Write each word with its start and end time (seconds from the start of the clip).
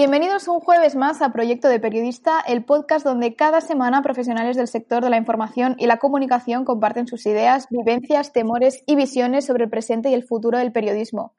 Bienvenidos 0.00 0.48
un 0.48 0.60
jueves 0.60 0.96
más 0.96 1.20
a 1.20 1.30
Proyecto 1.30 1.68
de 1.68 1.78
Periodista, 1.78 2.40
el 2.40 2.64
podcast 2.64 3.04
donde 3.04 3.36
cada 3.36 3.60
semana 3.60 4.00
profesionales 4.00 4.56
del 4.56 4.66
sector 4.66 5.04
de 5.04 5.10
la 5.10 5.18
información 5.18 5.76
y 5.78 5.86
la 5.86 5.98
comunicación 5.98 6.64
comparten 6.64 7.06
sus 7.06 7.26
ideas, 7.26 7.66
vivencias, 7.68 8.32
temores 8.32 8.82
y 8.86 8.96
visiones 8.96 9.44
sobre 9.44 9.64
el 9.64 9.70
presente 9.70 10.08
y 10.08 10.14
el 10.14 10.24
futuro 10.24 10.56
del 10.56 10.72
periodismo. 10.72 11.34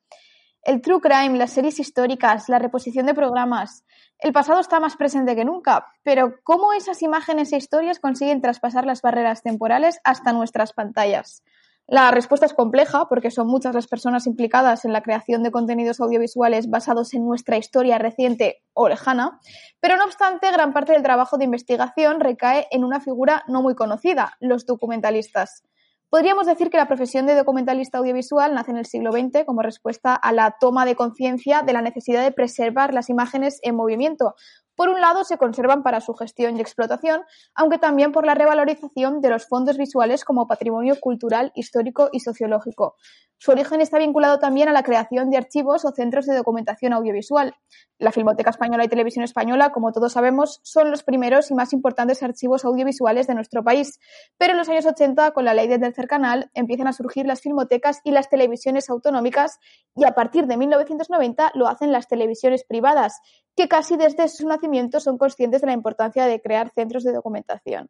El 0.61 0.81
true 0.81 1.01
crime, 1.01 1.39
las 1.39 1.53
series 1.53 1.79
históricas, 1.79 2.49
la 2.49 2.59
reposición 2.59 3.07
de 3.07 3.15
programas. 3.15 3.83
El 4.19 4.31
pasado 4.31 4.59
está 4.59 4.79
más 4.79 4.95
presente 4.95 5.35
que 5.35 5.43
nunca, 5.43 5.87
pero 6.03 6.35
¿cómo 6.43 6.71
esas 6.73 7.01
imágenes 7.01 7.53
e 7.53 7.57
historias 7.57 7.97
consiguen 7.99 8.41
traspasar 8.41 8.85
las 8.85 9.01
barreras 9.01 9.41
temporales 9.41 9.99
hasta 10.03 10.33
nuestras 10.33 10.71
pantallas? 10.73 11.41
La 11.87 12.11
respuesta 12.11 12.45
es 12.45 12.53
compleja 12.53 13.07
porque 13.09 13.31
son 13.31 13.47
muchas 13.47 13.75
las 13.75 13.87
personas 13.87 14.25
implicadas 14.25 14.85
en 14.85 14.93
la 14.93 15.01
creación 15.01 15.43
de 15.43 15.51
contenidos 15.51 15.99
audiovisuales 15.99 16.69
basados 16.69 17.13
en 17.13 17.25
nuestra 17.25 17.57
historia 17.57 17.97
reciente 17.97 18.63
o 18.73 18.87
lejana, 18.87 19.39
pero 19.79 19.97
no 19.97 20.05
obstante, 20.05 20.51
gran 20.51 20.71
parte 20.71 20.93
del 20.93 21.03
trabajo 21.03 21.37
de 21.37 21.45
investigación 21.45 22.19
recae 22.19 22.67
en 22.71 22.85
una 22.85 23.01
figura 23.01 23.43
no 23.47 23.61
muy 23.61 23.75
conocida, 23.75 24.37
los 24.39 24.65
documentalistas. 24.65 25.63
Podríamos 26.11 26.45
decir 26.45 26.69
que 26.69 26.75
la 26.75 26.89
profesión 26.89 27.25
de 27.25 27.35
documentalista 27.35 27.97
audiovisual 27.97 28.53
nace 28.53 28.71
en 28.71 28.77
el 28.77 28.85
siglo 28.85 29.13
XX 29.13 29.45
como 29.45 29.61
respuesta 29.61 30.13
a 30.13 30.33
la 30.33 30.57
toma 30.59 30.85
de 30.85 30.95
conciencia 30.95 31.61
de 31.61 31.71
la 31.71 31.81
necesidad 31.81 32.21
de 32.21 32.33
preservar 32.33 32.93
las 32.93 33.09
imágenes 33.09 33.59
en 33.61 33.77
movimiento. 33.77 34.35
Por 34.81 34.89
un 34.89 34.99
lado, 34.99 35.23
se 35.23 35.37
conservan 35.37 35.83
para 35.83 36.01
su 36.01 36.15
gestión 36.15 36.57
y 36.57 36.59
explotación, 36.59 37.21
aunque 37.53 37.77
también 37.77 38.11
por 38.11 38.25
la 38.25 38.33
revalorización 38.33 39.21
de 39.21 39.29
los 39.29 39.45
fondos 39.47 39.77
visuales 39.77 40.25
como 40.25 40.47
patrimonio 40.47 40.95
cultural, 40.99 41.51
histórico 41.53 42.09
y 42.11 42.21
sociológico. 42.21 42.95
Su 43.37 43.51
origen 43.51 43.81
está 43.81 43.99
vinculado 43.99 44.39
también 44.39 44.69
a 44.69 44.71
la 44.71 44.81
creación 44.81 45.29
de 45.29 45.37
archivos 45.37 45.85
o 45.85 45.91
centros 45.91 46.25
de 46.25 46.35
documentación 46.35 46.93
audiovisual. 46.93 47.55
La 47.99 48.11
Filmoteca 48.11 48.49
Española 48.49 48.83
y 48.83 48.87
Televisión 48.87 49.23
Española, 49.23 49.71
como 49.71 49.91
todos 49.91 50.13
sabemos, 50.13 50.59
son 50.63 50.89
los 50.89 51.03
primeros 51.03 51.51
y 51.51 51.55
más 51.55 51.73
importantes 51.73 52.23
archivos 52.23 52.65
audiovisuales 52.65 53.27
de 53.27 53.35
nuestro 53.35 53.63
país. 53.63 53.99
Pero 54.37 54.53
en 54.53 54.59
los 54.59 54.69
años 54.69 54.85
80, 54.85 55.31
con 55.31 55.45
la 55.45 55.53
ley 55.55 55.67
del 55.67 55.79
tercer 55.79 56.07
canal, 56.07 56.49
empiezan 56.53 56.87
a 56.87 56.93
surgir 56.93 57.25
las 57.25 57.41
filmotecas 57.41 58.01
y 58.03 58.11
las 58.11 58.29
televisiones 58.29 58.89
autonómicas 58.89 59.59
y 59.95 60.05
a 60.05 60.13
partir 60.13 60.45
de 60.45 60.57
1990 60.57 61.51
lo 61.55 61.67
hacen 61.67 61.91
las 61.91 62.07
televisiones 62.07 62.63
privadas, 62.63 63.21
que 63.55 63.67
casi 63.67 63.97
desde 63.97 64.27
su 64.27 64.47
nacimiento 64.47 64.70
son 64.99 65.17
conscientes 65.17 65.61
de 65.61 65.67
la 65.67 65.73
importancia 65.73 66.25
de 66.25 66.41
crear 66.41 66.71
centros 66.73 67.03
de 67.03 67.13
documentación. 67.13 67.89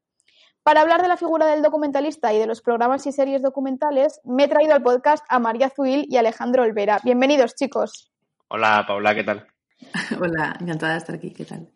Para 0.64 0.82
hablar 0.82 1.02
de 1.02 1.08
la 1.08 1.18
figura 1.18 1.48
del 1.48 1.62
documentalista 1.62 2.34
y 2.34 2.40
de 2.40 2.46
los 2.46 2.62
programas 2.62 3.06
y 3.08 3.12
series 3.12 3.42
documentales, 3.42 4.20
me 4.24 4.44
he 4.44 4.48
traído 4.48 4.74
al 4.74 4.84
podcast 4.84 5.24
a 5.30 5.40
María 5.40 5.70
Zuil 5.70 6.06
y 6.08 6.18
Alejandro 6.18 6.64
Olvera. 6.64 7.00
Bienvenidos, 7.04 7.56
chicos. 7.56 8.12
Hola, 8.48 8.84
Paula, 8.88 9.16
¿qué 9.16 9.24
tal? 9.24 9.48
Hola, 10.22 10.56
encantada 10.60 10.94
de 10.94 10.98
estar 11.00 11.16
aquí, 11.16 11.32
¿qué 11.32 11.46
tal? 11.46 11.68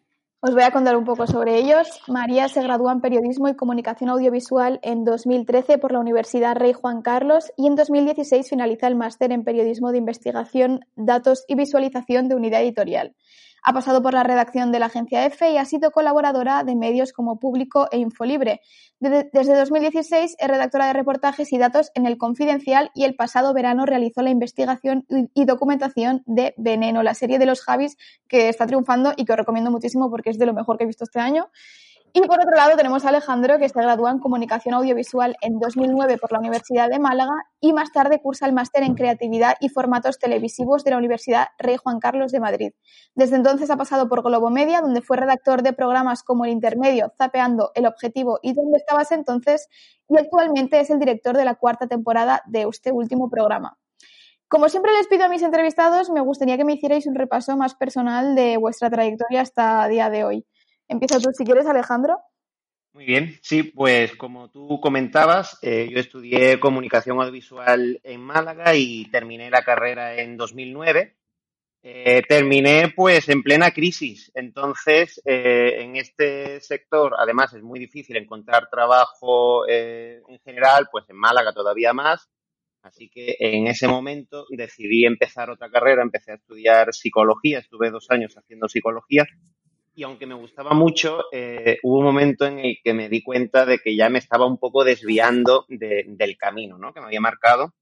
Os 0.48 0.54
voy 0.54 0.62
a 0.62 0.70
contar 0.70 0.96
un 0.96 1.06
poco 1.06 1.26
sobre 1.26 1.58
ellos. 1.58 1.88
María 2.08 2.48
se 2.50 2.62
graduó 2.62 2.92
en 2.92 3.02
Periodismo 3.02 3.48
y 3.50 3.56
Comunicación 3.56 4.12
Audiovisual 4.12 4.80
en 4.84 5.04
2013 5.04 5.80
por 5.80 5.92
la 5.92 6.00
Universidad 6.00 6.56
Rey 6.56 6.74
Juan 6.74 7.02
Carlos 7.02 7.52
y 7.58 7.66
en 7.66 7.74
2016 7.74 8.48
finaliza 8.48 8.86
el 8.86 8.94
máster 8.94 9.32
en 9.32 9.44
Periodismo 9.44 9.92
de 9.92 9.98
Investigación, 9.98 10.82
Datos 10.96 11.46
y 11.48 11.56
Visualización 11.56 12.28
de 12.28 12.36
Unidad 12.36 12.62
Editorial. 12.62 13.16
Ha 13.68 13.74
pasado 13.74 14.04
por 14.04 14.14
la 14.14 14.22
redacción 14.22 14.72
de 14.72 14.78
la 14.78 14.86
agencia 14.86 15.26
EFE 15.26 15.54
y 15.54 15.58
ha 15.58 15.66
sido 15.66 15.90
colaboradora 15.90 16.64
de 16.64 16.76
medios 16.76 17.12
como 17.12 17.40
Público 17.40 17.88
e 17.92 17.98
Infolibre. 17.98 18.62
Desde 19.00 19.56
2016 19.56 20.36
es 20.38 20.48
redactora 20.48 20.86
de 20.86 20.94
reportajes 20.94 21.52
y 21.52 21.58
datos 21.58 21.90
en 21.96 22.06
El 22.06 22.20
Confidencial 22.20 22.92
y 22.94 23.06
el 23.06 23.16
pasado 23.16 23.56
verano 23.56 23.88
realizó 23.88 24.22
la 24.22 24.30
investigación 24.30 25.08
y 25.10 25.46
documentación 25.46 26.22
de 26.28 26.54
Veneno, 26.58 27.02
la 27.02 27.16
serie 27.16 27.40
de 27.40 27.48
los 27.48 27.62
Javis 27.62 27.98
que 28.28 28.50
está 28.50 28.68
triunfando 28.68 29.14
y 29.18 29.26
que 29.26 29.32
os 29.32 29.40
recomiendo 29.40 29.72
muchísimo 29.72 30.12
porque 30.12 30.30
es 30.30 30.38
de 30.38 30.46
lo 30.46 30.54
mejor 30.54 30.78
que 30.78 30.84
he 30.84 30.88
visto 30.88 31.04
este 31.04 31.20
año. 31.20 31.50
Y 32.18 32.22
por 32.22 32.40
otro 32.40 32.56
lado 32.56 32.78
tenemos 32.78 33.04
a 33.04 33.10
Alejandro, 33.10 33.58
que 33.60 33.68
se 33.68 33.78
gradúa 33.78 34.10
en 34.10 34.20
Comunicación 34.20 34.74
Audiovisual 34.74 35.36
en 35.42 35.60
2009 35.60 36.18
por 36.18 36.32
la 36.32 36.40
Universidad 36.40 36.90
de 36.90 36.98
Málaga 36.98 37.34
y 37.60 37.74
más 37.74 37.92
tarde 37.92 38.22
cursa 38.22 38.46
el 38.46 38.54
máster 38.54 38.84
en 38.84 38.96
Creatividad 38.96 39.58
y 39.60 39.68
Formatos 39.68 40.18
Televisivos 40.18 40.86
de 40.86 40.92
la 40.92 40.98
Universidad 40.98 41.48
Rey 41.58 41.76
Juan 41.76 42.00
Carlos 42.00 42.32
de 42.32 42.40
Madrid. 42.40 42.72
Desde 43.16 43.36
entonces 43.36 43.70
ha 43.70 43.76
pasado 43.76 44.08
por 44.08 44.24
Globo 44.24 44.50
Media, 44.50 44.80
donde 44.80 45.02
fue 45.02 45.18
redactor 45.18 45.62
de 45.62 45.74
programas 45.74 46.24
como 46.24 46.46
El 46.46 46.52
Intermedio, 46.52 47.12
Zapeando, 47.18 47.72
El 47.76 47.86
Objetivo 47.86 48.40
y 48.42 48.54
¿Dónde 48.54 48.78
estabas 48.78 49.12
entonces? 49.12 49.68
Y 50.08 50.18
actualmente 50.18 50.80
es 50.80 50.90
el 50.92 51.00
director 51.00 51.36
de 51.36 51.44
la 51.44 51.56
cuarta 51.56 51.88
temporada 51.88 52.44
de 52.46 52.62
este 52.62 52.94
último 52.94 53.30
programa. 53.30 53.78
Como 54.48 54.70
siempre 54.70 54.94
les 54.94 55.08
pido 55.08 55.26
a 55.26 55.28
mis 55.28 55.42
entrevistados, 55.42 56.10
me 56.10 56.22
gustaría 56.22 56.56
que 56.56 56.64
me 56.64 56.76
hicierais 56.76 57.08
un 57.08 57.16
repaso 57.16 57.58
más 57.58 57.76
personal 57.76 58.36
de 58.36 58.56
vuestra 58.56 58.90
trayectoria 58.90 59.42
hasta 59.42 59.86
día 59.90 60.10
de 60.10 60.24
hoy. 60.24 60.46
Empieza 60.88 61.20
tú 61.20 61.30
si 61.34 61.44
quieres, 61.44 61.66
Alejandro. 61.66 62.18
Muy 62.96 63.04
bien, 63.04 63.38
sí, 63.42 63.64
pues 63.64 64.16
como 64.16 64.50
tú 64.50 64.80
comentabas, 64.80 65.60
eh, 65.62 65.90
yo 65.92 66.00
estudié 66.00 66.62
comunicación 66.62 67.20
audiovisual 67.20 68.00
en 68.02 68.22
Málaga 68.22 68.74
y 68.74 69.12
terminé 69.12 69.50
la 69.50 69.64
carrera 69.64 70.16
en 70.16 70.38
2009. 70.38 71.18
Eh, 71.84 72.22
terminé 72.28 72.94
pues 72.96 73.28
en 73.28 73.44
plena 73.44 73.72
crisis, 73.72 74.32
entonces 74.34 75.22
eh, 75.26 75.84
en 75.84 75.98
este 75.98 76.62
sector 76.62 77.14
además 77.20 77.54
es 77.54 77.62
muy 77.62 77.80
difícil 77.80 78.16
encontrar 78.16 78.70
trabajo 78.72 79.68
en 79.68 80.40
general, 80.40 80.88
pues 80.90 81.04
en 81.10 81.18
Málaga 81.18 81.54
todavía 81.54 81.94
más, 81.94 82.30
así 82.82 83.10
que 83.10 83.36
en 83.40 83.68
ese 83.68 83.88
momento 83.88 84.46
decidí 84.50 85.06
empezar 85.06 85.50
otra 85.50 85.70
carrera, 85.70 86.02
empecé 86.02 86.32
a 86.32 86.36
estudiar 86.36 86.94
psicología, 86.94 87.60
estuve 87.60 87.92
dos 87.92 88.10
años 88.10 88.34
haciendo 88.36 88.68
psicología 88.68 89.28
y 89.96 90.04
aunque 90.04 90.26
me 90.26 90.36
gustaba 90.36 90.74
mucho, 90.74 91.24
eh, 91.32 91.80
hubo 91.84 92.00
un 92.00 92.04
momento 92.04 92.46
en 92.46 92.60
el 92.60 92.78
que 92.84 92.94
me 92.94 93.08
di 93.08 93.24
cuenta 93.24 93.66
de 93.66 93.80
que 93.80 93.96
ya 93.96 94.10
me 94.10 94.20
estaba 94.20 94.46
un 94.46 94.58
poco 94.58 94.84
desviando 94.84 95.66
del 95.70 96.38
camino 96.38 96.78
¿no? 96.78 96.94
que 96.94 97.00
me 97.00 97.08
había 97.08 97.22
marcado, 97.22 97.74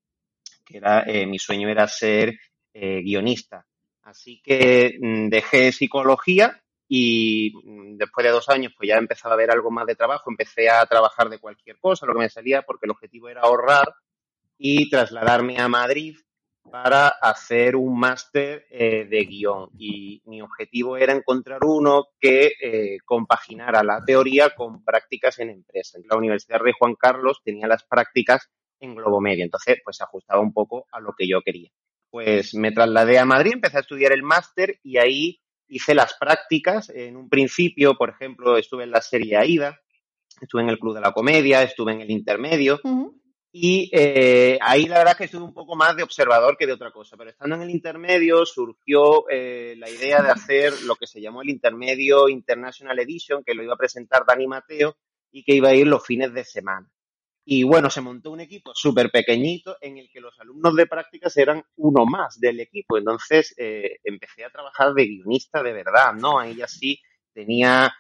que 0.63 0.78
era 0.78 1.03
eh, 1.07 1.25
mi 1.25 1.40
sueño 1.40 1.69
era 1.69 1.88
ser 1.88 2.38
eh, 2.73 3.02
guionista. 3.02 3.66
Así 4.03 4.41
que 4.44 4.97
mm, 5.02 5.29
dejé 5.29 5.72
psicología 5.72 6.62
y 6.88 7.52
mm, 7.63 7.97
después 7.97 8.23
de 8.25 8.31
dos 8.31 8.47
años 8.47 8.73
pues 8.78 8.90
ya 8.90 8.97
empezaba 8.97 9.34
a 9.34 9.38
ver 9.38 9.50
algo 9.50 9.72
más 9.72 9.88
de 9.88 9.96
trabajo, 9.96 10.29
empecé 10.29 10.69
a 10.69 10.85
trabajar 10.85 11.29
de 11.29 11.40
cualquier 11.40 11.79
cosa, 11.79 12.06
lo 12.06 12.13
que 12.13 12.19
me 12.19 12.29
salía, 12.29 12.62
porque 12.62 12.85
el 12.85 12.91
objetivo 12.91 13.29
era 13.29 13.41
ahorrar 13.41 13.91
y 14.57 14.88
trasladarme 14.88 15.59
a 15.59 15.68
Madrid 15.68 16.16
para 16.72 17.07
hacer 17.07 17.75
un 17.75 18.00
máster 18.00 18.66
eh, 18.69 19.06
de 19.06 19.25
guion 19.25 19.69
y 19.78 20.22
mi 20.25 20.41
objetivo 20.41 20.97
era 20.97 21.13
encontrar 21.13 21.63
uno 21.63 22.07
que 22.19 22.53
eh, 22.62 22.97
compaginara 23.06 23.84
la 23.84 24.03
teoría 24.03 24.51
con 24.51 24.84
prácticas 24.84 25.40
en 25.40 25.50
empresa. 25.50 26.00
La 26.09 26.18
Universidad 26.18 26.59
Rey 26.59 26.73
Juan 26.78 26.96
Carlos 26.96 27.41
tenía 27.44 27.68
las 27.68 27.84
prácticas 27.84 28.50
en 28.79 28.96
Globo 28.96 29.22
Media, 29.22 29.44
entonces 29.44 29.78
pues 29.84 30.02
ajustaba 30.02 30.41
un 30.41 30.53
poco 30.53 30.88
a 30.91 31.00
lo 31.00 31.13
que 31.18 31.28
yo 31.28 31.41
quería. 31.41 31.69
Pues 32.09 32.53
me 32.53 32.72
trasladé 32.72 33.18
a 33.18 33.25
Madrid, 33.25 33.53
empecé 33.53 33.78
a 33.78 33.81
estudiar 33.81 34.12
el 34.12 34.23
máster 34.23 34.79
y 34.84 34.97
ahí 34.97 35.41
hice 35.68 35.96
las 35.96 36.16
prácticas. 36.19 36.90
En 36.90 37.18
un 37.18 37.29
principio, 37.29 37.96
por 37.96 38.09
ejemplo, 38.09 38.57
estuve 38.57 38.84
en 38.84 38.91
la 38.91 39.02
serie 39.02 39.38
AIDA, 39.38 39.79
estuve 40.40 40.62
en 40.62 40.69
el 40.69 40.79
Club 40.79 40.96
de 40.96 41.02
la 41.02 41.12
Comedia, 41.12 41.63
estuve 41.63 41.94
en 41.94 42.02
el 42.02 42.12
Intermedio. 42.12 42.79
Y 43.56 43.91
eh, 43.94 44.58
ahí 44.62 44.88
la 44.88 44.97
verdad 44.97 45.12
es 45.12 45.18
que 45.19 45.24
estuve 45.25 45.44
un 45.44 45.53
poco 45.53 45.75
más 45.75 45.96
de 45.96 46.02
observador 46.02 46.58
que 46.58 46.66
de 46.66 46.74
otra 46.74 46.90
cosa, 46.90 47.16
pero 47.16 47.30
estando 47.30 47.56
en 47.56 47.62
el 47.62 47.69
intermedio 47.69 48.47
surgió 48.47 49.30
eh, 49.30 49.75
la 49.78 49.91
idea 49.91 50.24
de 50.24 50.31
hacer 50.31 50.74
lo 50.81 50.96
que 50.96 51.06
se 51.06 51.22
llamó 51.22 51.44
el 51.44 51.52
Intermedio 51.52 52.30
International 52.30 52.97
Edition, 52.97 53.44
que 53.44 53.53
lo 53.53 53.61
iba 53.61 53.76
a 53.76 53.78
presentar 53.78 54.26
Dani 54.26 54.47
Mateo 54.47 54.97
y 55.32 55.44
que 55.44 55.53
iba 55.53 55.70
a 55.70 55.76
ir 55.76 55.85
los 55.85 56.03
fines 56.03 56.34
de 56.34 56.44
semana. 56.44 56.90
Y 57.46 57.61
bueno, 57.61 57.91
se 57.91 58.02
montó 58.02 58.32
un 58.32 58.40
equipo 58.40 58.72
súper 58.73 59.11
pequeñito 59.11 59.78
en 59.82 60.00
el 60.00 60.09
que 60.11 60.20
los 60.20 60.40
alumnos 60.40 60.76
de 60.76 60.88
prácticas 60.88 61.38
eran 61.38 61.64
uno 61.76 62.08
más 62.08 62.40
del 62.40 62.59
equipo. 62.59 62.97
Entonces 62.97 63.53
eh, 63.59 64.00
empecé 64.03 64.46
a 64.46 64.50
trabajar 64.50 64.96
de 64.96 65.05
guionista 65.05 65.61
de 65.61 65.73
verdad, 65.73 66.14
¿no? 66.16 66.40
Ahí 66.40 66.55
ya 66.55 66.67
sí 66.67 67.00
tenía 67.32 67.94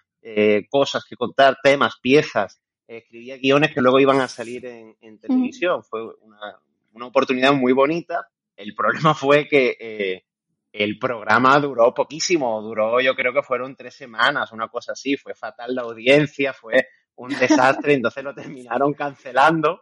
cosas 0.69 1.03
que 1.03 1.17
contar, 1.17 1.57
temas, 1.61 1.97
piezas 2.01 2.62
escribía 2.97 3.37
guiones 3.37 3.73
que 3.73 3.81
luego 3.81 3.99
iban 3.99 4.19
a 4.21 4.27
salir 4.27 4.65
en, 4.65 5.19
televisión. 5.19 5.83
Fue 5.83 6.01
una, 6.21 7.07
oportunidad 7.07 7.53
muy 7.53 7.73
bonita. 7.73 8.27
El 8.55 8.73
problema 8.75 9.13
fue 9.13 9.47
que 9.47 9.77
eh, 9.79 10.23
el 10.71 10.97
programa 10.97 11.59
duró 11.59 11.93
poquísimo, 11.93 12.61
duró 12.61 12.99
yo 12.99 13.15
creo 13.15 13.31
que 13.31 13.43
fueron 13.43 13.75
tres 13.75 13.95
semanas, 13.95 14.51
una 14.51 14.67
cosa 14.67 14.93
así, 14.93 15.15
fue 15.17 15.35
fatal 15.35 15.75
la 15.75 15.83
audiencia, 15.83 16.51
fue 16.51 16.87
un 17.15 17.29
desastre, 17.39 17.93
entonces 17.93 18.23
lo 18.23 18.33
terminaron 18.33 18.93
cancelando. 18.93 19.81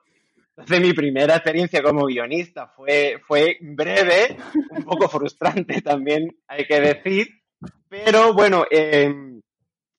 Entonces 0.50 0.82
mi 0.82 0.94
primera 0.94 1.36
experiencia 1.36 1.82
como 1.82 2.06
guionista 2.06 2.68
fue, 2.68 3.22
fue 3.26 3.58
breve, 3.62 4.38
un 4.70 4.84
poco 4.84 5.08
frustrante 5.08 5.82
también 5.82 6.28
hay 6.46 6.66
que 6.66 6.82
decir, 6.82 7.28
pero 7.88 8.34
bueno, 8.34 8.66
eh, 8.70 9.14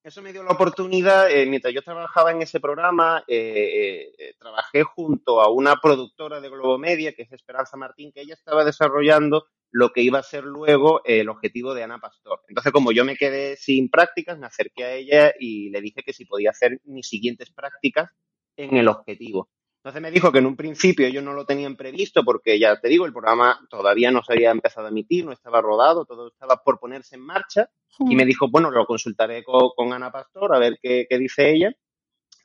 eso 0.04 0.20
me 0.20 0.32
dio 0.32 0.42
la 0.42 0.50
oportunidad, 0.50 1.30
eh, 1.30 1.46
mientras 1.46 1.72
yo 1.72 1.82
trabajaba 1.82 2.32
en 2.32 2.42
ese 2.42 2.58
programa, 2.58 3.22
eh, 3.28 4.12
eh, 4.18 4.34
trabajé 4.38 4.82
junto 4.82 5.40
a 5.40 5.50
una 5.50 5.76
productora 5.76 6.40
de 6.40 6.48
Globo 6.48 6.76
Media, 6.78 7.12
que 7.12 7.22
es 7.22 7.32
Esperanza 7.32 7.76
Martín, 7.76 8.10
que 8.12 8.22
ella 8.22 8.34
estaba 8.34 8.64
desarrollando 8.64 9.46
lo 9.70 9.90
que 9.92 10.02
iba 10.02 10.18
a 10.18 10.22
ser 10.22 10.44
luego 10.44 11.02
el 11.04 11.28
objetivo 11.28 11.72
de 11.72 11.84
Ana 11.84 11.98
Pastor. 11.98 12.40
Entonces, 12.48 12.72
como 12.72 12.92
yo 12.92 13.04
me 13.04 13.16
quedé 13.16 13.56
sin 13.56 13.88
prácticas, 13.88 14.38
me 14.38 14.46
acerqué 14.46 14.84
a 14.84 14.94
ella 14.94 15.32
y 15.38 15.70
le 15.70 15.80
dije 15.80 16.02
que 16.04 16.12
si 16.12 16.24
podía 16.24 16.50
hacer 16.50 16.80
mis 16.84 17.08
siguientes 17.08 17.50
prácticas 17.52 18.10
en 18.56 18.76
el 18.76 18.88
objetivo. 18.88 19.48
Entonces 19.82 20.00
me 20.00 20.12
dijo 20.12 20.30
que 20.30 20.38
en 20.38 20.46
un 20.46 20.54
principio 20.54 21.08
ellos 21.08 21.24
no 21.24 21.32
lo 21.32 21.44
tenían 21.44 21.74
previsto 21.74 22.22
porque 22.22 22.56
ya 22.56 22.78
te 22.78 22.88
digo, 22.88 23.04
el 23.04 23.12
programa 23.12 23.66
todavía 23.68 24.12
no 24.12 24.22
se 24.22 24.34
había 24.34 24.52
empezado 24.52 24.86
a 24.86 24.90
emitir, 24.90 25.24
no 25.24 25.32
estaba 25.32 25.60
rodado, 25.60 26.04
todo 26.04 26.28
estaba 26.28 26.62
por 26.62 26.78
ponerse 26.78 27.16
en 27.16 27.22
marcha 27.22 27.68
y 27.98 28.14
me 28.14 28.24
dijo, 28.24 28.48
bueno, 28.48 28.70
lo 28.70 28.86
consultaré 28.86 29.42
con, 29.42 29.92
Ana 29.92 30.12
Pastor 30.12 30.54
a 30.54 30.60
ver 30.60 30.78
qué, 30.80 31.06
qué, 31.10 31.18
dice 31.18 31.50
ella. 31.50 31.72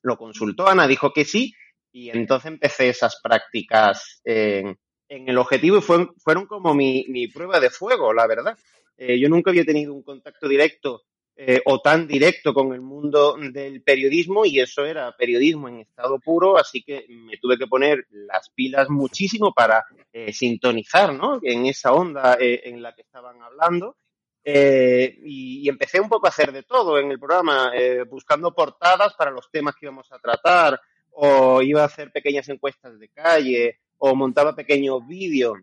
Lo 0.01 0.18
consultó, 0.18 0.68
Ana 0.68 0.88
dijo 0.88 1.13
que 1.13 1.25
sí 1.25 1.54
y 1.92 2.10
entonces 2.10 2.51
empecé 2.51 2.89
esas 2.89 3.19
prácticas 3.22 4.19
en, 4.24 4.80
en 5.07 5.30
el 5.30 5.38
objetivo 5.38 5.78
y 5.78 5.81
fueron 5.81 6.45
como 6.48 6.74
mi, 6.74 7.06
mi, 7.07 7.28
prueba 7.28 7.60
de 7.60 7.69
fuego, 7.69 8.13
la 8.13 8.28
verdad. 8.28 8.57
Eh, 8.98 9.19
yo 9.19 9.30
nunca 9.30 9.51
había 9.51 9.63
tenido 9.63 9.94
un 9.94 10.01
contacto 10.01 10.48
directo 10.48 11.04
eh, 11.39 11.62
o 11.66 11.80
tan 11.81 12.07
directo 12.07 12.51
con 12.51 12.74
el 12.74 12.81
mundo 12.81 13.38
del 13.38 13.84
periodismo 13.84 14.44
y 14.44 14.60
eso 14.60 14.84
era 14.84 15.16
periodismo 15.16 15.68
en 15.68 15.81
estado 15.81 16.18
puro, 16.18 16.57
así 16.57 16.81
que 16.81 17.06
me 17.10 17.38
tuve 17.38 17.60
que 17.60 17.68
poner 17.68 18.07
las 18.10 18.50
pilas 18.50 18.89
muchísimo 18.89 19.54
para 19.54 19.86
eh, 20.12 20.34
sintonizar 20.34 21.13
¿no? 21.13 21.39
en 21.44 21.68
esa 21.68 21.94
onda 21.94 22.38
en 22.39 22.81
la 22.81 22.95
que 22.95 23.04
estaban 23.04 23.39
hablando. 23.44 23.98
Y, 24.44 25.62
y, 25.63 25.69
empecé 25.69 26.00
un 26.00 26.07
poco 26.10 26.25
a 26.25 26.30
hacer 26.30 26.51
de 26.54 26.63
todo 26.63 26.98
en 26.98 27.12
el 27.12 27.19
programa, 27.19 27.72
buscando 28.10 28.54
portadas 28.54 29.13
para 29.13 29.30
los 29.30 29.51
temas 29.51 29.75
que 29.75 29.88
íbamos 29.88 30.10
a 30.13 30.19
tratar, 30.19 30.80
o 31.12 31.62
iba 31.62 31.81
a 31.81 31.88
hacer 31.88 32.12
pequeñas 32.12 32.48
encuestas 32.48 32.98
de 32.98 33.10
calle, 33.10 33.80
o 33.98 34.16
montaba 34.16 34.56
pequeños 34.56 35.06
vídeos. 35.06 35.57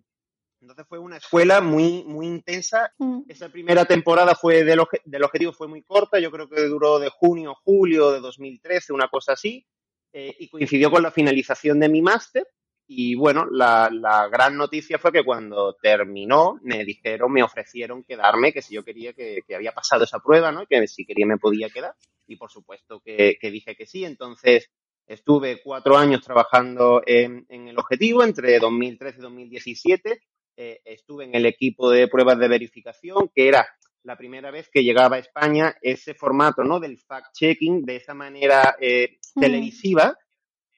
Entonces 0.65 0.87
fue 0.89 0.99
una 0.99 1.19
escuela 1.19 1.61
muy, 1.61 2.05
muy 2.05 2.27
intensa. 2.27 2.91
Mm. 2.97 3.25
Esa 3.29 3.51
primera 3.51 3.85
temporada 3.85 4.35
fue 4.35 4.65
del, 4.65 4.81
del, 5.05 5.23
objetivo 5.23 5.53
fue 5.53 5.69
muy 5.69 5.83
corta, 5.83 6.19
yo 6.19 6.31
creo 6.31 6.49
que 6.49 6.63
duró 6.63 6.99
de 6.99 7.11
junio 7.11 7.51
a 7.51 7.61
julio 7.63 8.11
de 8.13 8.21
2013, 8.21 8.95
una 8.95 9.09
cosa 9.09 9.35
así, 9.35 9.67
eh, 10.15 10.35
y 10.39 10.49
coincidió 10.49 10.91
con 10.91 11.03
la 11.03 11.11
finalización 11.11 11.81
de 11.81 11.91
mi 11.91 12.01
máster. 12.01 12.49
Y 12.87 13.15
bueno, 13.15 13.47
la, 13.51 13.91
la, 13.93 14.27
gran 14.29 14.57
noticia 14.57 14.99
fue 14.99 15.13
que 15.13 15.23
cuando 15.23 15.75
terminó, 15.75 16.59
me 16.63 16.83
dijeron, 16.83 17.31
me 17.31 17.43
ofrecieron 17.43 18.03
quedarme, 18.03 18.55
que 18.55 18.63
si 18.63 18.75
yo 18.75 18.83
quería 18.83 19.13
que, 19.13 19.41
que 19.47 19.55
había 19.55 19.73
pasado 19.73 20.05
esa 20.05 20.21
prueba, 20.21 20.51
¿no? 20.51 20.67
Que 20.67 20.87
si 20.87 21.05
quería 21.05 21.27
me 21.27 21.37
podía 21.37 21.69
quedar. 21.69 21.95
Y 22.27 22.37
por 22.37 22.51
supuesto 22.51 23.01
que, 23.01 23.37
que 23.39 23.51
dije 23.51 23.77
que 23.77 23.85
sí. 23.85 24.07
Entonces, 24.07 24.71
Estuve 25.07 25.61
cuatro 25.63 25.99
años 25.99 26.23
trabajando 26.23 27.03
en, 27.05 27.45
el 27.49 27.79
objetivo 27.79 28.25
entre 28.25 28.59
2013 28.59 29.19
y 29.19 29.23
2017. 29.23 30.23
Eh, 30.57 30.81
estuve 30.85 31.25
en 31.25 31.35
el 31.35 31.47
equipo 31.47 31.91
de 31.91 32.09
pruebas 32.09 32.39
de 32.39 32.49
verificación, 32.49 33.31
que 33.35 33.49
era 33.49 33.67
la 34.05 34.17
primera 34.17 34.51
vez 34.51 34.69
que 34.71 34.85
llegaba 34.85 35.17
a 35.17 35.19
España 35.19 35.75
ese 35.83 36.15
formato 36.15 36.63
¿no? 36.63 36.79
del 36.79 36.99
fact-checking 36.99 37.85
de 37.85 37.97
esa 37.97 38.15
manera 38.15 38.77
eh, 38.81 39.19
mm. 39.35 39.41
televisiva. 39.41 40.17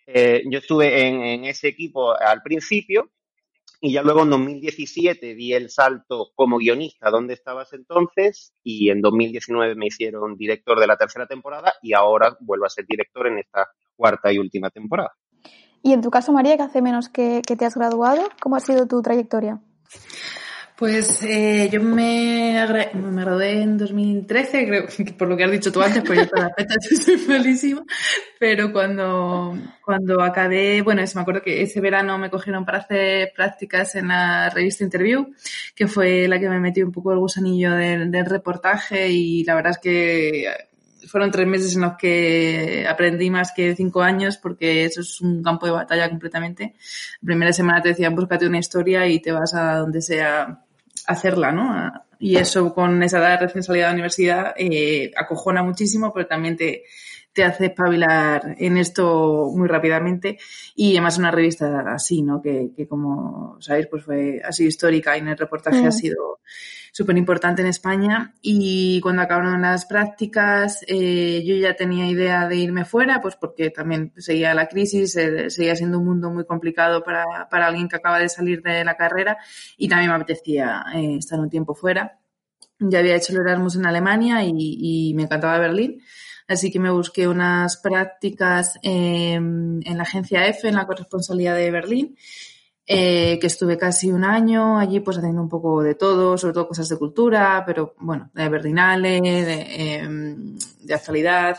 Eh, 0.06 0.44
yo 0.50 0.60
estuve 0.60 1.06
en, 1.06 1.22
en, 1.22 1.44
ese 1.44 1.68
equipo 1.68 2.16
al 2.16 2.40
principio 2.42 3.10
y 3.80 3.92
ya 3.92 4.02
luego 4.02 4.22
en 4.22 4.30
2017 4.30 5.34
di 5.34 5.52
el 5.52 5.68
salto 5.68 6.30
como 6.34 6.58
guionista, 6.58 7.10
¿dónde 7.10 7.34
estabas 7.34 7.72
entonces? 7.72 8.54
Y 8.62 8.90
en 8.90 9.02
2019 9.02 9.74
me 9.74 9.86
hicieron 9.86 10.36
director 10.36 10.80
de 10.80 10.86
la 10.86 10.96
tercera 10.96 11.26
temporada 11.26 11.74
y 11.82 11.92
ahora 11.92 12.36
vuelvo 12.40 12.64
a 12.64 12.70
ser 12.70 12.86
director 12.86 13.26
en 13.26 13.38
esta 13.38 13.68
cuarta 13.94 14.32
y 14.32 14.38
última 14.38 14.70
temporada. 14.70 15.12
Y 15.86 15.92
en 15.92 16.00
tu 16.00 16.10
caso, 16.10 16.32
María, 16.32 16.56
que 16.56 16.64
hace 16.64 16.82
menos 16.82 17.08
que, 17.08 17.42
te 17.42 17.64
has 17.64 17.76
graduado, 17.76 18.28
¿cómo 18.40 18.56
ha 18.56 18.60
sido 18.60 18.88
tu 18.88 19.00
trayectoria? 19.02 19.60
Pues 20.76 21.22
eh, 21.22 21.68
yo 21.70 21.80
me, 21.80 22.60
me 22.92 23.22
gradué 23.22 23.62
en 23.62 23.78
2013, 23.78 24.66
creo 24.66 24.86
que 24.88 25.04
por 25.16 25.28
lo 25.28 25.36
que 25.36 25.44
has 25.44 25.50
dicho 25.52 25.70
tú 25.70 25.80
antes, 25.80 26.02
pues 26.04 26.18
yo 26.18 26.28
toda 26.28 26.48
la 26.48 26.54
fecha 26.54 26.74
estoy 26.90 27.18
felísima, 27.18 27.84
pero 28.40 28.72
cuando, 28.72 29.56
cuando 29.80 30.20
acabé, 30.22 30.82
bueno, 30.82 31.02
me 31.14 31.20
acuerdo 31.20 31.42
que 31.42 31.62
ese 31.62 31.80
verano 31.80 32.18
me 32.18 32.30
cogieron 32.30 32.64
para 32.64 32.78
hacer 32.78 33.30
prácticas 33.32 33.94
en 33.94 34.08
la 34.08 34.50
revista 34.50 34.82
Interview, 34.82 35.34
que 35.76 35.86
fue 35.86 36.26
la 36.26 36.40
que 36.40 36.48
me 36.48 36.58
metió 36.58 36.84
un 36.84 36.90
poco 36.90 37.12
el 37.12 37.20
gusanillo 37.20 37.70
del 37.70 38.26
reportaje 38.26 39.06
y 39.06 39.44
la 39.44 39.54
verdad 39.54 39.70
es 39.70 39.78
que 39.78 40.46
fueron 41.08 41.30
tres 41.30 41.46
meses 41.46 41.74
en 41.74 41.82
los 41.82 41.96
que 41.96 42.86
aprendí 42.88 43.30
más 43.30 43.52
que 43.52 43.74
cinco 43.74 44.02
años 44.02 44.36
porque 44.38 44.84
eso 44.84 45.00
es 45.00 45.20
un 45.20 45.42
campo 45.42 45.66
de 45.66 45.72
batalla 45.72 46.08
completamente. 46.08 46.74
La 47.20 47.26
primera 47.26 47.52
semana 47.52 47.82
te 47.82 47.90
decían, 47.90 48.14
búscate 48.14 48.46
una 48.46 48.58
historia 48.58 49.06
y 49.06 49.20
te 49.20 49.32
vas 49.32 49.54
a 49.54 49.76
donde 49.76 50.02
sea 50.02 50.62
hacerla, 51.06 51.52
¿no? 51.52 51.92
Y 52.18 52.36
eso 52.36 52.74
con 52.74 53.02
esa 53.02 53.18
edad 53.18 53.38
de 53.38 53.46
recién 53.46 53.62
salida 53.62 53.84
de 53.84 53.88
la 53.88 53.94
universidad 53.94 54.54
eh, 54.56 55.12
acojona 55.16 55.62
muchísimo, 55.62 56.12
pero 56.12 56.26
también 56.26 56.56
te, 56.56 56.84
te 57.36 57.44
hace 57.44 57.66
espabilar 57.66 58.56
en 58.58 58.78
esto 58.78 59.52
muy 59.54 59.68
rápidamente 59.68 60.38
y 60.74 60.92
además 60.92 61.18
una 61.18 61.30
revista 61.30 61.84
así, 61.92 62.22
¿no? 62.22 62.40
Que, 62.40 62.70
que 62.74 62.88
como 62.88 63.58
sabéis, 63.60 63.88
pues 63.88 64.04
fue 64.04 64.40
así 64.42 64.64
histórica 64.64 65.16
y 65.16 65.20
en 65.20 65.28
el 65.28 65.36
reportaje 65.36 65.84
ha 65.84 65.88
mm. 65.88 65.92
sido 65.92 66.40
súper 66.96 67.18
importante 67.18 67.60
en 67.60 67.68
España 67.68 68.32
y 68.40 69.02
cuando 69.02 69.20
acabaron 69.20 69.60
las 69.60 69.84
prácticas 69.84 70.82
eh, 70.86 71.44
yo 71.44 71.54
ya 71.54 71.76
tenía 71.76 72.08
idea 72.08 72.48
de 72.48 72.56
irme 72.56 72.86
fuera, 72.86 73.20
pues 73.20 73.36
porque 73.36 73.68
también 73.68 74.14
seguía 74.16 74.54
la 74.54 74.66
crisis, 74.66 75.14
eh, 75.16 75.50
seguía 75.50 75.76
siendo 75.76 75.98
un 75.98 76.06
mundo 76.06 76.30
muy 76.30 76.46
complicado 76.46 77.04
para, 77.04 77.50
para, 77.50 77.66
alguien 77.66 77.90
que 77.90 77.96
acaba 77.96 78.18
de 78.18 78.30
salir 78.30 78.62
de 78.62 78.82
la 78.82 78.96
carrera 78.96 79.36
y 79.76 79.88
también 79.88 80.08
me 80.08 80.16
apetecía 80.16 80.86
eh, 80.94 81.16
estar 81.18 81.38
un 81.38 81.50
tiempo 81.50 81.74
fuera. 81.74 82.18
Ya 82.78 83.00
había 83.00 83.16
hecho 83.16 83.34
el 83.34 83.40
Erasmus 83.40 83.76
en 83.76 83.84
Alemania 83.84 84.42
y, 84.42 84.54
y 84.56 85.12
me 85.12 85.24
encantaba 85.24 85.58
Berlín. 85.58 86.00
Así 86.48 86.70
que 86.70 86.80
me 86.80 86.90
busqué 86.90 87.28
unas 87.28 87.76
prácticas 87.76 88.78
en 88.80 89.82
la 89.84 90.02
agencia 90.02 90.46
F, 90.46 90.66
en 90.66 90.76
la 90.76 90.86
corresponsalía 90.86 91.52
de 91.52 91.70
Berlín, 91.70 92.16
eh, 92.88 93.38
que 93.40 93.48
estuve 93.48 93.76
casi 93.76 94.12
un 94.12 94.22
año 94.24 94.78
allí 94.78 95.00
pues 95.00 95.18
haciendo 95.18 95.42
un 95.42 95.48
poco 95.48 95.82
de 95.82 95.96
todo, 95.96 96.38
sobre 96.38 96.54
todo 96.54 96.68
cosas 96.68 96.88
de 96.88 96.96
cultura, 96.96 97.64
pero 97.66 97.94
bueno, 97.98 98.30
de 98.32 98.48
Berlinale, 98.48 99.20
de, 99.20 99.96
em, 99.96 100.56
de 100.82 100.94
actualidad, 100.94 101.58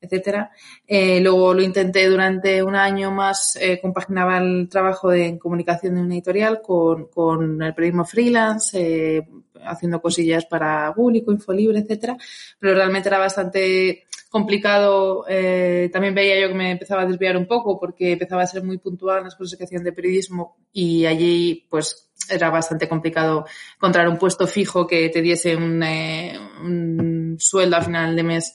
etcétera. 0.00 0.50
Eh, 0.86 1.20
luego 1.20 1.54
lo 1.54 1.62
intenté 1.62 2.06
durante 2.08 2.62
un 2.62 2.76
año 2.76 3.10
más, 3.10 3.56
eh, 3.60 3.80
compaginaba 3.80 4.38
el 4.38 4.68
trabajo 4.68 5.08
de, 5.10 5.38
comunicación 5.38 5.94
de 5.94 6.02
una 6.02 6.14
editorial 6.14 6.60
con, 6.60 7.06
con 7.06 7.62
el 7.62 7.74
periodismo 7.74 8.04
freelance, 8.04 9.26
haciendo 9.64 10.02
cosillas 10.02 10.44
para 10.44 10.92
público, 10.94 11.32
Infolibre, 11.32 11.78
etcétera, 11.78 12.16
pero 12.58 12.74
realmente 12.74 13.08
era 13.08 13.18
bastante 13.18 14.06
complicado. 14.30 15.24
Eh, 15.28 15.88
también 15.92 16.14
veía 16.14 16.40
yo 16.40 16.48
que 16.48 16.54
me 16.54 16.70
empezaba 16.72 17.02
a 17.02 17.06
desviar 17.06 17.36
un 17.36 17.46
poco 17.46 17.78
porque 17.78 18.12
empezaba 18.12 18.42
a 18.42 18.46
ser 18.46 18.62
muy 18.62 18.78
puntual 18.78 19.18
en 19.18 19.24
las 19.24 19.36
cosas 19.36 19.58
que 19.58 19.64
hacían 19.64 19.84
de 19.84 19.92
periodismo 19.92 20.56
y 20.72 21.06
allí 21.06 21.66
pues 21.70 22.10
era 22.28 22.50
bastante 22.50 22.88
complicado 22.88 23.46
encontrar 23.76 24.08
un 24.08 24.18
puesto 24.18 24.46
fijo 24.46 24.86
que 24.86 25.08
te 25.10 25.22
diese 25.22 25.56
un, 25.56 25.82
eh, 25.82 26.38
un 26.60 27.36
sueldo 27.38 27.76
al 27.76 27.84
final 27.84 28.16
de 28.16 28.22
mes 28.22 28.54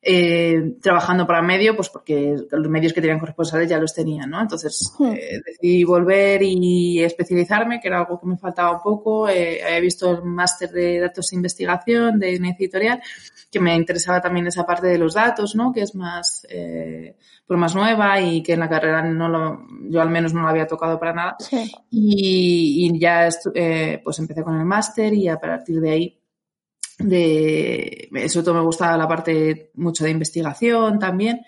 eh, 0.00 0.76
trabajando 0.80 1.26
para 1.26 1.42
medio, 1.42 1.74
pues 1.74 1.88
porque 1.88 2.36
los 2.50 2.68
medios 2.68 2.92
que 2.92 3.00
tenían 3.00 3.18
corresponsales 3.18 3.68
ya 3.68 3.78
los 3.78 3.92
tenían, 3.92 4.30
¿no? 4.30 4.40
Entonces 4.40 4.94
hmm. 4.98 5.12
eh, 5.12 5.40
decidí 5.44 5.84
volver 5.84 6.42
y 6.42 7.02
especializarme, 7.02 7.80
que 7.80 7.88
era 7.88 7.98
algo 7.98 8.20
que 8.20 8.26
me 8.26 8.38
faltaba 8.38 8.72
un 8.72 8.80
poco. 8.80 9.28
Eh, 9.28 9.60
había 9.64 9.80
visto 9.80 10.10
el 10.10 10.22
máster 10.22 10.70
de 10.70 11.00
datos 11.00 11.30
de 11.30 11.36
investigación 11.36 12.18
de 12.18 12.36
una 12.38 12.50
editorial, 12.50 13.02
que 13.50 13.60
me 13.60 13.74
interesaba 13.74 14.20
también 14.20 14.46
esa 14.46 14.64
parte 14.64 14.86
de 14.86 14.98
los 14.98 15.14
datos, 15.14 15.56
¿no? 15.56 15.72
Que 15.72 15.82
es 15.82 15.94
más, 15.94 16.46
eh, 16.48 17.16
pues 17.46 17.58
más 17.58 17.74
nueva 17.74 18.20
y 18.20 18.42
que 18.42 18.52
en 18.52 18.60
la 18.60 18.68
carrera 18.68 19.02
no 19.02 19.28
lo, 19.28 19.66
yo 19.88 20.00
al 20.00 20.10
menos 20.10 20.32
no 20.32 20.42
lo 20.42 20.48
había 20.48 20.66
tocado 20.66 20.98
para 21.00 21.14
nada. 21.14 21.36
Sí. 21.40 21.72
Y, 21.90 22.86
y, 22.86 22.98
ya 23.00 23.28
eh, 23.54 24.00
pues 24.04 24.18
empecé 24.18 24.44
con 24.44 24.58
el 24.58 24.64
máster 24.64 25.12
y 25.14 25.28
a 25.28 25.40
partir 25.40 25.80
de 25.80 25.90
ahí 25.90 26.17
de, 26.98 28.08
sobre 28.28 28.44
todo 28.44 28.54
me 28.54 28.64
gustaba 28.64 28.96
la 28.96 29.08
parte 29.08 29.70
mucho 29.74 30.04
de 30.04 30.10
investigación 30.10 30.98
también. 30.98 31.42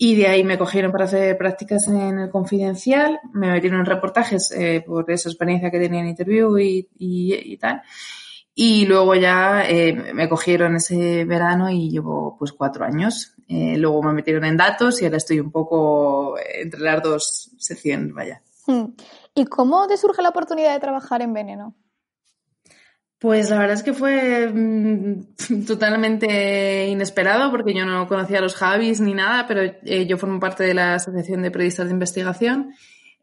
Y 0.00 0.14
de 0.14 0.28
ahí 0.28 0.44
me 0.44 0.58
cogieron 0.58 0.92
para 0.92 1.06
hacer 1.06 1.36
prácticas 1.36 1.88
en 1.88 2.20
el 2.20 2.30
confidencial, 2.30 3.18
me 3.32 3.50
metieron 3.50 3.80
en 3.80 3.86
reportajes 3.86 4.52
eh, 4.52 4.82
por 4.86 5.10
esa 5.10 5.28
experiencia 5.28 5.72
que 5.72 5.80
tenía 5.80 6.00
en 6.00 6.08
interview 6.08 6.56
y, 6.56 6.88
y, 6.98 7.34
y 7.34 7.56
tal. 7.56 7.82
Y 8.54 8.86
luego 8.86 9.14
ya 9.14 9.64
eh, 9.68 10.12
me 10.14 10.28
cogieron 10.28 10.74
ese 10.76 11.24
verano 11.24 11.70
y 11.70 11.90
llevo 11.90 12.36
pues 12.36 12.52
cuatro 12.52 12.84
años. 12.84 13.34
Eh, 13.48 13.76
luego 13.76 14.02
me 14.02 14.12
metieron 14.12 14.44
en 14.44 14.56
datos 14.56 15.00
y 15.00 15.04
ahora 15.04 15.16
estoy 15.16 15.38
un 15.38 15.52
poco 15.52 16.36
entre 16.38 16.80
las 16.80 17.00
dos 17.00 17.50
secciones, 17.56 18.12
vaya. 18.12 18.42
Hmm. 18.66 18.94
¿Y 19.34 19.44
cómo 19.44 19.86
te 19.86 19.96
surge 19.96 20.22
la 20.22 20.30
oportunidad 20.30 20.74
de 20.74 20.80
trabajar 20.80 21.22
en 21.22 21.32
Veneno? 21.32 21.74
Pues 23.18 23.50
la 23.50 23.58
verdad 23.58 23.74
es 23.74 23.82
que 23.82 23.94
fue 23.94 24.48
mm, 24.52 25.64
totalmente 25.66 26.86
inesperado 26.86 27.50
porque 27.50 27.74
yo 27.74 27.84
no 27.84 28.06
conocía 28.06 28.38
a 28.38 28.42
los 28.42 28.54
Javis 28.54 29.00
ni 29.00 29.14
nada, 29.14 29.46
pero 29.46 29.62
eh, 29.62 30.06
yo 30.06 30.18
formo 30.18 30.38
parte 30.38 30.64
de 30.64 30.74
la 30.74 30.94
Asociación 30.94 31.42
de 31.42 31.50
Periodistas 31.50 31.86
de 31.86 31.92
Investigación 31.92 32.74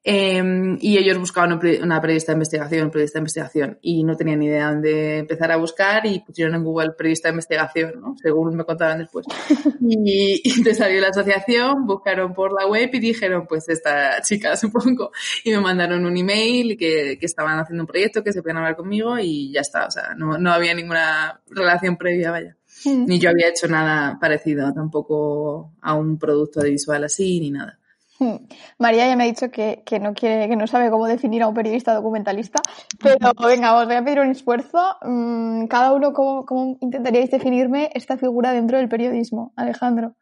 Em, 0.07 0.77
y 0.81 0.99
ellos 0.99 1.17
buscaban 1.17 1.59
una 1.81 1.99
periodista 1.99 2.31
de 2.31 2.35
investigación, 2.35 2.91
periodista 2.91 3.17
de 3.17 3.21
investigación, 3.21 3.79
y 3.81 4.03
no 4.03 4.15
tenían 4.15 4.37
ni 4.37 4.45
idea 4.45 4.71
de 4.75 5.17
empezar 5.17 5.51
a 5.51 5.55
buscar 5.55 6.05
y 6.05 6.19
pusieron 6.19 6.53
en 6.53 6.63
Google 6.63 6.91
periodista 6.91 7.29
de 7.29 7.33
investigación, 7.33 7.93
¿no? 7.99 8.15
según 8.21 8.55
me 8.55 8.65
contaban 8.65 8.99
después. 8.99 9.25
Y, 9.87 10.41
y 10.43 10.63
te 10.63 10.75
salió 10.75 11.01
la 11.01 11.07
asociación, 11.07 11.87
buscaron 11.87 12.33
por 12.33 12.53
la 12.53 12.67
web 12.67 12.89
y 12.93 12.99
dijeron, 12.99 13.47
pues 13.47 13.67
esta 13.67 14.21
chica, 14.21 14.55
supongo, 14.57 15.11
y 15.43 15.49
me 15.49 15.59
mandaron 15.59 16.05
un 16.05 16.15
email 16.15 16.77
que, 16.77 17.17
que 17.19 17.25
estaban 17.25 17.57
haciendo 17.57 17.83
un 17.83 17.87
proyecto, 17.87 18.23
que 18.23 18.31
se 18.31 18.43
podían 18.43 18.57
hablar 18.57 18.75
conmigo 18.75 19.17
y 19.17 19.51
ya 19.53 19.61
está, 19.61 19.87
o 19.87 19.91
sea, 19.91 20.13
no, 20.15 20.37
no 20.37 20.51
había 20.51 20.75
ninguna 20.75 21.41
relación 21.49 21.97
previa, 21.97 22.29
vaya. 22.29 22.55
Ni 22.85 23.17
yo 23.17 23.31
había 23.31 23.49
hecho 23.49 23.67
nada 23.67 24.19
parecido 24.19 24.71
tampoco 24.71 25.73
a 25.81 25.95
un 25.95 26.19
producto 26.19 26.59
de 26.59 26.69
visual 26.69 27.03
así, 27.05 27.39
ni 27.39 27.49
nada. 27.49 27.79
María 28.79 29.07
ya 29.07 29.15
me 29.15 29.23
ha 29.23 29.27
dicho 29.27 29.51
que, 29.51 29.83
no 29.99 30.13
quiere, 30.13 30.47
que 30.47 30.55
no 30.55 30.67
sabe 30.67 30.89
cómo 30.89 31.07
definir 31.07 31.43
a 31.43 31.47
un 31.47 31.53
periodista 31.53 31.93
documentalista, 31.93 32.61
pero 33.01 33.17
venga, 33.47 33.77
os 33.77 33.85
voy 33.85 33.95
a 33.95 34.03
pedir 34.03 34.19
un 34.19 34.31
esfuerzo. 34.31 34.97
Mm, 35.01 35.67
cada 35.67 35.93
uno, 35.93 36.13
¿cómo, 36.13 36.77
intentaríais 36.81 37.31
definirme 37.31 37.91
esta 37.93 38.17
figura 38.17 38.51
dentro 38.51 38.77
del 38.77 38.89
periodismo, 38.89 39.53
Alejandro? 39.55 40.15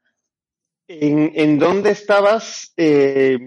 ¿En, 0.87 1.59
dónde 1.59 1.91
estabas? 1.91 2.73
Eh, 2.77 3.37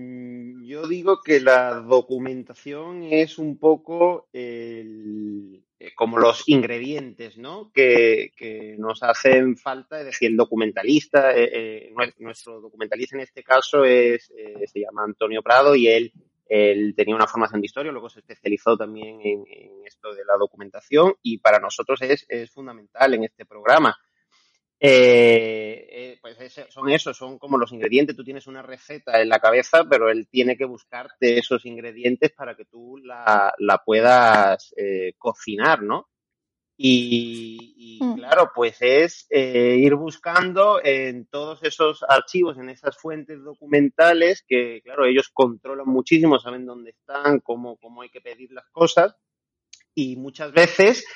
yo 0.64 0.88
digo 0.88 1.20
que 1.22 1.40
la 1.40 1.74
documentación 1.74 3.04
es 3.04 3.38
un 3.38 3.58
poco 3.58 4.28
el, 4.32 5.65
eh, 5.78 5.92
como 5.94 6.18
los 6.18 6.48
ingredientes 6.48 7.36
¿no? 7.36 7.70
que, 7.72 8.32
nos 8.78 9.02
hacen 9.02 9.56
falta, 9.56 10.00
es 10.00 10.06
decir, 10.06 10.30
el 10.30 10.36
documentalista, 10.36 11.36
eh, 11.36 11.50
eh, 11.52 11.94
nuestro 12.18 12.60
documentalista 12.62 13.16
en 13.16 13.22
este 13.22 13.42
caso 13.42 13.84
es, 13.84 14.32
se 14.66 14.80
llama 14.80 15.04
Antonio 15.04 15.42
Prado 15.42 15.74
y 15.74 15.88
él, 15.88 16.12
él 16.48 16.94
tenía 16.96 17.14
una 17.14 17.26
formación 17.26 17.60
de 17.60 17.66
historia, 17.66 17.92
luego 17.92 18.08
se 18.08 18.20
especializó 18.20 18.76
también 18.76 19.20
en, 19.22 19.44
esto 19.84 20.14
de 20.14 20.24
la 20.24 20.36
documentación 20.38 21.14
y 21.22 21.38
para 21.38 21.58
nosotros 21.58 22.00
es, 22.02 22.24
es 22.28 22.50
fundamental 22.50 23.12
en 23.14 23.24
este 23.24 23.44
programa. 23.44 23.96
Eh, 24.78 25.86
eh, 25.90 26.18
pues 26.20 26.36
son 26.68 26.90
esos, 26.90 27.16
son 27.16 27.38
como 27.38 27.56
los 27.58 27.72
ingredientes. 27.72 28.16
Tú 28.16 28.24
tienes 28.24 28.46
una 28.46 28.62
receta 28.62 29.20
en 29.20 29.28
la 29.28 29.40
cabeza, 29.40 29.84
pero 29.88 30.10
él 30.10 30.28
tiene 30.28 30.56
que 30.56 30.66
buscarte 30.66 31.38
esos 31.38 31.64
ingredientes 31.64 32.32
para 32.32 32.54
que 32.54 32.66
tú 32.66 32.98
la, 32.98 33.54
puedas 33.84 34.74
eh, 34.76 35.14
cocinar, 35.18 35.82
¿no? 35.82 36.08
Y, 36.78 37.98
mm. 38.02 38.16
claro, 38.16 38.50
pues 38.54 38.76
es 38.80 39.26
ir 39.30 39.94
buscando 39.94 40.78
en 40.84 41.26
todos 41.26 41.62
esos 41.62 42.04
archivos, 42.06 42.58
en 42.58 42.68
esas 42.68 42.98
fuentes 42.98 43.42
documentales 43.42 44.44
que, 44.46 44.82
claro, 44.84 45.06
ellos 45.06 45.30
controlan 45.32 45.88
muchísimo, 45.88 46.38
saben 46.38 46.66
dónde 46.66 46.90
están, 46.90 47.40
cómo, 47.40 47.78
cómo 47.78 48.02
hay 48.02 48.10
que 48.10 48.20
pedir 48.20 48.52
las 48.52 48.66
cosas. 48.66 49.16
Y 49.94 50.16
muchas 50.16 50.52
veces 50.52 51.06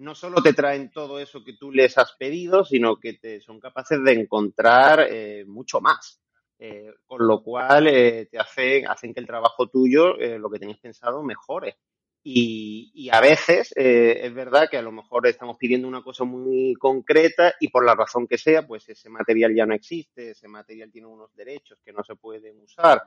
no 0.00 0.14
solo 0.14 0.42
te 0.42 0.54
traen 0.54 0.90
todo 0.90 1.20
eso 1.20 1.44
que 1.44 1.52
tú 1.52 1.70
les 1.70 1.96
has 1.98 2.12
pedido, 2.12 2.64
sino 2.64 2.96
que 2.96 3.14
te 3.14 3.40
son 3.40 3.60
capaces 3.60 4.02
de 4.02 4.12
encontrar 4.12 5.06
eh, 5.10 5.44
mucho 5.46 5.80
más. 5.80 6.20
Eh, 6.58 6.92
con 7.06 7.26
lo 7.26 7.42
cual 7.42 7.86
eh, 7.88 8.28
te 8.30 8.38
hacen, 8.38 8.86
hacen 8.86 9.14
que 9.14 9.20
el 9.20 9.26
trabajo 9.26 9.68
tuyo, 9.68 10.14
lo 10.16 10.50
que 10.50 10.58
tenías 10.58 10.78
pensado, 10.78 11.22
mejore. 11.22 11.78
Y, 12.22 13.08
a 13.10 13.20
veces 13.22 13.72
es 13.74 14.34
verdad 14.34 14.68
que 14.70 14.76
a 14.76 14.82
lo 14.82 14.92
mejor 14.92 15.26
estamos 15.26 15.56
pidiendo 15.58 15.88
una 15.88 16.02
cosa 16.02 16.24
muy 16.24 16.74
concreta 16.74 17.54
y 17.58 17.68
por 17.68 17.86
la 17.86 17.94
razón 17.94 18.26
que 18.26 18.36
sea, 18.36 18.66
pues 18.66 18.86
ese 18.90 19.08
material 19.08 19.54
ya 19.54 19.64
no 19.64 19.74
existe, 19.74 20.32
ese 20.32 20.48
material 20.48 20.92
tiene 20.92 21.06
unos 21.06 21.34
derechos 21.34 21.80
que 21.82 21.94
no 21.94 22.04
se 22.04 22.16
pueden 22.16 22.60
usar. 22.60 23.02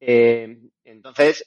entonces, 0.00 1.44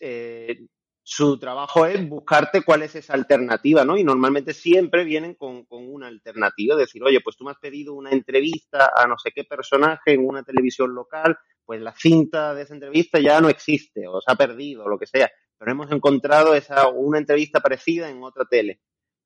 su 1.11 1.39
trabajo 1.39 1.87
es 1.87 2.07
buscarte 2.07 2.61
cuál 2.61 2.83
es 2.83 2.93
esa 2.93 3.15
alternativa, 3.15 3.83
¿no? 3.83 3.97
Y 3.97 4.03
normalmente 4.03 4.53
siempre 4.53 5.03
vienen 5.03 5.33
con, 5.33 5.65
una 5.67 6.05
alternativa, 6.05 6.75
decir, 6.75 7.03
oye, 7.03 7.19
pues 7.19 7.35
tú 7.35 7.45
me 7.45 7.49
has 7.49 7.57
pedido 7.57 7.95
una 7.95 8.11
entrevista 8.11 8.91
a 8.95 9.07
no 9.07 9.17
sé 9.17 9.31
qué 9.33 9.43
personaje 9.43 10.13
en 10.13 10.23
una 10.23 10.43
televisión 10.43 10.93
local, 10.93 11.35
pues 11.65 11.81
la 11.81 11.95
cinta 11.95 12.53
de 12.53 12.61
esa 12.61 12.75
entrevista 12.75 13.19
ya 13.19 13.41
no 13.41 13.49
existe, 13.49 14.07
o 14.07 14.21
se 14.21 14.31
ha 14.31 14.35
perdido, 14.35 14.83
o 14.83 14.87
lo 14.87 14.99
que 14.99 15.07
sea, 15.07 15.31
pero 15.57 15.71
hemos 15.71 15.91
encontrado 15.91 16.53
esa, 16.53 16.87
una 16.89 17.17
entrevista 17.17 17.59
parecida 17.59 18.07
en 18.07 18.21
otra 18.21 18.45
tele. 18.45 18.79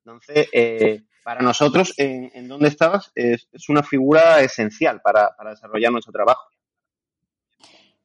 Entonces, 0.05 0.47
eh, 0.53 1.03
para 1.21 1.41
nosotros, 1.41 1.93
en, 1.97 2.31
en 2.33 2.47
dónde 2.47 2.69
estabas, 2.69 3.11
es, 3.13 3.45
una 3.67 3.83
figura 3.83 4.39
esencial 4.39 5.01
para, 5.01 5.35
desarrollar 5.49 5.91
nuestro 5.91 6.13
trabajo. 6.13 6.49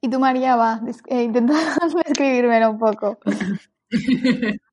Y 0.00 0.09
tú, 0.09 0.21
María, 0.21 0.57
va, 0.57 0.81
eh, 1.07 1.23
intenta 1.23 1.55
describírmelo 2.07 2.71
un 2.71 2.78
poco. 2.78 3.19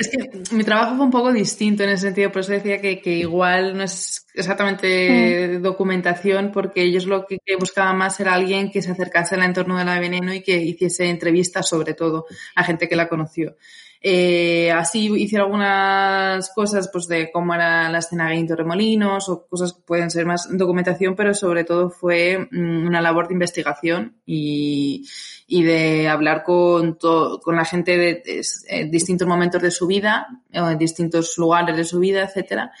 Es 0.00 0.08
que 0.08 0.54
mi 0.56 0.64
trabajo 0.64 0.96
fue 0.96 1.04
un 1.04 1.10
poco 1.10 1.30
distinto 1.30 1.82
en 1.82 1.90
ese 1.90 2.06
sentido, 2.06 2.32
por 2.32 2.40
eso 2.40 2.52
decía 2.52 2.80
que, 2.80 3.18
igual 3.18 3.76
no 3.76 3.82
es 3.82 4.26
exactamente 4.32 5.58
mm. 5.58 5.62
documentación, 5.62 6.52
porque 6.52 6.82
ellos 6.84 7.04
lo 7.04 7.26
que, 7.26 7.36
buscaban 7.58 7.98
más 7.98 8.18
era 8.18 8.32
alguien 8.32 8.70
que 8.70 8.80
se 8.80 8.92
acercase 8.92 9.34
al 9.34 9.42
entorno 9.42 9.76
de 9.76 9.84
la 9.84 10.00
veneno 10.00 10.32
y 10.32 10.42
que 10.42 10.56
hiciese 10.56 11.10
entrevistas 11.10 11.68
sobre 11.68 11.92
todo 11.92 12.24
a 12.54 12.64
gente 12.64 12.88
que 12.88 12.96
la 12.96 13.10
conoció. 13.10 13.56
Eh, 14.02 14.70
así 14.72 15.12
hice 15.14 15.36
algunas 15.36 16.48
cosas 16.54 16.88
pues 16.90 17.06
de 17.06 17.30
cómo 17.30 17.54
era 17.54 17.90
la 17.90 17.98
escena 17.98 18.34
en 18.34 18.46
Torremolinos 18.46 19.28
o 19.28 19.46
cosas 19.46 19.74
que 19.74 19.82
pueden 19.82 20.10
ser 20.10 20.24
más 20.24 20.48
documentación, 20.50 21.14
pero 21.14 21.34
sobre 21.34 21.64
todo 21.64 21.90
fue 21.90 22.48
mm, 22.50 22.86
una 22.86 23.02
labor 23.02 23.28
de 23.28 23.34
investigación 23.34 24.16
y, 24.24 25.06
y 25.46 25.62
de 25.64 26.08
hablar 26.08 26.42
con, 26.44 26.94
con 26.94 27.56
la 27.56 27.64
gente 27.66 27.98
de, 27.98 28.22
eh, 28.68 28.84
distintos 28.86 29.28
momentos 29.28 29.60
de 29.60 29.70
su 29.70 29.86
vida, 29.86 30.28
en 30.50 30.78
distintos 30.78 31.36
lugares 31.36 31.76
de 31.76 31.84
su 31.84 31.98
vida, 31.98 32.22
etcétera. 32.22 32.72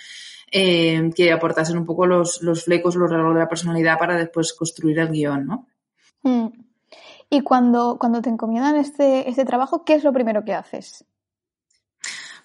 Eh, 0.52 1.10
que 1.14 1.30
aportasen 1.30 1.78
un 1.78 1.86
poco 1.86 2.06
los, 2.06 2.42
los 2.42 2.64
flecos, 2.64 2.96
los 2.96 3.08
rasgos 3.08 3.34
de 3.34 3.40
la 3.40 3.48
personalidad 3.48 3.98
para 3.98 4.16
después 4.16 4.52
construir 4.52 4.98
el 4.98 5.10
guion, 5.10 5.46
¿no? 5.46 5.68
Mm. 6.22 6.69
Y 7.30 7.42
cuando, 7.42 7.96
cuando 7.98 8.20
te 8.20 8.28
encomiendan 8.28 8.76
este, 8.76 9.28
este 9.28 9.44
trabajo, 9.44 9.84
¿qué 9.84 9.94
es 9.94 10.04
lo 10.04 10.12
primero 10.12 10.44
que 10.44 10.52
haces? 10.52 11.04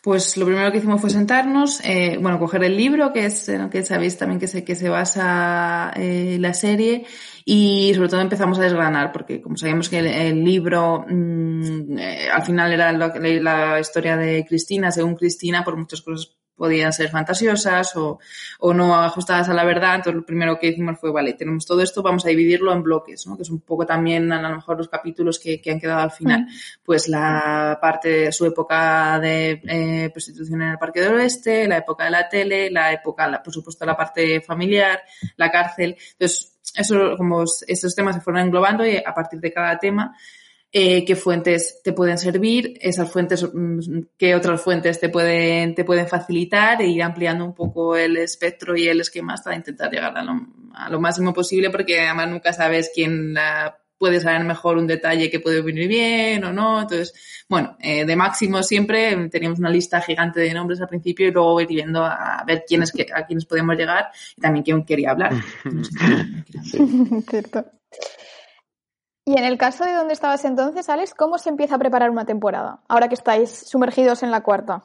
Pues 0.06 0.38
lo 0.38 0.46
primero 0.46 0.72
que 0.72 0.78
hicimos 0.78 1.02
fue 1.02 1.10
sentarnos, 1.10 1.84
eh, 1.84 2.20
bueno, 2.22 2.38
coger 2.38 2.64
el 2.64 2.78
libro, 2.78 3.12
que 3.12 3.26
es 3.26 3.50
en 3.50 3.72
que 3.72 3.84
sabéis 3.84 4.20
también 4.20 4.40
que 4.40 4.46
se, 4.46 4.64
que 4.64 4.76
se 4.76 4.88
basa 4.88 5.92
eh, 5.96 6.38
la 6.40 6.54
serie, 6.54 7.08
y 7.44 7.92
sobre 7.96 8.10
todo 8.10 8.22
empezamos 8.22 8.60
a 8.60 8.62
desgranar, 8.62 9.12
porque 9.12 9.42
como 9.42 9.58
sabíamos 9.58 9.90
que 9.90 9.98
el, 9.98 10.44
libro 10.44 11.06
mm, 11.10 11.98
eh, 11.98 12.30
al 12.32 12.44
final 12.44 12.72
era 12.72 12.92
la, 12.92 13.80
historia 13.80 14.16
de 14.16 14.46
Cristina, 14.48 14.92
según 14.92 15.16
Cristina, 15.16 15.64
por 15.64 15.76
muchas 15.76 16.04
cosas 16.04 16.38
podían 16.56 16.94
ser 16.94 17.10
fantasiosas 17.10 17.96
o, 17.96 18.20
o, 18.60 18.74
no 18.74 18.96
ajustadas 18.96 19.50
a 19.50 19.54
la 19.54 19.64
verdad. 19.64 19.96
Entonces, 19.96 20.16
lo 20.16 20.26
primero 20.26 20.58
que 20.58 20.68
hicimos 20.68 21.00
fue, 21.00 21.12
vale, 21.12 21.34
tenemos 21.34 21.66
todo 21.66 21.82
esto, 21.82 22.02
vamos 22.02 22.26
a 22.26 22.30
dividirlo 22.30 22.72
en 22.74 22.84
bloques, 22.84 23.28
¿no? 23.28 23.36
Que 23.36 23.44
es 23.44 23.50
un 23.50 23.62
poco 23.62 23.86
también, 23.86 24.32
a 24.32 24.42
lo 24.42 24.56
mejor, 24.56 24.78
los 24.78 24.90
capítulos 24.90 25.40
que, 25.40 25.62
que 25.62 25.72
han 25.72 25.80
quedado 25.80 26.02
al 26.02 26.12
final. 26.12 26.48
Pues 26.84 27.08
la 27.08 27.78
parte 27.82 28.10
de 28.10 28.32
su 28.32 28.46
época 28.46 29.20
de 29.20 29.62
eh, 29.68 30.10
prostitución 30.12 30.62
en 30.62 30.70
el 30.70 30.78
Parque 30.78 31.02
del 31.02 31.16
Oeste, 31.16 31.68
la 31.68 31.78
época 31.78 32.06
de 32.06 32.12
la 32.12 32.30
tele, 32.30 32.72
la 32.72 32.92
época, 32.94 33.28
la, 33.28 33.42
por 33.44 33.54
supuesto, 33.54 33.86
la 33.86 33.98
parte 33.98 34.42
familiar, 34.42 35.02
la 35.38 35.52
cárcel. 35.52 35.98
Entonces, 36.14 36.54
eso, 36.76 37.16
como 37.18 37.44
estos 37.44 37.96
temas 37.96 38.16
se 38.16 38.22
fueron 38.22 38.44
englobando 38.44 38.86
y 38.86 38.98
a 38.98 39.14
partir 39.14 39.40
de 39.40 39.54
cada 39.54 39.78
tema 39.78 40.16
eh, 40.78 41.06
qué 41.06 41.16
fuentes 41.16 41.80
te 41.82 41.94
pueden 41.94 42.18
servir, 42.18 42.78
esas 42.82 43.10
fuentes, 43.10 43.48
mm, 43.54 44.08
qué 44.18 44.36
otras 44.36 44.62
fuentes 44.62 45.00
te 45.00 45.08
pueden, 45.08 45.74
te 45.74 45.86
pueden 45.86 46.06
facilitar 46.06 46.82
e 46.82 46.88
ir 46.88 47.02
ampliando 47.02 47.46
un 47.46 47.56
poco 47.56 47.96
el 47.96 48.18
espectro 48.18 48.76
y 48.76 48.90
el 48.90 49.00
esquema 49.00 49.36
hasta 49.36 49.56
intentar 49.56 49.90
llegar 49.90 50.18
a 50.18 50.22
lo, 50.22 50.34
a 50.74 50.90
lo 50.90 51.00
máximo 51.00 51.34
posible 51.34 51.70
porque 51.70 52.02
además 52.02 52.28
nunca 52.28 52.52
sabes 52.52 52.92
quién 52.94 53.36
la 53.36 53.78
puede 53.98 54.20
saber 54.20 54.44
mejor 54.44 54.78
un 54.78 54.86
detalle 54.86 55.30
que 55.30 55.40
puede 55.40 55.62
venir 55.62 55.88
bien 55.88 56.44
o 56.44 56.52
no. 56.52 56.82
Entonces, 56.82 57.46
bueno, 57.48 57.78
eh, 57.80 58.04
de 58.04 58.16
máximo 58.18 58.62
siempre 58.62 59.30
teníamos 59.30 59.60
una 59.60 59.70
lista 59.70 60.02
gigante 60.02 60.42
de 60.42 60.54
nombres 60.54 60.82
al 60.82 60.90
principio 60.90 61.30
y 61.30 61.32
luego 61.32 61.62
ir 61.62 61.70
viendo 61.70 62.04
a 62.04 62.44
ver 62.46 62.66
quiénes, 62.68 62.92
a 63.14 63.26
quiénes 63.26 63.46
podemos 63.46 63.78
llegar 63.78 64.10
y 64.36 64.42
también 64.42 64.66
quién 64.66 64.84
quería 64.84 65.12
hablar. 65.12 65.32
Cierto. 67.30 67.66
Y 69.28 69.40
en 69.40 69.44
el 69.44 69.58
caso 69.58 69.84
de 69.86 69.94
donde 69.94 70.14
estabas 70.14 70.46
entonces, 70.46 70.88
Alex, 70.88 71.16
¿cómo 71.16 71.40
se 71.40 71.50
empieza 71.50 71.76
a 71.76 71.80
preparar 71.80 72.12
una 72.12 72.26
temporada? 72.26 72.84
Ahora 72.88 73.08
que 73.08 73.16
estáis 73.16 73.50
sumergidos 73.50 74.22
en 74.22 74.30
la 74.30 74.44
cuarta. 74.44 74.84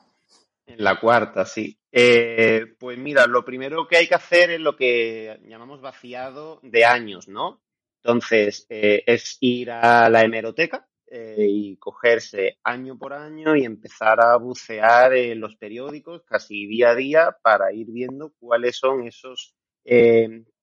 En 0.65 0.83
la 0.83 0.99
cuarta, 0.99 1.45
sí. 1.45 1.79
Eh, 1.93 2.75
pues 2.79 2.97
mira, 2.97 3.27
lo 3.27 3.45
primero 3.45 3.87
que 3.87 3.99
hay 3.99 4.09
que 4.09 4.15
hacer 4.15 4.51
es 4.51 4.61
lo 4.61 4.77
que 4.77 5.39
llamamos 5.45 5.83
vaciado 5.83 6.59
de 6.63 6.87
años, 6.87 7.29
¿no? 7.29 7.61
Entonces, 8.03 8.67
eh, 8.71 9.03
es 9.05 9.37
ir 9.41 9.73
a 9.73 10.09
la 10.09 10.23
hemeroteca 10.23 10.89
eh, 11.07 11.47
y 11.47 11.77
cogerse 11.77 12.59
año 12.65 12.97
por 12.97 13.13
año 13.13 13.55
y 13.57 13.67
empezar 13.67 14.23
a 14.23 14.37
bucear 14.37 15.13
en 15.13 15.39
los 15.39 15.57
periódicos 15.57 16.23
casi 16.25 16.67
día 16.67 16.91
a 16.91 16.95
día 16.95 17.37
para 17.43 17.75
ir 17.75 17.89
viendo 17.91 18.33
cuáles 18.39 18.79
son 18.79 19.07
esos 19.07 19.55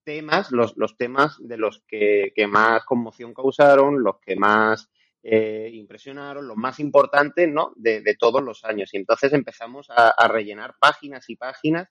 temas, 0.07 0.53
los, 0.53 0.77
los 0.77 0.95
temas 0.95 1.35
de 1.37 1.57
los 1.57 1.83
que, 1.85 2.31
más 2.47 2.85
conmoción 2.85 3.33
causaron, 3.33 4.01
los 4.01 4.19
que 4.21 4.37
más 4.37 4.89
eh, 5.21 5.69
impresionaron, 5.73 6.47
los 6.47 6.55
más 6.55 6.79
importantes, 6.79 7.49
¿no? 7.51 7.73
De, 7.75 8.15
todos 8.17 8.41
los 8.41 8.63
años. 8.63 8.93
Y 8.93 8.97
entonces 8.97 9.33
empezamos 9.33 9.87
a, 9.89 10.25
rellenar 10.29 10.75
páginas 10.79 11.29
y 11.29 11.35
páginas 11.35 11.89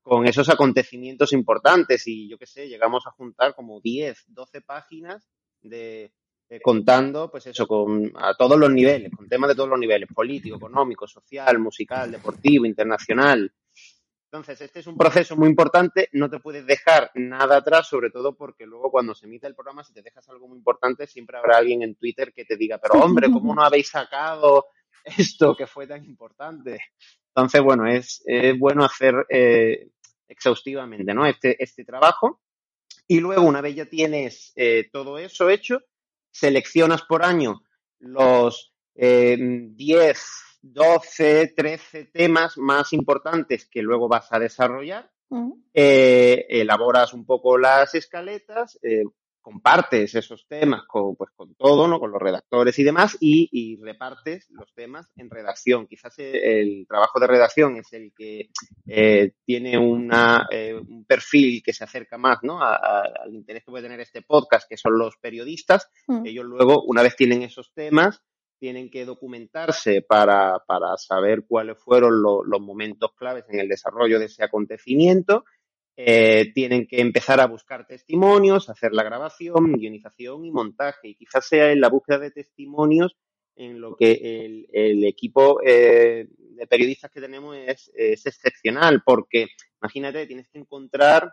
con 0.00 0.26
esos 0.26 0.48
acontecimientos 0.48 1.34
importantes 1.34 2.06
y 2.06 2.26
yo 2.30 2.38
qué 2.38 2.46
sé, 2.46 2.68
llegamos 2.70 3.06
a 3.06 3.10
juntar 3.10 3.54
como 3.54 3.82
10, 3.82 4.24
12 4.28 4.62
páginas 4.62 5.28
de, 5.60 6.10
contando, 6.62 7.30
pues 7.30 7.48
eso, 7.48 7.66
con 7.66 8.10
a 8.16 8.32
todos 8.32 8.58
los 8.58 8.70
niveles, 8.70 9.12
con 9.14 9.28
temas 9.28 9.48
de 9.48 9.56
todos 9.56 9.68
los 9.68 9.78
niveles, 9.78 10.08
político, 10.14 10.56
económico, 10.56 11.06
social, 11.06 11.58
musical, 11.58 12.10
deportivo, 12.10 12.64
internacional, 12.64 13.52
entonces, 14.30 14.60
este 14.60 14.80
es 14.80 14.86
un 14.86 14.98
proceso 14.98 15.36
muy 15.36 15.48
importante, 15.48 16.10
no 16.12 16.28
te 16.28 16.38
puedes 16.38 16.66
dejar 16.66 17.10
nada 17.14 17.56
atrás, 17.56 17.88
sobre 17.88 18.10
todo 18.10 18.36
porque 18.36 18.66
luego 18.66 18.90
cuando 18.90 19.14
se 19.14 19.24
emite 19.24 19.46
el 19.46 19.54
programa, 19.54 19.82
si 19.82 19.94
te 19.94 20.02
dejas 20.02 20.28
algo 20.28 20.48
muy 20.48 20.58
importante, 20.58 21.06
siempre 21.06 21.38
habrá 21.38 21.56
alguien 21.56 21.82
en 21.82 21.94
Twitter 21.94 22.34
que 22.34 22.44
te 22.44 22.58
diga, 22.58 22.76
pero 22.76 23.02
hombre, 23.02 23.30
¿cómo 23.30 23.54
no 23.54 23.62
habéis 23.62 23.88
sacado 23.88 24.66
esto 25.04 25.56
que 25.56 25.66
fue 25.66 25.86
tan 25.86 26.04
importante? 26.04 26.78
Entonces, 27.28 27.62
bueno, 27.62 27.86
es, 27.86 28.22
bueno 28.58 28.84
hacer 28.84 29.14
eh, 29.30 29.88
exhaustivamente 30.28 31.14
¿no? 31.14 31.24
este, 31.24 31.62
este 31.62 31.86
trabajo. 31.86 32.42
Y 33.06 33.20
luego, 33.20 33.44
una 33.44 33.62
vez 33.62 33.76
ya 33.76 33.86
tienes 33.86 34.52
eh, 34.56 34.90
todo 34.92 35.16
eso 35.16 35.48
hecho, 35.48 35.80
seleccionas 36.30 37.00
por 37.00 37.24
año 37.24 37.62
los 37.98 38.74
10 38.94 38.98
eh, 39.00 40.47
12, 40.62 41.54
13 41.56 42.04
temas 42.06 42.58
más 42.58 42.92
importantes 42.92 43.66
que 43.66 43.82
luego 43.82 44.08
vas 44.08 44.32
a 44.32 44.38
desarrollar. 44.38 45.10
Eh, 45.74 46.46
elaboras 46.48 47.12
un 47.12 47.26
poco 47.26 47.58
las 47.58 47.94
escaletas, 47.94 48.78
eh, 48.82 49.04
compartes 49.42 50.14
esos 50.14 50.46
temas 50.48 50.84
con, 50.86 51.16
pues, 51.16 51.30
con 51.36 51.54
todo, 51.54 51.86
¿no? 51.86 52.00
con 52.00 52.10
los 52.10 52.20
redactores 52.20 52.78
y 52.78 52.82
demás, 52.82 53.16
y, 53.20 53.78
repartes 53.82 54.48
los 54.50 54.72
temas 54.74 55.10
en 55.16 55.30
redacción. 55.30 55.86
Quizás 55.86 56.14
el 56.18 56.86
trabajo 56.88 57.20
de 57.20 57.26
redacción 57.26 57.76
es 57.76 57.92
el 57.92 58.12
que 58.16 58.48
eh, 58.86 59.32
tiene 59.44 59.78
una, 59.78 60.46
un 60.80 61.04
perfil 61.04 61.62
que 61.62 61.72
se 61.72 61.84
acerca 61.84 62.18
más 62.18 62.38
¿no? 62.42 62.62
al 62.62 63.34
interés 63.34 63.64
que 63.64 63.70
puede 63.70 63.84
tener 63.84 64.00
este 64.00 64.22
podcast, 64.22 64.68
que 64.68 64.76
son 64.76 64.98
los 64.98 65.16
periodistas. 65.18 65.88
Mm. 66.06 66.26
Ellos 66.26 66.44
luego, 66.44 66.82
una 66.84 67.02
vez 67.02 67.16
tienen 67.16 67.42
esos 67.42 67.72
temas, 67.74 68.22
tienen 68.58 68.90
que 68.90 69.04
documentarse 69.04 70.02
para, 70.02 70.60
saber 70.96 71.44
cuáles 71.46 71.78
fueron 71.78 72.22
los 72.22 72.60
momentos 72.60 73.12
claves 73.14 73.44
en 73.48 73.60
el 73.60 73.68
desarrollo 73.68 74.18
de 74.18 74.26
ese 74.26 74.44
acontecimiento. 74.44 75.44
Eh, 75.96 76.52
tienen 76.54 76.86
que 76.86 77.00
empezar 77.00 77.40
a 77.40 77.46
buscar 77.46 77.86
testimonios, 77.86 78.68
hacer 78.68 78.92
la 78.92 79.02
grabación, 79.02 79.72
guionización 79.72 80.44
y 80.44 80.50
montaje. 80.50 81.08
Y 81.08 81.14
quizás 81.16 81.46
sea 81.46 81.72
en 81.72 81.80
la 81.80 81.88
búsqueda 81.88 82.18
de 82.18 82.30
testimonios 82.30 83.16
en 83.56 83.80
lo 83.80 83.96
que 83.96 84.12
el, 84.72 85.04
equipo 85.04 85.60
eh, 85.64 86.28
de 86.38 86.66
periodistas 86.68 87.10
que 87.10 87.20
tenemos 87.20 87.56
es, 87.56 87.90
es 87.94 88.24
excepcional, 88.26 89.02
porque 89.04 89.48
imagínate, 89.82 90.26
tienes 90.26 90.48
que 90.48 90.60
encontrar 90.60 91.32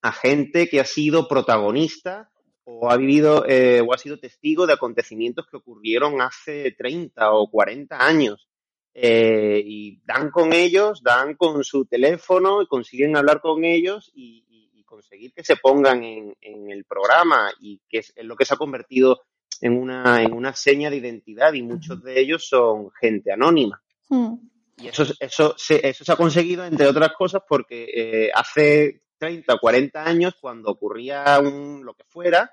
a 0.00 0.12
gente 0.12 0.68
que 0.68 0.80
ha 0.80 0.86
sido 0.86 1.28
protagonista 1.28 2.30
o 2.78 2.90
ha 2.90 2.96
vivido 2.96 3.44
eh, 3.46 3.80
o 3.80 3.92
ha 3.92 3.98
sido 3.98 4.18
testigo 4.18 4.66
de 4.66 4.74
acontecimientos 4.74 5.46
que 5.46 5.56
ocurrieron 5.56 6.20
hace 6.20 6.72
30 6.72 7.32
o 7.32 7.50
40 7.50 8.04
años. 8.04 8.48
Eh, 8.92 9.62
y 9.64 10.00
dan 10.04 10.30
con 10.30 10.52
ellos, 10.52 11.02
dan 11.02 11.34
con 11.34 11.62
su 11.62 11.84
teléfono 11.86 12.60
y 12.60 12.66
consiguen 12.66 13.16
hablar 13.16 13.40
con 13.40 13.64
ellos 13.64 14.10
y, 14.14 14.46
conseguir 14.84 15.32
que 15.32 15.44
se 15.44 15.54
pongan 15.54 16.02
en, 16.02 16.34
el 16.68 16.84
programa 16.84 17.48
y 17.60 17.80
que 17.88 17.98
es, 17.98 18.12
lo 18.22 18.34
que 18.34 18.44
se 18.44 18.54
ha 18.54 18.56
convertido 18.56 19.22
en 19.60 19.78
una, 19.78 20.20
en 20.20 20.32
una 20.32 20.52
seña 20.52 20.90
de 20.90 20.96
identidad 20.96 21.52
y 21.52 21.62
muchos 21.62 22.02
de 22.02 22.20
ellos 22.20 22.48
son 22.48 22.90
gente 23.00 23.32
anónima. 23.32 23.80
Hmm. 24.08 24.34
Y 24.78 24.88
eso, 24.88 25.04
eso, 25.20 25.54
se, 25.56 25.88
eso 25.88 26.04
se 26.04 26.12
ha 26.12 26.16
conseguido, 26.16 26.64
entre 26.64 26.88
otras 26.88 27.12
cosas, 27.16 27.42
porque 27.48 27.88
eh, 27.94 28.30
hace 28.34 29.02
30 29.18 29.54
o 29.54 29.58
40 29.60 30.02
años, 30.02 30.34
cuando 30.40 30.70
ocurría 30.70 31.38
un, 31.40 31.84
lo 31.84 31.94
que 31.94 32.04
fuera, 32.08 32.50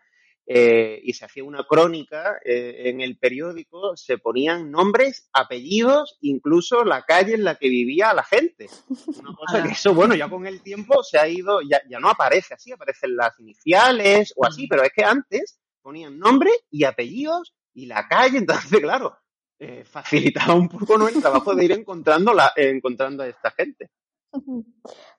eh, 0.49 1.01
y 1.03 1.11
se 1.11 1.25
hacía 1.25 1.43
una 1.43 1.65
crónica 1.65 2.39
eh, 2.45 2.83
en 2.85 3.01
el 3.01 3.17
periódico, 3.17 3.97
se 3.97 4.17
ponían 4.17 4.71
nombres, 4.71 5.27
apellidos, 5.33 6.17
incluso 6.21 6.85
la 6.85 7.03
calle 7.03 7.33
en 7.33 7.43
la 7.43 7.55
que 7.55 7.67
vivía 7.67 8.13
la 8.13 8.23
gente. 8.23 8.69
Una 9.19 9.35
cosa 9.37 9.61
que 9.61 9.73
eso, 9.73 9.93
bueno, 9.93 10.15
ya 10.15 10.29
con 10.29 10.47
el 10.47 10.61
tiempo 10.61 11.03
se 11.03 11.19
ha 11.19 11.27
ido, 11.27 11.59
ya, 11.61 11.81
ya 11.89 11.99
no 11.99 12.09
aparece 12.09 12.53
así, 12.53 12.71
aparecen 12.71 13.17
las 13.17 13.37
iniciales 13.41 14.33
o 14.37 14.45
así, 14.45 14.67
pero 14.67 14.83
es 14.83 14.91
que 14.95 15.03
antes 15.03 15.59
ponían 15.81 16.17
nombre 16.17 16.51
y 16.71 16.85
apellidos 16.85 17.53
y 17.73 17.85
la 17.85 18.07
calle, 18.07 18.37
entonces, 18.47 18.79
claro, 18.79 19.17
eh, 19.59 19.83
facilitaba 19.83 20.53
un 20.53 20.69
poco 20.69 20.97
¿no? 20.97 21.09
el 21.09 21.19
trabajo 21.19 21.53
de 21.55 21.65
ir 21.65 21.73
encontrando, 21.73 22.33
la, 22.33 22.53
encontrando 22.55 23.23
a 23.23 23.27
esta 23.27 23.51
gente. 23.51 23.89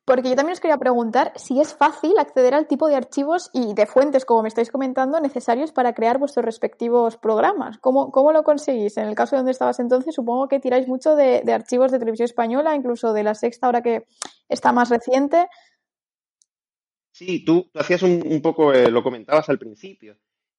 Porque 0.04 0.28
yo 0.28 0.36
también 0.36 0.52
os 0.52 0.60
quería 0.60 0.78
preguntar 0.78 1.32
si 1.36 1.60
es 1.60 1.74
fácil 1.74 2.18
acceder 2.18 2.54
al 2.54 2.66
tipo 2.66 2.88
de 2.88 2.96
archivos 2.96 3.50
y 3.52 3.74
de 3.74 3.86
fuentes, 3.86 4.24
como 4.24 4.42
me 4.42 4.48
estáis 4.48 4.70
comentando, 4.70 5.20
necesarios 5.20 5.72
para 5.72 5.92
crear 5.92 6.18
vuestros 6.18 6.44
respectivos 6.44 7.16
programas. 7.16 7.78
¿Cómo, 7.78 8.10
cómo 8.10 8.32
lo 8.32 8.42
conseguís? 8.42 8.96
En 8.96 9.06
el 9.06 9.14
caso 9.14 9.36
de 9.36 9.40
donde 9.40 9.52
estabas 9.52 9.80
entonces, 9.80 10.14
supongo 10.14 10.48
que 10.48 10.60
tiráis 10.60 10.88
mucho 10.88 11.14
de, 11.14 11.42
archivos 11.52 11.92
de 11.92 11.98
televisión 11.98 12.24
española, 12.24 12.74
incluso 12.74 13.12
de 13.12 13.22
la 13.22 13.34
sexta, 13.34 13.66
ahora 13.66 13.82
que 13.82 14.06
está 14.48 14.72
más 14.72 14.88
reciente. 14.88 15.48
Sí, 17.12 17.44
tú, 17.44 17.70
hacías 17.74 18.02
un, 18.02 18.40
poco, 18.42 18.72
eh, 18.72 18.90
lo 18.90 19.02
comentabas 19.02 19.48
al 19.48 19.58
principio. 19.58 20.16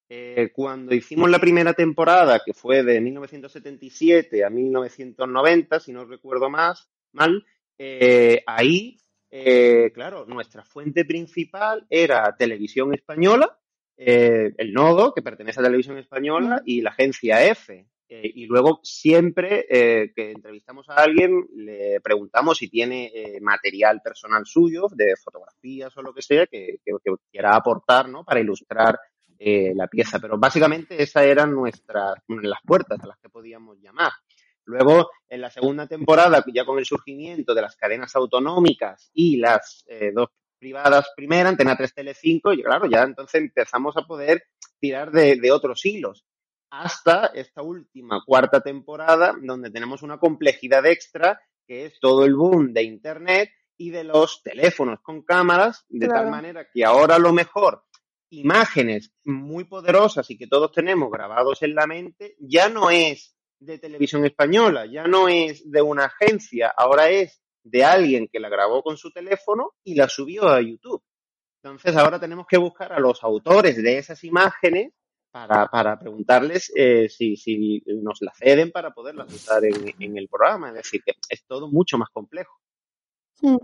Eh, 0.10 0.52
cuando 0.54 0.94
hicimos 0.96 1.30
la 1.30 1.40
primera 1.40 1.74
temporada, 1.74 2.42
que 2.44 2.54
fue 2.54 2.84
de 2.84 3.00
1977 3.00 4.44
a 4.44 4.50
1990, 4.50 5.80
si 5.80 5.94
no 5.94 6.06
recuerdo 6.06 6.50
más, 6.50 6.90
mal, 7.12 7.46
eh, 7.80 8.44
ahí 8.46 9.00
eh, 9.32 9.92
claro, 9.94 10.26
nuestra 10.26 10.64
fuente 10.64 11.06
principal 11.06 11.86
era 11.90 12.36
Televisión 12.36 12.94
Española, 12.94 13.58
eh, 13.96 14.54
el 14.58 14.74
nodo, 14.74 15.14
que 15.14 15.22
pertenece 15.22 15.60
a 15.60 15.64
Televisión 15.64 15.98
Española, 15.98 16.62
y 16.66 16.82
la 16.82 16.92
agencia 16.92 17.46
F. 17.46 17.88
Eh, 18.12 18.32
y 18.34 18.48
luego 18.48 18.80
siempre 18.82 19.68
que 19.70 20.32
entrevistamos 20.32 20.90
a 20.90 20.96
alguien, 20.96 21.46
le 21.56 22.02
preguntamos 22.02 22.58
si 22.58 22.68
tiene 22.68 23.38
material 23.42 24.02
personal 24.02 24.48
suyo, 24.48 24.88
de 24.92 25.16
fotografías 25.16 25.96
o 25.96 26.02
lo 26.02 26.12
que 26.12 26.24
sea, 26.24 26.48
que, 26.48 26.80
quiera 27.32 27.56
aportar 27.56 28.10
¿no? 28.10 28.24
para 28.24 28.40
ilustrar 28.40 28.98
la 29.38 29.88
pieza. 29.88 30.18
Pero 30.20 30.40
básicamente 30.40 31.02
esas 31.04 31.24
eran 31.24 31.54
nuestras, 31.54 32.16
las 32.28 32.60
puertas 32.66 33.00
a 33.04 33.08
las 33.08 33.20
que 33.20 33.30
podíamos 33.30 33.78
llamar. 33.80 34.12
Luego, 34.70 35.10
en 35.28 35.42
la 35.42 35.50
segunda 35.50 35.88
temporada, 35.88 36.46
ya 36.54 36.64
con 36.64 36.78
el 36.78 36.86
surgimiento 36.86 37.56
de 37.56 37.64
las 37.64 37.76
cadenas 37.76 38.16
autonómicas 38.16 39.10
y 39.16 39.38
las 39.38 39.84
eh, 39.88 40.12
dos 40.14 40.30
privadas 40.60 41.08
primera, 41.16 41.50
Antena 41.50 41.76
3 41.76 41.96
Tele5, 41.96 42.56
y 42.56 42.62
claro, 42.62 42.86
ya 42.86 43.02
entonces 43.02 43.42
empezamos 43.42 43.98
a 43.98 44.04
poder 44.04 44.44
tirar 44.80 45.10
de, 45.12 45.52
otros 45.52 45.84
hilos. 45.88 46.24
Hasta 46.70 47.32
esta 47.34 47.64
última 47.64 48.22
cuarta 48.24 48.62
temporada, 48.62 49.34
donde 49.42 49.72
tenemos 49.72 50.04
una 50.04 50.20
complejidad 50.20 50.86
extra, 50.86 51.42
que 51.66 51.86
es 51.86 52.00
todo 52.00 52.24
el 52.24 52.36
boom 52.36 52.72
de 52.72 52.84
Internet 52.84 53.50
y 53.76 53.90
de 53.90 54.04
los 54.04 54.44
teléfonos 54.44 55.00
con 55.02 55.24
cámaras, 55.24 55.84
de 55.90 56.08
tal 56.08 56.30
manera 56.30 56.68
que 56.72 56.86
ahora 56.86 57.16
a 57.16 57.20
lo 57.20 57.34
mejor 57.34 57.86
imágenes 58.30 59.12
muy 59.24 59.64
poderosas 59.64 60.30
y 60.30 60.38
que 60.38 60.46
todos 60.46 60.72
tenemos 60.72 61.10
grabados 61.10 61.64
en 61.64 61.74
la 61.74 61.88
mente, 61.88 62.36
ya 62.38 62.70
no 62.70 62.92
es 62.92 63.36
de 63.60 63.78
televisión 63.78 64.26
española, 64.26 64.86
ya 64.86 65.06
no 65.06 65.28
es 65.28 65.70
de 65.70 65.82
una 65.82 66.06
agencia, 66.06 66.74
ahora 66.76 67.10
es 67.10 67.42
de 67.64 67.84
alguien 67.84 68.28
que 68.32 68.40
la 68.40 68.50
grabó 68.50 68.82
con 68.82 68.98
su 68.98 69.12
teléfono 69.12 69.74
y 69.84 69.96
la 69.96 70.08
subió 70.08 70.48
a 70.48 70.62
YouTube. 70.62 71.04
Entonces 71.62 71.96
ahora 71.98 72.20
tenemos 72.20 72.48
que 72.48 72.58
buscar 72.58 72.94
a 72.94 73.00
los 73.00 73.24
autores 73.24 73.82
de 73.82 73.98
esas 73.98 74.24
imágenes 74.24 74.94
para, 75.30 75.68
para 75.68 76.00
preguntarles 76.00 76.72
eh, 76.76 77.10
si, 77.10 77.36
si, 77.36 77.84
nos 78.02 78.22
la 78.22 78.32
ceden 78.34 78.72
para 78.72 78.92
poderlas 78.92 79.32
usar 79.34 79.64
en, 79.66 79.94
en, 80.00 80.18
el 80.18 80.28
programa. 80.28 80.70
Es 80.70 80.76
decir, 80.76 81.04
que 81.04 81.14
es 81.30 81.46
todo 81.46 81.70
mucho 81.70 81.98
más 81.98 82.10
complejo. 82.10 82.60
Hmm. 83.42 83.58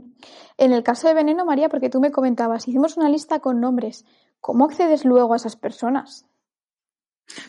En 0.58 0.74
el 0.74 0.84
caso 0.84 1.08
de 1.08 1.14
Veneno, 1.14 1.46
María, 1.46 1.70
porque 1.70 1.90
tú 1.90 2.00
me 2.00 2.12
comentabas, 2.12 2.68
hicimos 2.68 2.98
una 2.98 3.10
lista 3.10 3.40
con 3.40 3.60
nombres. 3.60 4.06
¿Cómo 4.42 4.66
accedes 4.66 5.06
luego 5.06 5.34
a 5.34 5.38
esas 5.38 5.56
personas? 5.56 6.28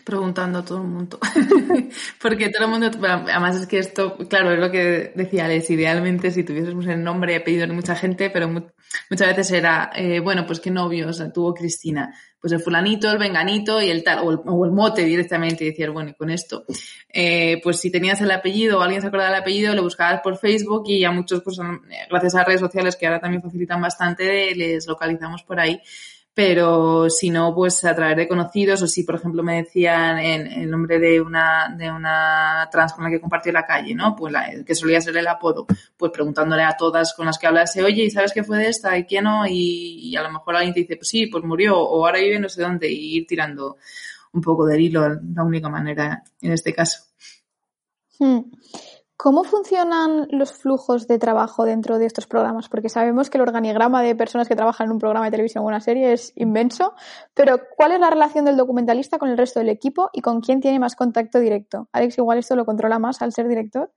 Preguntando 0.04 0.60
a 0.60 0.64
todo 0.64 0.78
el 0.78 0.88
mundo. 0.88 1.18
Porque 2.20 2.48
todo 2.48 2.64
el 2.64 2.70
mundo, 2.70 2.90
además 3.02 3.56
es 3.56 3.66
que 3.66 3.78
esto, 3.78 4.16
claro, 4.28 4.52
es 4.52 4.58
lo 4.58 4.70
que 4.70 5.12
decía 5.14 5.46
Alex, 5.46 5.70
idealmente 5.70 6.30
si 6.30 6.44
tuviésemos 6.44 6.86
el 6.86 7.02
nombre 7.02 7.32
y 7.32 7.36
apellido 7.36 7.66
de 7.66 7.72
mucha 7.72 7.94
gente, 7.94 8.30
pero 8.30 8.48
muchas 8.48 9.28
veces 9.28 9.52
era, 9.52 9.90
eh, 9.94 10.20
bueno, 10.20 10.46
pues 10.46 10.60
qué 10.60 10.70
novios 10.70 11.22
tuvo 11.32 11.54
Cristina. 11.54 12.14
Pues 12.40 12.52
el 12.52 12.60
fulanito, 12.60 13.10
el 13.10 13.18
venganito 13.18 13.82
y 13.82 13.90
el 13.90 14.04
tal, 14.04 14.20
o 14.22 14.64
el, 14.64 14.70
mote 14.70 15.04
directamente, 15.04 15.64
y 15.64 15.70
decías, 15.70 15.90
bueno, 15.90 16.10
y 16.10 16.14
con 16.14 16.30
esto. 16.30 16.64
Eh, 17.12 17.60
pues 17.62 17.80
si 17.80 17.90
tenías 17.90 18.20
el 18.20 18.30
apellido 18.30 18.78
o 18.78 18.82
alguien 18.82 19.00
se 19.00 19.08
acordaba 19.08 19.30
del 19.30 19.40
apellido, 19.40 19.74
lo 19.74 19.82
buscabas 19.82 20.20
por 20.20 20.38
Facebook 20.38 20.84
y 20.86 21.04
a 21.04 21.10
muchos, 21.10 21.42
pues 21.42 21.58
gracias 22.08 22.34
a 22.36 22.44
redes 22.44 22.60
sociales 22.60 22.94
que 22.94 23.06
ahora 23.06 23.20
también 23.20 23.42
facilitan 23.42 23.80
bastante, 23.80 24.54
les 24.54 24.86
localizamos 24.86 25.42
por 25.42 25.58
ahí 25.58 25.80
pero 26.36 27.08
si 27.08 27.30
no, 27.30 27.54
pues 27.54 27.82
a 27.86 27.94
través 27.94 28.14
de 28.14 28.28
conocidos 28.28 28.82
o 28.82 28.86
si, 28.86 29.04
por 29.04 29.14
ejemplo, 29.14 29.42
me 29.42 29.56
decían 29.56 30.18
en 30.18 30.46
el 30.46 30.70
nombre 30.70 30.98
de 30.98 31.18
una, 31.18 31.74
de 31.74 31.90
una 31.90 32.68
trans 32.70 32.92
con 32.92 33.04
la 33.04 33.10
que 33.10 33.22
compartí 33.22 33.50
la 33.50 33.64
calle, 33.64 33.94
¿no? 33.94 34.14
Pues 34.14 34.34
la, 34.34 34.52
que 34.62 34.74
solía 34.74 35.00
ser 35.00 35.16
el 35.16 35.26
apodo, 35.28 35.66
pues 35.96 36.12
preguntándole 36.12 36.62
a 36.62 36.76
todas 36.76 37.14
con 37.14 37.24
las 37.24 37.38
que 37.38 37.46
hablase, 37.46 37.82
oye, 37.82 38.04
¿y 38.04 38.10
sabes 38.10 38.34
qué 38.34 38.44
fue 38.44 38.58
de 38.58 38.68
esta? 38.68 38.98
¿Y 38.98 39.04
quién 39.06 39.24
no? 39.24 39.46
Y, 39.48 40.14
a 40.14 40.20
lo 40.20 40.30
mejor 40.30 40.56
alguien 40.56 40.74
te 40.74 40.80
dice, 40.80 40.96
pues 40.96 41.08
sí, 41.08 41.26
pues 41.26 41.42
murió 41.42 41.80
o 41.80 42.04
ahora 42.04 42.18
vive 42.18 42.38
no 42.38 42.50
sé 42.50 42.60
dónde 42.60 42.92
y 42.92 43.16
ir 43.16 43.26
tirando 43.26 43.78
un 44.34 44.42
poco 44.42 44.66
del 44.66 44.82
hilo, 44.82 45.08
la 45.08 45.42
única 45.42 45.70
manera 45.70 46.22
en 46.42 46.52
este 46.52 46.74
caso. 46.74 46.98
Hmm. 48.18 48.40
¿Cómo 49.16 49.44
funcionan 49.44 50.28
los 50.30 50.52
flujos 50.52 51.08
de 51.08 51.18
trabajo 51.18 51.64
dentro 51.64 51.98
de 51.98 52.04
estos 52.04 52.26
programas? 52.26 52.68
Porque 52.68 52.90
sabemos 52.90 53.30
que 53.30 53.38
el 53.38 53.42
organigrama 53.42 54.02
de 54.02 54.14
personas 54.14 54.46
que 54.46 54.54
trabajan 54.54 54.86
en 54.86 54.92
un 54.92 54.98
programa 54.98 55.24
de 55.24 55.30
televisión 55.30 55.64
o 55.64 55.66
una 55.66 55.80
serie 55.80 56.12
es 56.12 56.34
inmenso, 56.36 56.94
pero 57.32 57.60
¿cuál 57.76 57.92
es 57.92 58.00
la 58.00 58.10
relación 58.10 58.44
del 58.44 58.58
documentalista 58.58 59.18
con 59.18 59.30
el 59.30 59.38
resto 59.38 59.58
del 59.58 59.70
equipo 59.70 60.10
y 60.12 60.20
con 60.20 60.42
quién 60.42 60.60
tiene 60.60 60.78
más 60.78 60.94
contacto 60.96 61.40
directo? 61.40 61.88
Alex, 61.92 62.18
igual 62.18 62.38
esto 62.38 62.56
lo 62.56 62.66
controla 62.66 62.98
más 62.98 63.22
al 63.22 63.32
ser 63.32 63.48
director. 63.48 63.90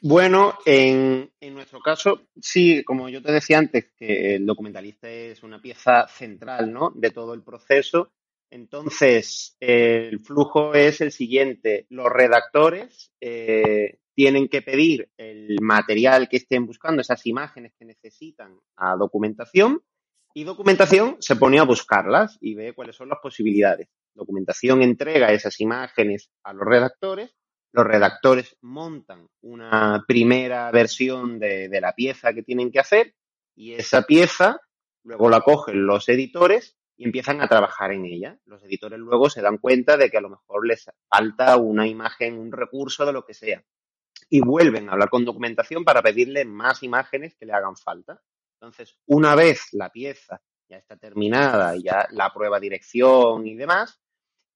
Bueno, 0.00 0.54
en, 0.64 1.30
nuestro 1.52 1.80
caso, 1.80 2.28
sí, 2.40 2.84
como 2.84 3.10
yo 3.10 3.20
te 3.20 3.32
decía 3.32 3.58
antes, 3.58 3.92
que 3.98 4.36
el 4.36 4.46
documentalista 4.46 5.10
es 5.10 5.42
una 5.42 5.60
pieza 5.60 6.08
central 6.08 6.72
¿no? 6.72 6.90
de 6.94 7.10
todo 7.10 7.34
el 7.34 7.42
proceso. 7.42 8.12
Entonces, 8.50 9.56
el 9.60 10.20
flujo 10.20 10.72
es 10.74 11.02
el 11.02 11.12
siguiente. 11.12 11.86
Los 11.90 12.08
redactores 12.08 13.12
eh, 13.20 13.98
tienen 14.16 14.48
que 14.48 14.62
pedir 14.62 15.10
el 15.18 15.58
material 15.60 16.28
que 16.30 16.38
estén 16.38 16.66
buscando, 16.66 17.02
esas 17.02 17.26
imágenes 17.26 17.74
que 17.78 17.84
necesitan 17.84 18.58
a 18.76 18.96
documentación, 18.96 19.82
y 20.32 20.44
documentación 20.44 21.18
se 21.20 21.36
pone 21.36 21.58
a 21.58 21.64
buscarlas 21.64 22.38
y 22.40 22.54
ve 22.54 22.72
cuáles 22.72 22.96
son 22.96 23.10
las 23.10 23.18
posibilidades. 23.22 23.88
Documentación 24.14 24.82
entrega 24.82 25.32
esas 25.32 25.60
imágenes 25.60 26.30
a 26.44 26.54
los 26.54 26.66
redactores, 26.66 27.36
los 27.72 27.86
redactores 27.86 28.56
montan 28.62 29.28
una 29.42 30.02
primera 30.08 30.70
versión 30.70 31.38
de, 31.38 31.68
de 31.68 31.80
la 31.82 31.94
pieza 31.94 32.32
que 32.32 32.42
tienen 32.42 32.72
que 32.72 32.80
hacer 32.80 33.14
y 33.54 33.74
esa 33.74 34.02
pieza 34.02 34.60
luego 35.04 35.28
la 35.28 35.42
cogen 35.42 35.86
los 35.86 36.08
editores 36.08 36.78
y 36.96 37.04
empiezan 37.04 37.42
a 37.42 37.48
trabajar 37.48 37.92
en 37.92 38.06
ella. 38.06 38.38
Los 38.46 38.62
editores 38.64 38.98
luego 38.98 39.28
se 39.28 39.42
dan 39.42 39.58
cuenta 39.58 39.98
de 39.98 40.10
que 40.10 40.16
a 40.16 40.22
lo 40.22 40.30
mejor 40.30 40.66
les 40.66 40.86
falta 41.06 41.58
una 41.58 41.86
imagen, 41.86 42.38
un 42.38 42.50
recurso 42.50 43.04
de 43.04 43.12
lo 43.12 43.26
que 43.26 43.34
sea 43.34 43.62
y 44.28 44.40
vuelven 44.40 44.88
a 44.88 44.92
hablar 44.92 45.10
con 45.10 45.24
documentación 45.24 45.84
para 45.84 46.02
pedirle 46.02 46.44
más 46.44 46.82
imágenes 46.82 47.34
que 47.36 47.46
le 47.46 47.52
hagan 47.52 47.76
falta. 47.76 48.20
Entonces, 48.54 48.96
una 49.06 49.34
vez 49.34 49.68
la 49.72 49.90
pieza 49.90 50.40
ya 50.68 50.78
está 50.78 50.96
terminada, 50.96 51.74
ya 51.76 52.08
la 52.10 52.32
prueba 52.32 52.58
dirección 52.58 53.46
y 53.46 53.54
demás, 53.54 54.00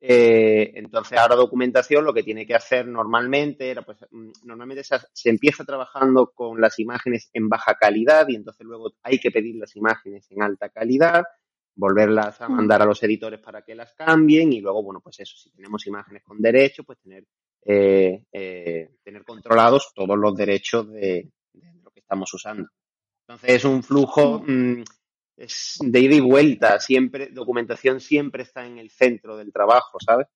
eh, 0.02 0.72
entonces 0.76 1.18
ahora 1.18 1.36
documentación 1.36 2.06
lo 2.06 2.14
que 2.14 2.22
tiene 2.22 2.46
que 2.46 2.54
hacer 2.54 2.86
normalmente 2.88 3.70
era, 3.70 3.82
pues, 3.82 3.98
mm, 4.10 4.30
normalmente 4.44 4.82
se, 4.82 4.96
se, 5.12 5.28
empieza 5.28 5.62
trabajando 5.62 6.32
con 6.34 6.58
las 6.58 6.78
imágenes 6.78 7.28
en 7.34 7.50
baja 7.50 7.74
calidad 7.74 8.26
y 8.28 8.36
entonces 8.36 8.66
luego 8.66 8.94
hay 9.02 9.18
que 9.18 9.30
pedir 9.30 9.56
las 9.56 9.76
imágenes 9.76 10.26
en 10.30 10.42
alta 10.42 10.70
calidad, 10.70 11.22
volverlas 11.74 12.40
a 12.40 12.48
mm. 12.48 12.52
mandar 12.52 12.80
a 12.80 12.86
los 12.86 13.02
editores 13.02 13.40
para 13.40 13.62
que 13.62 13.74
las 13.74 13.92
cambien 13.92 14.52
y 14.54 14.60
luego, 14.60 14.82
bueno, 14.82 15.00
pues 15.02 15.20
eso, 15.20 15.36
si 15.36 15.50
tenemos 15.50 15.86
imágenes 15.86 16.22
con 16.22 16.40
derecho, 16.40 16.82
pues 16.82 16.98
tener 17.00 17.26
eh, 17.64 18.24
eh, 18.32 18.90
tener 19.02 19.24
controlados 19.24 19.92
todos 19.94 20.18
los 20.18 20.34
derechos 20.34 20.90
de, 20.90 21.30
lo 21.82 21.90
que 21.90 22.00
estamos 22.00 22.32
usando. 22.34 22.68
Entonces 23.26 23.50
es 23.50 23.64
un 23.64 23.82
flujo 23.82 24.42
mm, 24.46 24.82
es 25.40 25.78
de 25.80 26.00
ida 26.00 26.14
y 26.14 26.20
vuelta, 26.20 26.78
siempre, 26.78 27.28
documentación 27.28 28.00
siempre 28.00 28.42
está 28.42 28.66
en 28.66 28.78
el 28.78 28.90
centro 28.90 29.36
del 29.36 29.52
trabajo, 29.52 29.98
¿sabes? 29.98 30.26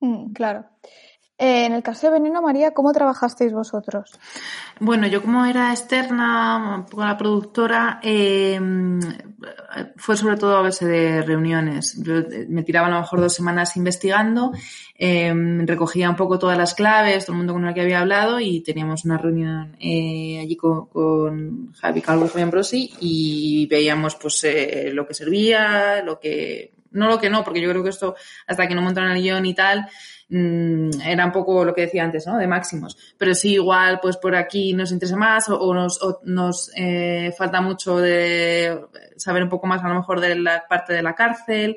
Mm, 0.00 0.32
claro. 0.32 0.66
Eh, 1.38 1.66
en 1.66 1.74
el 1.74 1.82
caso 1.82 2.06
de 2.06 2.14
Veneno 2.14 2.40
María, 2.40 2.72
¿cómo 2.72 2.92
trabajasteis 2.92 3.52
vosotros? 3.52 4.10
Bueno, 4.80 5.06
yo 5.06 5.20
como 5.20 5.44
era 5.44 5.70
externa, 5.70 6.86
con 6.90 7.06
la 7.06 7.18
productora, 7.18 8.00
eh, 8.02 8.58
fue 9.96 10.16
sobre 10.16 10.38
todo 10.38 10.56
a 10.56 10.62
base 10.62 10.86
de 10.86 11.20
reuniones. 11.20 12.02
Yo 12.02 12.20
eh, 12.20 12.46
me 12.48 12.62
tiraba 12.62 12.86
a 12.86 12.90
lo 12.90 13.00
mejor 13.00 13.20
dos 13.20 13.34
semanas 13.34 13.76
investigando, 13.76 14.52
recogía 14.98 16.08
un 16.08 16.16
poco 16.16 16.38
todas 16.38 16.56
las 16.56 16.72
claves, 16.72 17.26
todo 17.26 17.34
el 17.34 17.38
mundo 17.38 17.52
con 17.52 17.66
el 17.66 17.74
que 17.74 17.82
había 17.82 18.00
hablado 18.00 18.40
y 18.40 18.62
teníamos 18.62 19.04
una 19.04 19.18
reunión 19.18 19.76
allí 19.78 20.56
con, 20.56 21.74
Javi 21.74 22.00
Calvo 22.00 22.24
y 22.24 22.28
Fabián 22.28 22.50
Brosi 22.50 22.94
y 22.98 23.66
veíamos 23.66 24.16
pues 24.16 24.46
lo 24.92 25.06
que 25.06 25.12
servía, 25.12 26.02
lo 26.02 26.18
que... 26.18 26.75
No 26.90 27.08
lo 27.08 27.18
que 27.18 27.30
no, 27.30 27.44
porque 27.44 27.60
yo 27.60 27.68
creo 27.70 27.82
que 27.82 27.90
esto, 27.90 28.16
hasta 28.46 28.66
que 28.66 28.74
no 28.74 28.82
montaron 28.82 29.10
el 29.10 29.22
guion 29.22 29.44
y 29.46 29.54
tal, 29.54 29.86
mmm, 30.28 30.90
era 31.04 31.26
un 31.26 31.32
poco 31.32 31.64
lo 31.64 31.74
que 31.74 31.82
decía 31.82 32.04
antes, 32.04 32.26
¿no? 32.26 32.38
De 32.38 32.46
máximos. 32.46 32.96
Pero 33.18 33.34
sí, 33.34 33.54
igual, 33.54 34.00
pues 34.00 34.16
por 34.16 34.34
aquí 34.34 34.72
nos 34.72 34.92
interesa 34.92 35.16
más 35.16 35.48
o, 35.48 35.74
nos, 35.74 36.02
o 36.02 36.20
nos 36.24 36.70
eh, 36.76 37.32
falta 37.36 37.60
mucho 37.60 37.98
de 37.98 38.80
saber 39.16 39.42
un 39.42 39.48
poco 39.48 39.66
más 39.66 39.82
a 39.82 39.88
lo 39.88 39.94
mejor 39.94 40.20
de 40.20 40.36
la 40.36 40.64
parte 40.68 40.92
de 40.92 41.02
la 41.02 41.14
cárcel, 41.14 41.76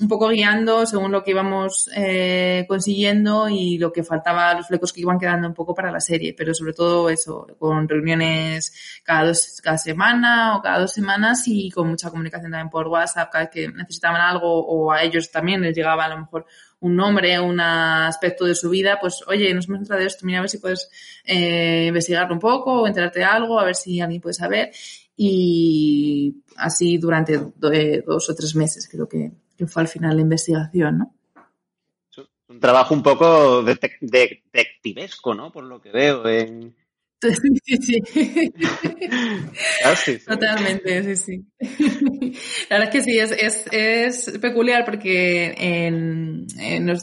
un 0.00 0.08
poco 0.08 0.28
guiando 0.28 0.86
según 0.86 1.10
lo 1.12 1.22
que 1.24 1.32
íbamos 1.32 1.90
eh, 1.94 2.64
consiguiendo 2.68 3.48
y 3.48 3.78
lo 3.78 3.92
que 3.92 4.04
faltaba, 4.04 4.54
los 4.54 4.66
flecos 4.66 4.92
que 4.92 5.00
iban 5.00 5.18
quedando 5.18 5.48
un 5.48 5.54
poco 5.54 5.74
para 5.74 5.90
la 5.90 6.00
serie, 6.00 6.34
pero 6.36 6.54
sobre 6.54 6.72
todo 6.72 7.10
eso, 7.10 7.46
con 7.58 7.88
reuniones 7.88 9.00
cada 9.02 9.26
dos, 9.26 9.60
cada 9.62 9.78
semana 9.78 10.56
o 10.56 10.62
cada 10.62 10.80
dos 10.80 10.92
semanas 10.92 11.42
y 11.46 11.70
con 11.70 11.88
mucha 11.88 12.10
comunicación 12.10 12.52
también 12.52 12.70
por 12.70 12.86
WhatsApp, 12.86 13.30
cada 13.30 13.44
vez 13.44 13.52
que 13.52 13.68
necesitaban 13.68 14.20
algo 14.20 14.66
o 14.66 14.92
a 14.92 15.02
ellos 15.02 15.30
también 15.30 15.62
les 15.62 15.76
llegaba 15.76 16.04
a 16.04 16.08
lo 16.08 16.18
mejor 16.18 16.46
un 16.80 16.94
nombre, 16.94 17.40
un 17.40 17.60
aspecto 17.60 18.44
de 18.44 18.54
su 18.54 18.70
vida, 18.70 18.98
pues 19.00 19.24
oye, 19.26 19.52
nos 19.52 19.66
hemos 19.68 19.80
enterado 19.80 20.00
de 20.00 20.06
esto, 20.06 20.24
mira 20.24 20.38
a 20.38 20.42
ver 20.42 20.50
si 20.50 20.58
puedes 20.58 20.88
eh, 21.24 21.86
investigarlo 21.88 22.34
un 22.34 22.40
poco 22.40 22.82
o 22.82 22.86
enterarte 22.86 23.18
de 23.20 23.24
algo, 23.24 23.58
a 23.58 23.64
ver 23.64 23.74
si 23.74 24.00
alguien 24.00 24.20
puede 24.20 24.34
saber. 24.34 24.70
Y 25.16 26.44
así 26.56 26.96
durante 26.98 27.34
eh, 27.72 28.04
dos 28.06 28.30
o 28.30 28.34
tres 28.36 28.54
meses 28.54 28.88
creo 28.88 29.08
que, 29.08 29.32
fue 29.66 29.82
al 29.82 29.88
final 29.88 30.16
la 30.16 30.22
investigación, 30.22 30.98
¿no? 30.98 31.14
Un 32.48 32.60
trabajo 32.60 32.94
un 32.94 33.02
poco 33.02 33.62
detectivesco, 33.62 35.34
¿no? 35.34 35.52
Por 35.52 35.64
lo 35.64 35.82
que 35.82 35.90
veo 35.90 36.26
en, 36.26 36.74
Sí, 37.64 38.02
ah, 39.84 39.96
sí. 39.96 40.18
Totalmente, 40.18 41.16
sí, 41.16 41.16
sí. 41.16 41.46
La 42.70 42.78
verdad 42.78 42.88
es 42.88 42.90
que 42.90 43.02
sí, 43.02 43.18
es, 43.18 43.32
es, 43.32 43.64
es 43.72 44.38
peculiar 44.38 44.84
porque 44.84 45.54
en, 45.58 46.46
en, 46.58 46.96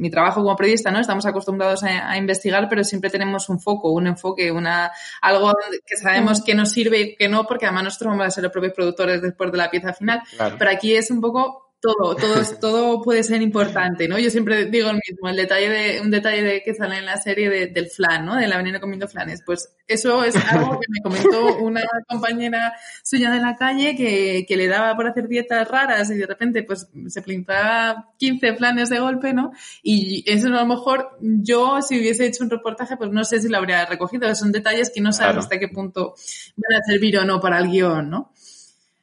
mi 0.00 0.10
trabajo 0.10 0.42
como 0.42 0.56
periodista, 0.56 0.90
¿no? 0.90 1.00
Estamos 1.00 1.26
acostumbrados 1.26 1.82
a, 1.82 2.16
investigar, 2.16 2.68
pero 2.68 2.84
siempre 2.84 3.10
tenemos 3.10 3.48
un 3.48 3.60
foco, 3.60 3.92
un 3.92 4.06
enfoque, 4.06 4.52
una, 4.52 4.92
algo 5.20 5.52
que 5.84 5.96
sabemos 5.96 6.44
que 6.44 6.54
nos 6.54 6.70
sirve 6.70 7.00
y 7.00 7.16
que 7.16 7.28
no, 7.28 7.44
porque 7.44 7.66
además 7.66 7.84
nosotros 7.84 8.10
vamos 8.10 8.26
a 8.26 8.30
ser 8.30 8.44
los 8.44 8.52
propios 8.52 8.74
productores 8.74 9.20
después 9.20 9.50
de 9.50 9.58
la 9.58 9.70
pieza 9.70 9.92
final. 9.92 10.22
Pero 10.58 10.70
aquí 10.70 10.94
es 10.94 11.10
un 11.10 11.20
poco 11.20 11.69
todo, 11.80 12.14
todo, 12.14 12.34
todo 12.60 13.02
puede 13.02 13.22
ser 13.22 13.40
importante, 13.42 14.06
¿no? 14.06 14.18
Yo 14.18 14.30
siempre 14.30 14.66
digo 14.66 14.90
el 14.90 15.00
mismo, 15.08 15.28
el 15.28 15.36
detalle 15.36 15.68
de, 15.68 16.00
un 16.00 16.10
detalle 16.10 16.42
de 16.42 16.62
que 16.62 16.74
sale 16.74 16.98
en 16.98 17.06
la 17.06 17.16
serie 17.16 17.48
del 17.48 17.86
flan, 17.86 18.26
¿no? 18.26 18.36
De 18.36 18.46
la 18.46 18.58
veneno 18.58 18.80
comiendo 18.80 19.08
flanes. 19.08 19.42
Pues 19.44 19.74
eso 19.86 20.22
es 20.22 20.36
algo 20.36 20.78
que 20.78 20.86
me 20.88 21.00
comentó 21.02 21.58
una 21.58 21.82
compañera 22.08 22.74
suya 23.02 23.30
de 23.30 23.40
la 23.40 23.56
calle 23.56 23.96
que, 23.96 24.44
que 24.46 24.56
le 24.56 24.68
daba 24.68 24.94
por 24.94 25.06
hacer 25.06 25.26
dietas 25.26 25.66
raras 25.68 26.10
y 26.10 26.14
de 26.16 26.26
repente 26.26 26.62
pues 26.62 26.88
se 27.08 27.22
plintaba 27.22 28.10
15 28.18 28.56
flanes 28.56 28.90
de 28.90 29.00
golpe, 29.00 29.32
¿no? 29.32 29.52
Y 29.82 30.22
eso 30.30 30.48
a 30.48 30.50
lo 30.50 30.66
mejor 30.66 31.16
yo 31.20 31.80
si 31.82 31.98
hubiese 31.98 32.26
hecho 32.26 32.44
un 32.44 32.50
reportaje 32.50 32.96
pues 32.96 33.10
no 33.10 33.24
sé 33.24 33.40
si 33.40 33.48
lo 33.48 33.56
habría 33.56 33.86
recogido. 33.86 34.32
Son 34.34 34.52
detalles 34.52 34.90
que 34.90 35.00
no 35.00 35.12
sabes 35.12 35.38
hasta 35.38 35.58
qué 35.58 35.68
punto 35.68 36.14
van 36.56 36.80
a 36.80 36.84
servir 36.84 37.18
o 37.18 37.24
no 37.24 37.40
para 37.40 37.58
el 37.58 37.70
guion, 37.70 38.10
¿no? 38.10 38.32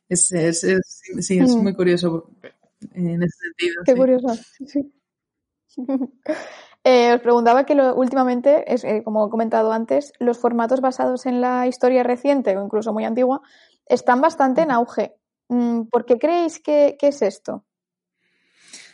Es, 0.10 0.32
es, 0.32 0.64
es, 0.64 1.02
sí, 1.20 1.38
es 1.38 1.54
mm. 1.54 1.64
muy 1.64 1.74
curioso 1.74 2.30
en 2.94 3.24
ese 3.24 3.38
sentido. 3.38 3.84
Qué 3.86 3.96
curioso. 3.96 4.28
Eh, 6.84 7.12
os 7.14 7.20
preguntaba 7.20 7.66
que 7.66 7.76
lo, 7.76 7.96
últimamente, 7.96 8.64
es, 8.74 8.86
eh, 8.86 9.02
como 9.04 9.28
he 9.28 9.30
comentado 9.30 9.74
antes, 9.74 10.14
los 10.20 10.38
formatos 10.38 10.80
basados 10.80 11.26
en 11.26 11.42
la 11.42 11.68
historia 11.68 12.02
reciente 12.02 12.56
o 12.56 12.64
incluso 12.64 12.94
muy 12.94 13.04
antigua 13.04 13.42
están 13.88 14.22
bastante 14.22 14.62
en 14.62 14.72
auge. 14.72 15.14
Mm, 15.50 15.88
¿Por 15.92 16.06
qué 16.06 16.18
creéis 16.18 16.62
que, 16.62 16.96
es 17.02 17.22
esto? 17.22 17.66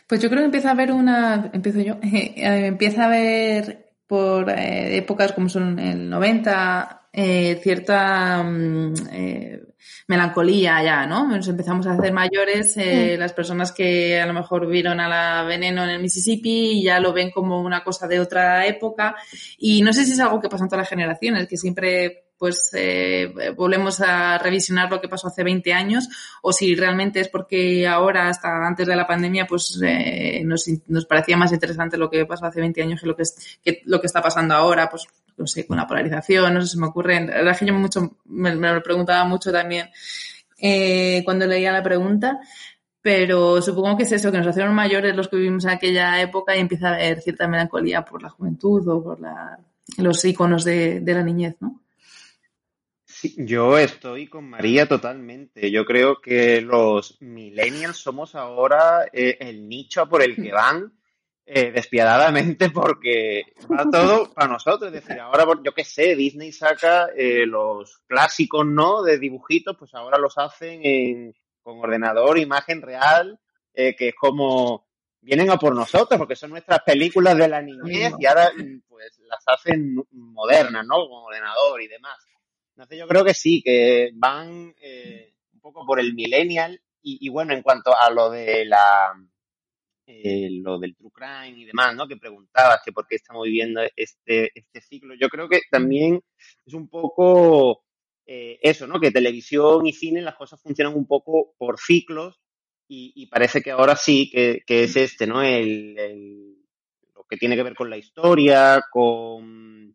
Pues 0.08 0.20
yo 0.20 0.28
creo 0.28 0.40
que 0.40 0.46
empieza 0.46 0.70
a 0.70 0.72
haber 0.72 0.90
una, 0.90 1.50
empiezo 1.52 1.78
yo, 1.82 1.94
eh, 2.02 2.66
empieza 2.66 3.02
a 3.02 3.06
haber 3.06 3.94
por 4.08 4.50
épocas 4.50 5.32
como 5.32 5.48
son 5.48 5.78
el 5.78 6.10
90, 6.10 7.03
cierta 7.14 8.42
mm, 8.42 8.94
melancolía 10.06 10.82
ya, 10.82 11.06
¿no? 11.06 11.26
Nos 11.26 11.48
empezamos 11.48 11.86
a 11.86 11.92
hacer 11.92 12.12
mayores, 12.12 12.76
eh, 12.76 13.16
las 13.18 13.32
personas 13.32 13.72
que 13.72 14.20
a 14.20 14.26
lo 14.26 14.34
mejor 14.34 14.66
vieron 14.66 15.00
a 15.00 15.08
la 15.08 15.44
veneno 15.44 15.84
en 15.84 15.90
el 15.90 16.02
Mississippi 16.02 16.78
y 16.78 16.84
ya 16.84 17.00
lo 17.00 17.12
ven 17.12 17.30
como 17.30 17.60
una 17.60 17.82
cosa 17.82 18.06
de 18.06 18.20
otra 18.20 18.66
época. 18.66 19.16
Y 19.58 19.82
no 19.82 19.92
sé 19.92 20.04
si 20.04 20.12
es 20.12 20.20
algo 20.20 20.40
que 20.40 20.48
pasa 20.48 20.64
en 20.64 20.68
todas 20.68 20.82
las 20.82 20.90
generaciones, 20.90 21.48
que 21.48 21.56
siempre 21.56 22.23
pues 22.38 22.70
eh, 22.74 23.32
volvemos 23.56 24.00
a 24.00 24.38
revisionar 24.38 24.90
lo 24.90 25.00
que 25.00 25.08
pasó 25.08 25.28
hace 25.28 25.44
20 25.44 25.72
años 25.72 26.08
o 26.42 26.52
si 26.52 26.74
realmente 26.74 27.20
es 27.20 27.28
porque 27.28 27.86
ahora, 27.86 28.28
hasta 28.28 28.66
antes 28.66 28.86
de 28.86 28.96
la 28.96 29.06
pandemia, 29.06 29.46
pues 29.46 29.80
eh, 29.84 30.42
nos, 30.44 30.68
nos, 30.86 31.06
parecía 31.06 31.36
más 31.36 31.52
interesante 31.52 31.96
lo 31.96 32.10
que 32.10 32.26
pasó 32.26 32.46
hace 32.46 32.60
20 32.60 32.82
años 32.82 33.00
que 33.00 33.06
lo 33.06 33.16
que, 33.16 33.22
es, 33.22 33.58
que 33.62 33.82
lo 33.84 34.00
que 34.00 34.06
está 34.06 34.20
pasando 34.20 34.54
ahora, 34.54 34.88
pues 34.88 35.06
no 35.36 35.46
sé, 35.46 35.66
con 35.66 35.76
la 35.76 35.86
polarización, 35.86 36.54
no 36.54 36.60
sé, 36.60 36.68
se 36.68 36.78
me 36.78 36.86
ocurre, 36.86 37.20
la 37.20 37.36
verdad 37.36 37.58
que 37.58 37.66
yo 37.66 37.74
mucho, 37.74 38.18
me, 38.26 38.54
me 38.54 38.72
lo 38.72 38.82
preguntaba 38.82 39.24
mucho 39.24 39.50
también 39.50 39.90
eh, 40.58 41.22
cuando 41.24 41.46
leía 41.46 41.72
la 41.72 41.82
pregunta 41.82 42.40
pero 43.04 43.60
supongo 43.60 43.98
que 43.98 44.04
es 44.04 44.12
eso, 44.12 44.32
que 44.32 44.38
nos 44.38 44.46
hacemos 44.46 44.72
mayores 44.72 45.14
los 45.14 45.28
que 45.28 45.36
vivimos 45.36 45.66
en 45.66 45.72
aquella 45.72 46.22
época 46.22 46.56
y 46.56 46.60
empieza 46.60 46.88
a 46.88 46.94
haber 46.94 47.20
cierta 47.20 47.46
melancolía 47.46 48.02
por 48.02 48.22
la 48.22 48.30
juventud 48.30 48.88
o 48.88 49.02
por 49.02 49.20
la, 49.20 49.58
los 49.98 50.24
iconos 50.24 50.64
de, 50.64 51.00
de, 51.00 51.12
la 51.12 51.22
niñez, 51.22 51.56
¿no? 51.60 51.82
Yo 53.36 53.78
estoy 53.78 54.26
con 54.26 54.48
María 54.48 54.86
totalmente. 54.86 55.70
Yo 55.70 55.84
creo 55.84 56.20
que 56.20 56.60
los 56.60 57.20
millennials 57.20 57.96
somos 57.96 58.34
ahora 58.34 59.06
eh, 59.12 59.36
el 59.40 59.68
nicho 59.68 60.08
por 60.08 60.22
el 60.22 60.36
que 60.36 60.52
van 60.52 60.92
eh, 61.46 61.72
despiadadamente 61.72 62.70
porque 62.70 63.42
va 63.70 63.84
todo 63.90 64.32
para 64.32 64.48
nosotros. 64.48 64.92
Es 64.92 65.04
decir, 65.04 65.20
ahora, 65.20 65.44
yo 65.62 65.74
qué 65.74 65.84
sé, 65.84 66.16
Disney 66.16 66.52
saca 66.52 67.08
eh, 67.14 67.44
los 67.46 67.98
clásicos, 68.06 68.64
¿no? 68.66 69.02
De 69.02 69.18
dibujitos, 69.18 69.76
pues 69.78 69.94
ahora 69.94 70.18
los 70.18 70.38
hacen 70.38 70.80
en 70.84 71.34
con 71.62 71.78
ordenador, 71.78 72.38
imagen 72.38 72.82
real, 72.82 73.40
eh, 73.72 73.96
que 73.96 74.08
es 74.08 74.14
como 74.14 74.86
vienen 75.20 75.50
a 75.50 75.56
por 75.56 75.74
nosotros, 75.74 76.18
porque 76.18 76.36
son 76.36 76.50
nuestras 76.50 76.80
películas 76.82 77.36
de 77.36 77.48
la 77.48 77.62
niñez 77.62 78.12
y 78.18 78.26
ahora 78.26 78.50
pues 78.86 79.18
las 79.20 79.42
hacen 79.46 79.96
modernas, 80.10 80.86
¿no? 80.86 81.08
Con 81.08 81.24
ordenador 81.24 81.80
y 81.82 81.88
demás. 81.88 82.18
Entonces 82.76 82.98
yo 82.98 83.06
creo 83.06 83.24
que 83.24 83.34
sí, 83.34 83.62
que 83.62 84.10
van 84.14 84.74
eh, 84.80 85.32
un 85.52 85.60
poco 85.60 85.86
por 85.86 86.00
el 86.00 86.14
millennial 86.14 86.80
y, 87.06 87.28
bueno, 87.28 87.52
en 87.52 87.62
cuanto 87.62 87.94
a 87.94 88.10
lo 88.10 88.30
de 88.30 88.64
la 88.64 89.12
eh, 90.06 90.48
lo 90.50 90.78
del 90.78 90.96
true 90.96 91.10
crime 91.12 91.60
y 91.60 91.66
demás, 91.66 91.94
¿no? 91.94 92.08
Que 92.08 92.16
preguntabas 92.16 92.80
que 92.82 92.92
por 92.92 93.06
qué 93.06 93.16
estamos 93.16 93.44
viviendo 93.44 93.82
este, 93.94 94.50
este 94.54 94.80
ciclo. 94.80 95.14
Yo 95.14 95.28
creo 95.28 95.46
que 95.48 95.60
también 95.70 96.22
es 96.64 96.72
un 96.72 96.88
poco 96.88 97.84
eh, 98.26 98.58
eso, 98.62 98.86
¿no? 98.86 99.00
Que 99.00 99.10
televisión 99.10 99.86
y 99.86 99.92
cine 99.92 100.22
las 100.22 100.36
cosas 100.36 100.62
funcionan 100.62 100.94
un 100.94 101.06
poco 101.06 101.54
por 101.58 101.78
ciclos 101.78 102.40
y, 102.88 103.26
parece 103.26 103.60
que 103.60 103.72
ahora 103.72 103.96
sí 103.96 104.30
que, 104.30 104.62
que 104.66 104.84
es 104.84 104.96
este, 104.96 105.26
¿no? 105.26 105.42
El, 105.42 106.56
lo 107.14 107.24
que 107.24 107.36
tiene 107.36 107.56
que 107.56 107.62
ver 107.62 107.74
con 107.74 107.90
la 107.90 107.96
historia, 107.96 108.82
con, 108.90 109.94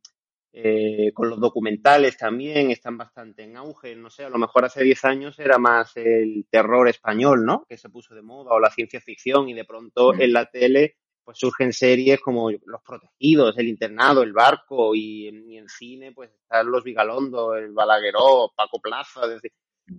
eh, 0.52 1.12
con 1.14 1.30
los 1.30 1.40
documentales 1.40 2.18
también, 2.18 2.72
están 2.72 2.98
bastante 2.98 3.44
en 3.44 3.58
auge. 3.58 3.96
No 3.96 4.10
sé, 4.10 4.24
a 4.24 4.30
lo 4.30 4.38
mejor 4.38 4.66
hace 4.66 4.84
10 4.84 5.06
años 5.06 5.40
era 5.40 5.58
más 5.58 5.96
el 5.98 6.46
terror 6.50 6.88
español, 6.88 7.46
¿no? 7.46 7.66
Que 7.68 7.78
se 7.78 7.90
puso 7.90 8.16
de 8.16 8.22
moda, 8.22 8.52
o 8.52 8.60
la 8.60 8.72
ciencia 8.72 9.00
ficción, 9.02 9.50
y 9.50 9.54
de 9.54 9.66
pronto 9.66 10.14
en 10.14 10.34
la 10.34 10.46
tele 10.46 10.96
pues 11.24 11.38
surgen 11.38 11.72
series 11.74 12.20
como 12.22 12.50
Los 12.50 12.82
Protegidos, 12.82 13.56
El 13.60 13.68
Internado, 13.68 14.24
El 14.24 14.34
Barco 14.34 14.96
y, 14.96 15.28
y 15.28 15.58
en 15.58 15.70
cine 15.70 16.12
pues 16.12 16.32
están 16.32 16.72
Los 16.72 16.84
Vigalondo, 16.84 17.54
El 17.54 17.72
Balagueró, 17.72 18.52
Paco 18.56 18.82
Plaza. 18.82 19.22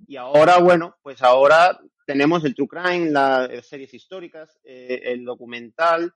Y 0.08 0.16
ahora, 0.16 0.58
bueno, 0.58 0.96
pues 1.02 1.22
ahora 1.22 1.78
tenemos 2.04 2.44
el 2.44 2.56
True 2.56 2.66
Crime, 2.66 3.10
las 3.10 3.64
series 3.64 3.94
históricas, 3.94 4.58
eh, 4.64 5.02
el 5.04 5.24
documental. 5.24 6.12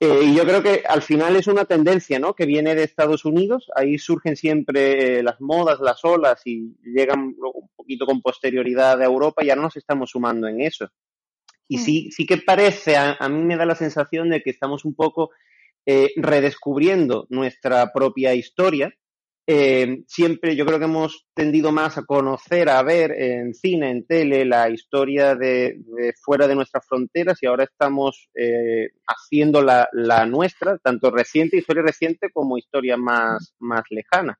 Eh, 0.00 0.20
y 0.24 0.34
yo 0.34 0.44
creo 0.44 0.62
que 0.62 0.82
al 0.88 1.02
final 1.02 1.36
es 1.36 1.46
una 1.46 1.64
tendencia, 1.64 2.18
¿no? 2.18 2.34
Que 2.34 2.46
viene 2.46 2.74
de 2.74 2.82
Estados 2.82 3.24
Unidos. 3.24 3.70
Ahí 3.74 3.98
surgen 3.98 4.36
siempre 4.36 5.22
las 5.22 5.40
modas, 5.40 5.80
las 5.80 6.04
olas 6.04 6.42
y 6.44 6.74
llegan 6.82 7.34
un 7.38 7.70
poquito 7.74 8.04
con 8.06 8.20
posterioridad 8.20 9.00
a 9.00 9.04
Europa 9.04 9.42
y 9.42 9.46
ya 9.46 9.56
no 9.56 9.62
nos 9.62 9.76
estamos 9.76 10.10
sumando 10.10 10.48
en 10.48 10.60
eso. 10.60 10.88
Y 11.66 11.78
sí, 11.78 12.10
sí 12.12 12.26
que 12.26 12.36
parece, 12.36 12.96
a, 12.96 13.16
a, 13.18 13.28
mí 13.28 13.42
me 13.42 13.56
da 13.56 13.64
la 13.64 13.74
sensación 13.74 14.28
de 14.28 14.42
que 14.42 14.50
estamos 14.50 14.84
un 14.84 14.94
poco 14.94 15.30
eh, 15.86 16.12
redescubriendo 16.16 17.26
nuestra 17.28 17.92
propia 17.92 18.34
historia. 18.34 18.94
Eh, 19.46 20.04
siempre 20.06 20.56
yo 20.56 20.64
creo 20.64 20.78
que 20.78 20.86
hemos 20.86 21.26
tendido 21.34 21.70
más 21.70 21.98
a 21.98 22.04
conocer, 22.04 22.70
a 22.70 22.82
ver 22.82 23.12
en 23.12 23.52
cine, 23.52 23.90
en 23.90 24.06
tele, 24.06 24.46
la 24.46 24.70
historia 24.70 25.34
de, 25.34 25.76
de 25.84 26.14
fuera 26.18 26.48
de 26.48 26.54
nuestras 26.54 26.86
fronteras 26.86 27.42
y 27.42 27.46
ahora 27.46 27.64
estamos 27.64 28.30
eh, 28.34 28.88
haciendo 29.06 29.60
la, 29.60 29.86
la, 29.92 30.24
nuestra, 30.24 30.78
tanto 30.78 31.10
reciente, 31.10 31.58
historia 31.58 31.82
reciente, 31.82 32.30
como 32.32 32.56
historia 32.56 32.96
más, 32.96 33.54
más 33.58 33.82
lejana. 33.90 34.38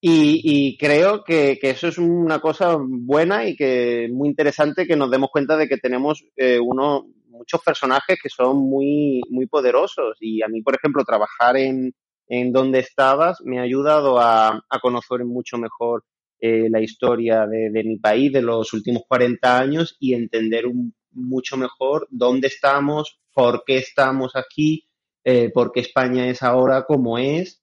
Y, 0.00 0.40
y 0.44 0.76
creo 0.76 1.24
que, 1.24 1.58
que, 1.60 1.70
eso 1.70 1.88
es 1.88 1.98
una 1.98 2.40
cosa 2.40 2.76
buena 2.80 3.46
y 3.46 3.56
que 3.56 4.08
muy 4.12 4.28
interesante 4.28 4.86
que 4.86 4.96
nos 4.96 5.10
demos 5.10 5.30
cuenta 5.30 5.56
de 5.56 5.68
que 5.68 5.78
tenemos 5.78 6.24
eh, 6.36 6.58
uno, 6.60 7.06
muchos 7.28 7.60
personajes 7.62 8.18
que 8.22 8.28
son 8.28 8.58
muy, 8.58 9.20
muy 9.30 9.46
poderosos. 9.46 10.16
Y 10.20 10.42
a 10.42 10.48
mí, 10.48 10.62
por 10.62 10.74
ejemplo, 10.74 11.04
trabajar 11.04 11.56
en, 11.56 11.92
en 12.32 12.52
donde 12.52 12.78
estabas 12.78 13.40
me 13.44 13.58
ha 13.58 13.62
ayudado 13.62 14.18
a, 14.18 14.64
conocer 14.80 15.24
mucho 15.24 15.58
mejor 15.58 16.04
eh, 16.40 16.68
la 16.70 16.80
historia 16.80 17.46
de, 17.46 17.84
mi 17.84 17.98
país 17.98 18.32
de 18.32 18.42
los 18.42 18.72
últimos 18.72 19.02
40 19.06 19.58
años 19.58 19.96
y 20.00 20.14
entender 20.14 20.64
mucho 21.10 21.56
mejor 21.56 22.08
dónde 22.10 22.48
estamos, 22.48 23.20
por 23.32 23.64
qué 23.66 23.76
estamos 23.78 24.34
aquí, 24.34 24.88
eh, 25.24 25.50
por 25.52 25.72
qué 25.72 25.80
España 25.80 26.26
es 26.28 26.42
ahora 26.42 26.84
como 26.84 27.18
es 27.18 27.62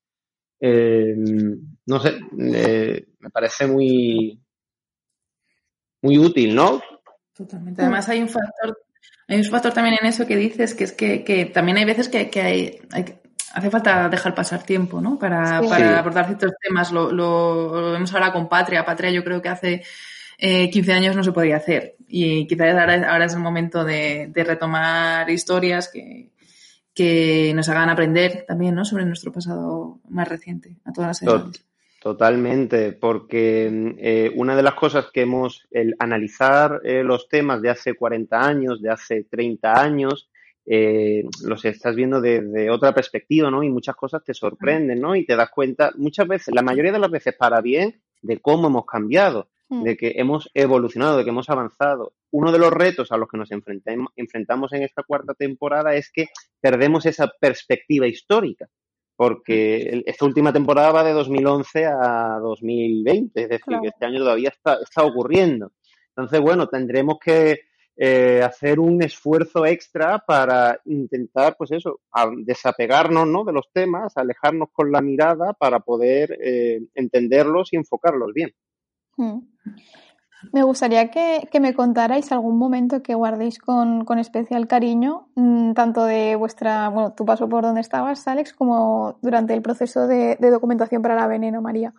eh, 0.60 1.16
no 1.86 2.00
sé, 2.00 2.20
eh, 2.38 3.06
me 3.20 3.30
parece 3.30 3.66
muy, 3.66 4.40
muy 6.02 6.18
útil, 6.18 6.54
¿no? 6.54 6.82
Totalmente. 7.34 7.82
Además 7.82 8.10
hay 8.10 8.22
un 8.22 8.28
factor, 8.28 8.78
hay 9.28 9.38
un 9.38 9.46
factor 9.46 9.74
también 9.74 9.98
en 10.02 10.08
eso 10.08 10.28
que 10.28 10.36
dices, 10.36 10.76
que 10.76 10.84
es 10.84 10.92
que, 10.92 11.52
también 11.54 11.78
hay 11.78 11.86
veces 11.86 12.10
que, 12.10 12.30
que 12.30 12.42
hay, 12.42 12.80
hay, 12.92 13.06
hace 13.54 13.70
falta 13.70 14.10
dejar 14.10 14.36
pasar 14.36 14.64
tiempo, 14.64 15.02
¿no? 15.02 15.18
Para, 15.18 15.62
sí. 15.62 15.70
para 15.70 16.00
abordar 16.00 16.26
ciertos 16.26 16.52
temas. 16.62 16.92
Lo, 16.92 17.12
lo, 17.12 17.82
lo, 17.82 17.92
vemos 17.92 18.14
ahora 18.14 18.32
con 18.32 18.50
Patria. 18.50 18.86
Patria 18.86 19.12
yo 19.12 19.24
creo 19.24 19.42
que 19.42 19.50
hace 19.50 19.84
eh, 20.38 20.70
15 20.70 20.94
años 20.94 21.16
no 21.16 21.24
se 21.24 21.32
podía 21.32 21.58
hacer. 21.58 21.96
Y 22.08 22.48
quizás 22.48 22.76
ahora, 22.76 23.12
ahora 23.12 23.26
es 23.26 23.34
el 23.34 23.40
momento 23.40 23.84
de, 23.84 24.28
de 24.34 24.44
retomar 24.44 25.30
historias 25.30 25.90
que, 25.90 26.32
que 26.94 27.54
nos 27.56 27.70
hagan 27.70 27.90
aprender 27.90 28.46
también 28.48 28.76
¿no? 28.76 28.84
sobre 28.86 29.06
nuestro 29.06 29.32
pasado 29.32 30.00
más 30.10 30.28
reciente 30.28 30.78
a 30.86 30.92
todas 30.92 31.10
las 31.10 31.24
edades. 31.24 31.66
Totalmente, 32.02 32.94
porque 32.94 33.96
eh, 33.98 34.32
una 34.36 34.56
de 34.56 34.64
las 34.64 34.74
cosas 34.74 35.08
que 35.12 35.22
hemos, 35.22 35.68
el 35.72 35.96
analizar 36.00 36.80
eh, 36.84 37.04
los 37.04 37.28
temas 37.28 37.62
de 37.62 37.70
hace 37.70 37.94
40 37.94 38.40
años, 38.40 38.82
de 38.82 38.90
hace 38.90 39.24
30 39.24 39.82
años, 39.82 40.30
eh, 40.72 41.24
los 41.44 41.66
estás 41.66 41.96
viendo 41.96 42.22
de, 42.22 42.42
de, 42.42 42.70
otra 42.70 42.94
perspectiva, 42.94 43.50
¿no? 43.50 43.64
Y 43.64 43.70
muchas 43.70 43.96
cosas 43.96 44.24
te 44.24 44.36
sorprenden, 44.36 45.02
¿no? 45.02 45.16
Y 45.16 45.26
te 45.26 45.36
das 45.36 45.50
cuenta, 45.50 45.92
muchas 45.96 46.28
veces, 46.28 46.54
la 46.54 46.62
mayoría 46.62 46.92
de 46.92 47.00
las 47.00 47.10
veces 47.10 47.34
para 47.36 47.60
bien, 47.60 48.00
de 48.22 48.40
cómo 48.40 48.68
hemos 48.68 48.86
cambiado, 48.86 49.50
de 49.70 49.98
que 49.98 50.14
hemos 50.16 50.50
evolucionado, 50.54 51.18
de 51.18 51.24
que 51.24 51.30
hemos 51.32 51.50
avanzado. 51.50 52.14
Uno 52.32 52.52
de 52.52 52.60
los 52.60 52.72
retos 52.72 53.12
a 53.12 53.18
los 53.18 53.30
que 53.30 53.38
nos 53.38 53.50
enfrentamos 53.52 54.74
en 54.74 54.84
esta 54.84 55.04
cuarta 55.04 55.34
temporada 55.34 55.96
es 55.96 56.12
que 56.12 56.28
perdemos 56.60 57.06
esa 57.08 57.32
perspectiva 57.40 58.08
histórica, 58.08 58.68
porque 59.16 60.04
esta 60.06 60.26
última 60.26 60.54
temporada 60.54 60.92
va 60.92 61.04
de 61.04 61.14
2011 61.14 61.86
a 61.86 62.40
2020, 62.42 63.42
es 63.42 63.50
decir, 63.50 63.64
claro. 63.66 63.82
que 63.82 63.88
este 63.90 64.06
año 64.06 64.20
todavía 64.20 64.50
está, 64.50 64.80
está, 64.84 65.04
ocurriendo. 65.04 65.72
Entonces, 66.16 66.42
bueno, 66.42 66.68
tendremos 66.68 67.18
que 67.20 67.69
eh, 68.02 68.42
hacer 68.42 68.80
un 68.80 69.04
esfuerzo 69.04 69.66
extra 69.66 70.20
para 70.20 70.80
intentar, 70.86 71.58
pues 71.58 71.74
eso, 71.74 72.00
desapegarnos 72.46 73.28
¿no? 73.28 73.44
de 73.44 73.52
los 73.52 73.70
temas, 73.74 74.16
alejarnos 74.16 74.70
con 74.72 74.90
la 74.90 75.02
mirada 75.02 75.52
para 75.52 75.82
poder 75.82 76.38
eh, 76.42 76.80
entenderlos 76.96 77.74
y 77.74 77.76
enfocarlos 77.76 78.32
bien. 78.34 78.52
Hmm. 79.18 79.40
Me 80.54 80.64
gustaría 80.64 81.12
que, 81.12 81.50
que, 81.52 81.60
me 81.60 81.74
contarais 81.74 82.32
algún 82.32 82.58
momento 82.58 83.04
que 83.04 83.16
guardéis 83.16 83.60
con, 83.60 84.06
con 84.06 84.18
especial 84.18 84.66
cariño, 84.66 85.28
mmm, 85.36 85.74
tanto 85.74 86.06
de 86.06 86.38
vuestra, 86.38 86.88
bueno, 86.88 87.14
tu 87.14 87.26
paso 87.26 87.50
por 87.50 87.64
donde 87.64 87.82
estabas, 87.82 88.26
Alex, 88.30 88.54
como 88.54 89.20
durante 89.22 89.54
el 89.54 89.62
proceso 89.62 90.08
de, 90.08 90.38
de 90.40 90.50
documentación 90.50 91.02
para 91.02 91.16
la 91.16 91.28
Veneno, 91.28 91.62
María. 91.62 91.94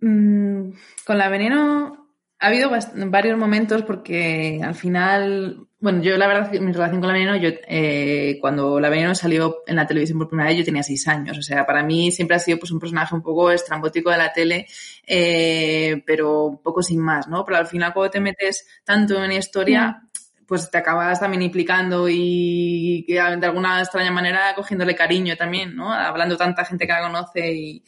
Mm, 0.00 0.72
con 1.06 1.16
la 1.16 1.28
Veneno 1.28 2.03
ha 2.44 2.48
habido 2.48 2.70
varios 3.08 3.38
momentos 3.38 3.82
porque 3.84 4.60
al 4.62 4.74
final, 4.74 5.66
bueno, 5.80 6.02
yo 6.02 6.18
la 6.18 6.26
verdad, 6.26 6.52
mi 6.60 6.72
relación 6.72 7.00
con 7.00 7.08
la 7.08 7.14
Veneno, 7.14 7.36
yo 7.36 7.48
eh, 7.66 8.36
cuando 8.38 8.78
la 8.78 8.90
Veneno 8.90 9.14
salió 9.14 9.62
en 9.66 9.76
la 9.76 9.86
televisión 9.86 10.18
por 10.18 10.28
primera 10.28 10.50
vez, 10.50 10.58
yo 10.58 10.64
tenía 10.64 10.82
seis 10.82 11.08
años. 11.08 11.38
O 11.38 11.42
sea, 11.42 11.64
para 11.64 11.82
mí 11.82 12.12
siempre 12.12 12.36
ha 12.36 12.38
sido 12.38 12.58
pues 12.58 12.70
un 12.70 12.78
personaje 12.78 13.14
un 13.14 13.22
poco 13.22 13.50
estrambótico 13.50 14.10
de 14.10 14.18
la 14.18 14.30
tele, 14.30 14.66
eh, 15.06 16.02
pero 16.04 16.44
un 16.44 16.62
poco 16.62 16.82
sin 16.82 17.00
más, 17.00 17.28
¿no? 17.28 17.46
Pero 17.46 17.56
al 17.56 17.66
final 17.66 17.94
cuando 17.94 18.10
te 18.10 18.20
metes 18.20 18.66
tanto 18.84 19.24
en 19.24 19.32
historia, 19.32 20.02
pues 20.46 20.70
te 20.70 20.76
acabas 20.76 21.20
también 21.20 21.40
implicando 21.40 22.10
y 22.10 23.06
de 23.08 23.20
alguna 23.20 23.80
extraña 23.80 24.10
manera 24.10 24.54
cogiéndole 24.54 24.94
cariño 24.94 25.34
también, 25.34 25.74
¿no? 25.74 25.90
Hablando 25.90 26.36
tanta 26.36 26.66
gente 26.66 26.86
que 26.86 26.92
la 26.92 27.00
conoce 27.00 27.54
y 27.54 27.84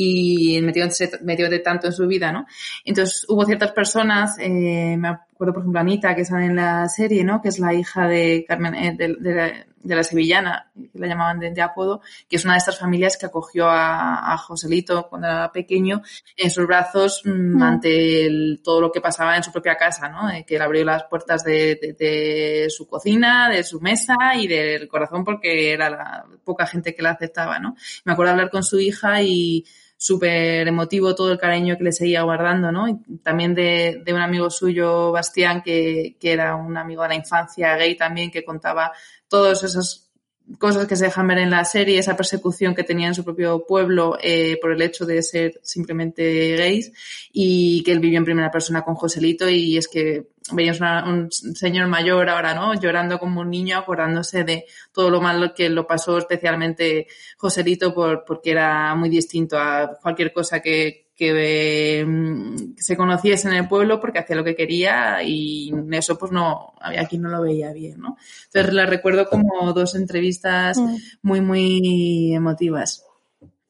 y 0.00 0.62
metió, 0.62 0.86
metió 1.22 1.50
de 1.50 1.58
tanto 1.58 1.88
en 1.88 1.92
su 1.92 2.06
vida, 2.06 2.30
¿no? 2.30 2.46
Entonces 2.84 3.26
hubo 3.28 3.44
ciertas 3.44 3.72
personas, 3.72 4.38
eh, 4.38 4.96
me 4.96 5.08
acuerdo 5.08 5.54
por 5.54 5.62
ejemplo 5.62 5.80
Anita, 5.80 6.14
que 6.14 6.24
sale 6.24 6.46
en 6.46 6.54
la 6.54 6.88
serie, 6.88 7.24
¿no? 7.24 7.42
Que 7.42 7.48
es 7.48 7.58
la 7.58 7.74
hija 7.74 8.06
de 8.06 8.44
Carmen, 8.46 8.76
eh, 8.76 8.94
de, 8.96 9.16
de, 9.18 9.66
de 9.82 9.96
la 9.96 10.04
sevillana, 10.04 10.70
que 10.92 11.00
la 11.00 11.08
llamaban 11.08 11.40
de, 11.40 11.50
de, 11.50 11.62
apodo, 11.62 12.00
que 12.28 12.36
es 12.36 12.44
una 12.44 12.54
de 12.54 12.58
estas 12.58 12.78
familias 12.78 13.16
que 13.16 13.26
acogió 13.26 13.68
a, 13.68 14.32
a 14.32 14.38
Joselito 14.38 15.08
cuando 15.08 15.26
era 15.26 15.50
pequeño 15.50 16.00
en 16.36 16.50
sus 16.50 16.64
brazos 16.68 17.22
mm. 17.24 17.60
ante 17.60 18.24
el, 18.24 18.60
todo 18.62 18.80
lo 18.80 18.92
que 18.92 19.00
pasaba 19.00 19.36
en 19.36 19.42
su 19.42 19.50
propia 19.50 19.76
casa, 19.76 20.08
¿no? 20.08 20.30
Eh, 20.30 20.44
que 20.46 20.58
le 20.58 20.64
abrió 20.64 20.84
las 20.84 21.04
puertas 21.04 21.42
de, 21.42 21.74
de, 21.74 21.92
de, 21.94 22.70
su 22.70 22.86
cocina, 22.86 23.48
de 23.48 23.64
su 23.64 23.80
mesa 23.80 24.14
y 24.36 24.46
del 24.46 24.86
corazón 24.86 25.24
porque 25.24 25.72
era 25.72 25.90
la 25.90 26.24
poca 26.44 26.68
gente 26.68 26.94
que 26.94 27.02
la 27.02 27.10
aceptaba, 27.10 27.58
¿no? 27.58 27.74
Me 28.04 28.12
acuerdo 28.12 28.30
hablar 28.30 28.50
con 28.50 28.62
su 28.62 28.78
hija 28.78 29.22
y 29.22 29.64
súper 29.98 30.68
emotivo 30.68 31.14
todo 31.16 31.32
el 31.32 31.38
cariño 31.38 31.76
que 31.76 31.84
le 31.84 31.92
seguía 31.92 32.22
guardando, 32.22 32.70
¿no? 32.70 32.88
Y 32.88 33.18
también 33.22 33.54
de, 33.54 34.00
de 34.04 34.14
un 34.14 34.20
amigo 34.20 34.48
suyo, 34.48 35.10
Bastián, 35.10 35.60
que, 35.60 36.16
que 36.20 36.32
era 36.32 36.54
un 36.54 36.76
amigo 36.76 37.02
de 37.02 37.08
la 37.08 37.14
infancia 37.16 37.76
gay 37.76 37.96
también, 37.96 38.30
que 38.30 38.44
contaba 38.44 38.92
todas 39.26 39.64
esas 39.64 40.07
cosas 40.56 40.86
que 40.86 40.96
se 40.96 41.06
dejan 41.06 41.26
ver 41.28 41.38
en 41.38 41.50
la 41.50 41.64
serie, 41.64 41.98
esa 41.98 42.16
persecución 42.16 42.74
que 42.74 42.84
tenía 42.84 43.08
en 43.08 43.14
su 43.14 43.24
propio 43.24 43.66
pueblo 43.66 44.16
eh, 44.22 44.58
por 44.60 44.72
el 44.72 44.80
hecho 44.80 45.04
de 45.04 45.22
ser 45.22 45.60
simplemente 45.62 46.56
gays 46.56 46.92
y 47.32 47.82
que 47.82 47.92
él 47.92 48.00
vivió 48.00 48.18
en 48.18 48.24
primera 48.24 48.50
persona 48.50 48.82
con 48.82 48.94
Joselito 48.94 49.48
y 49.48 49.76
es 49.76 49.88
que 49.88 50.28
veíamos 50.52 50.80
una, 50.80 51.04
un 51.04 51.30
señor 51.30 51.88
mayor 51.88 52.28
ahora, 52.30 52.54
¿no? 52.54 52.72
Llorando 52.80 53.18
como 53.18 53.42
un 53.42 53.50
niño, 53.50 53.76
acordándose 53.76 54.44
de 54.44 54.64
todo 54.92 55.10
lo 55.10 55.20
malo 55.20 55.52
que 55.54 55.68
lo 55.68 55.86
pasó 55.86 56.16
especialmente 56.16 57.06
Joselito 57.36 57.92
por, 57.92 58.24
porque 58.24 58.52
era 58.52 58.94
muy 58.94 59.10
distinto 59.10 59.58
a 59.58 59.98
cualquier 60.00 60.32
cosa 60.32 60.60
que, 60.60 61.07
que, 61.18 62.04
mm, 62.06 62.76
se 62.76 62.96
conociese 62.96 63.48
en 63.48 63.54
el 63.54 63.68
pueblo 63.68 64.00
porque 64.00 64.20
hacía 64.20 64.36
lo 64.36 64.44
que 64.44 64.54
quería 64.54 65.22
y 65.24 65.72
eso 65.90 66.16
pues 66.16 66.30
no, 66.30 66.74
había 66.80 67.06
quien 67.06 67.22
no 67.22 67.28
lo 67.28 67.42
veía 67.42 67.72
bien, 67.72 67.98
¿no? 67.98 68.16
Entonces 68.46 68.72
la 68.72 68.86
recuerdo 68.86 69.28
como 69.28 69.72
dos 69.72 69.96
entrevistas 69.96 70.78
mm. 70.78 70.96
muy, 71.22 71.40
muy 71.40 72.34
emotivas 72.34 73.04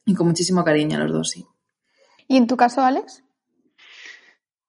y 0.05 0.15
con 0.15 0.27
muchísimo 0.29 0.63
cariño 0.63 0.99
los 0.99 1.13
dos, 1.13 1.31
sí. 1.31 1.47
¿Y 2.29 2.37
en 2.37 2.47
tu 2.47 2.57
caso, 2.57 2.83
Alex? 2.83 3.25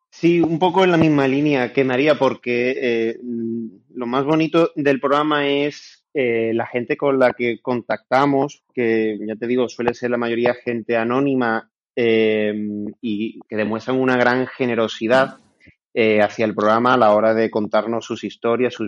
Sí, 0.09 0.41
un 0.41 0.57
poco 0.57 0.83
en 0.83 0.91
la 0.91 0.97
misma 0.97 1.27
línea 1.27 1.73
que 1.73 1.83
María, 1.83 2.17
porque 2.17 2.75
eh, 2.77 3.19
lo 3.93 4.07
más 4.07 4.23
bonito 4.23 4.71
del 4.75 4.99
programa 4.99 5.47
es 5.47 6.05
eh, 6.13 6.51
la 6.53 6.65
gente 6.65 6.97
con 6.97 7.19
la 7.19 7.33
que 7.33 7.61
contactamos, 7.61 8.63
que 8.73 9.17
ya 9.25 9.35
te 9.35 9.47
digo, 9.47 9.67
suele 9.67 9.93
ser 9.93 10.11
la 10.11 10.17
mayoría 10.17 10.53
gente 10.53 10.97
anónima 10.97 11.69
eh, 12.01 12.53
y 13.01 13.41
que 13.49 13.57
demuestran 13.57 13.99
una 13.99 14.15
gran 14.15 14.47
generosidad 14.47 15.39
eh, 15.93 16.21
hacia 16.21 16.45
el 16.45 16.55
programa 16.55 16.93
a 16.93 16.97
la 16.97 17.11
hora 17.11 17.33
de 17.33 17.49
contarnos 17.49 18.05
sus 18.05 18.23
historias, 18.23 18.73
sus, 18.73 18.87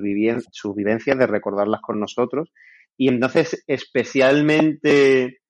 sus 0.54 0.74
vivencias, 0.74 1.18
de 1.18 1.28
recordarlas 1.28 1.82
con 1.82 2.00
nosotros. 2.00 2.54
Y 2.96 3.10
entonces, 3.10 3.66
especialmente 3.68 5.42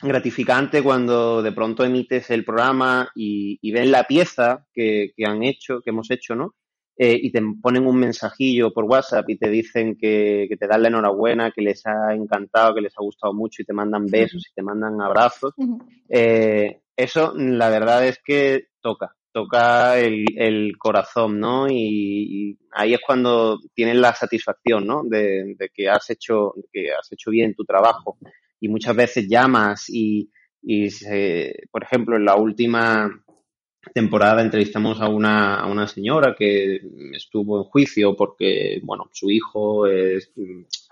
gratificante 0.00 0.80
cuando 0.80 1.42
de 1.42 1.50
pronto 1.50 1.84
emites 1.84 2.30
el 2.30 2.44
programa 2.44 3.10
y, 3.16 3.58
y 3.60 3.72
ven 3.72 3.90
la 3.90 4.04
pieza 4.04 4.64
que, 4.72 5.10
que, 5.16 5.26
han 5.26 5.42
hecho, 5.42 5.80
que 5.80 5.90
hemos 5.90 6.08
hecho, 6.12 6.36
¿no? 6.36 6.54
Eh, 6.96 7.18
y 7.20 7.32
te 7.32 7.42
ponen 7.60 7.84
un 7.84 7.96
mensajillo 7.96 8.72
por 8.72 8.84
WhatsApp 8.84 9.28
y 9.28 9.38
te 9.38 9.48
dicen 9.48 9.96
que, 9.96 10.46
que, 10.48 10.56
te 10.56 10.68
dan 10.68 10.82
la 10.82 10.88
enhorabuena, 10.88 11.50
que 11.50 11.62
les 11.62 11.84
ha 11.84 12.14
encantado, 12.14 12.76
que 12.76 12.82
les 12.82 12.92
ha 12.96 13.02
gustado 13.02 13.32
mucho 13.32 13.62
y 13.62 13.64
te 13.64 13.72
mandan 13.72 14.06
besos 14.06 14.46
y 14.48 14.54
te 14.54 14.62
mandan 14.62 15.00
abrazos. 15.00 15.52
Uh 15.56 15.64
-huh. 15.64 15.86
eh, 16.08 16.81
eso 16.96 17.32
la 17.36 17.70
verdad 17.70 18.06
es 18.06 18.20
que 18.24 18.68
toca, 18.80 19.16
toca 19.32 19.98
el, 19.98 20.24
el 20.36 20.76
corazón, 20.78 21.40
¿no? 21.40 21.66
Y, 21.68 22.58
ahí 22.72 22.94
es 22.94 23.00
cuando 23.04 23.58
tienes 23.74 23.96
la 23.96 24.14
satisfacción, 24.14 24.86
¿no? 24.86 25.02
De, 25.04 25.56
que 25.74 25.88
has 25.88 26.10
hecho, 26.10 26.54
que 26.72 26.92
has 26.92 27.10
hecho 27.12 27.30
bien 27.30 27.54
tu 27.54 27.64
trabajo. 27.64 28.18
Y 28.60 28.68
muchas 28.68 28.94
veces 28.94 29.26
llamas 29.28 29.88
y, 29.88 30.30
y 30.62 30.90
se, 30.90 31.54
por 31.70 31.82
ejemplo, 31.82 32.16
en 32.16 32.24
la 32.24 32.36
última 32.36 33.10
temporada 33.92 34.42
entrevistamos 34.42 35.00
a 35.00 35.08
una, 35.08 35.56
a 35.56 35.66
una 35.66 35.88
señora 35.88 36.36
que 36.38 36.80
estuvo 37.12 37.58
en 37.58 37.64
juicio 37.64 38.14
porque, 38.14 38.80
bueno, 38.84 39.08
su 39.12 39.28
hijo 39.28 39.86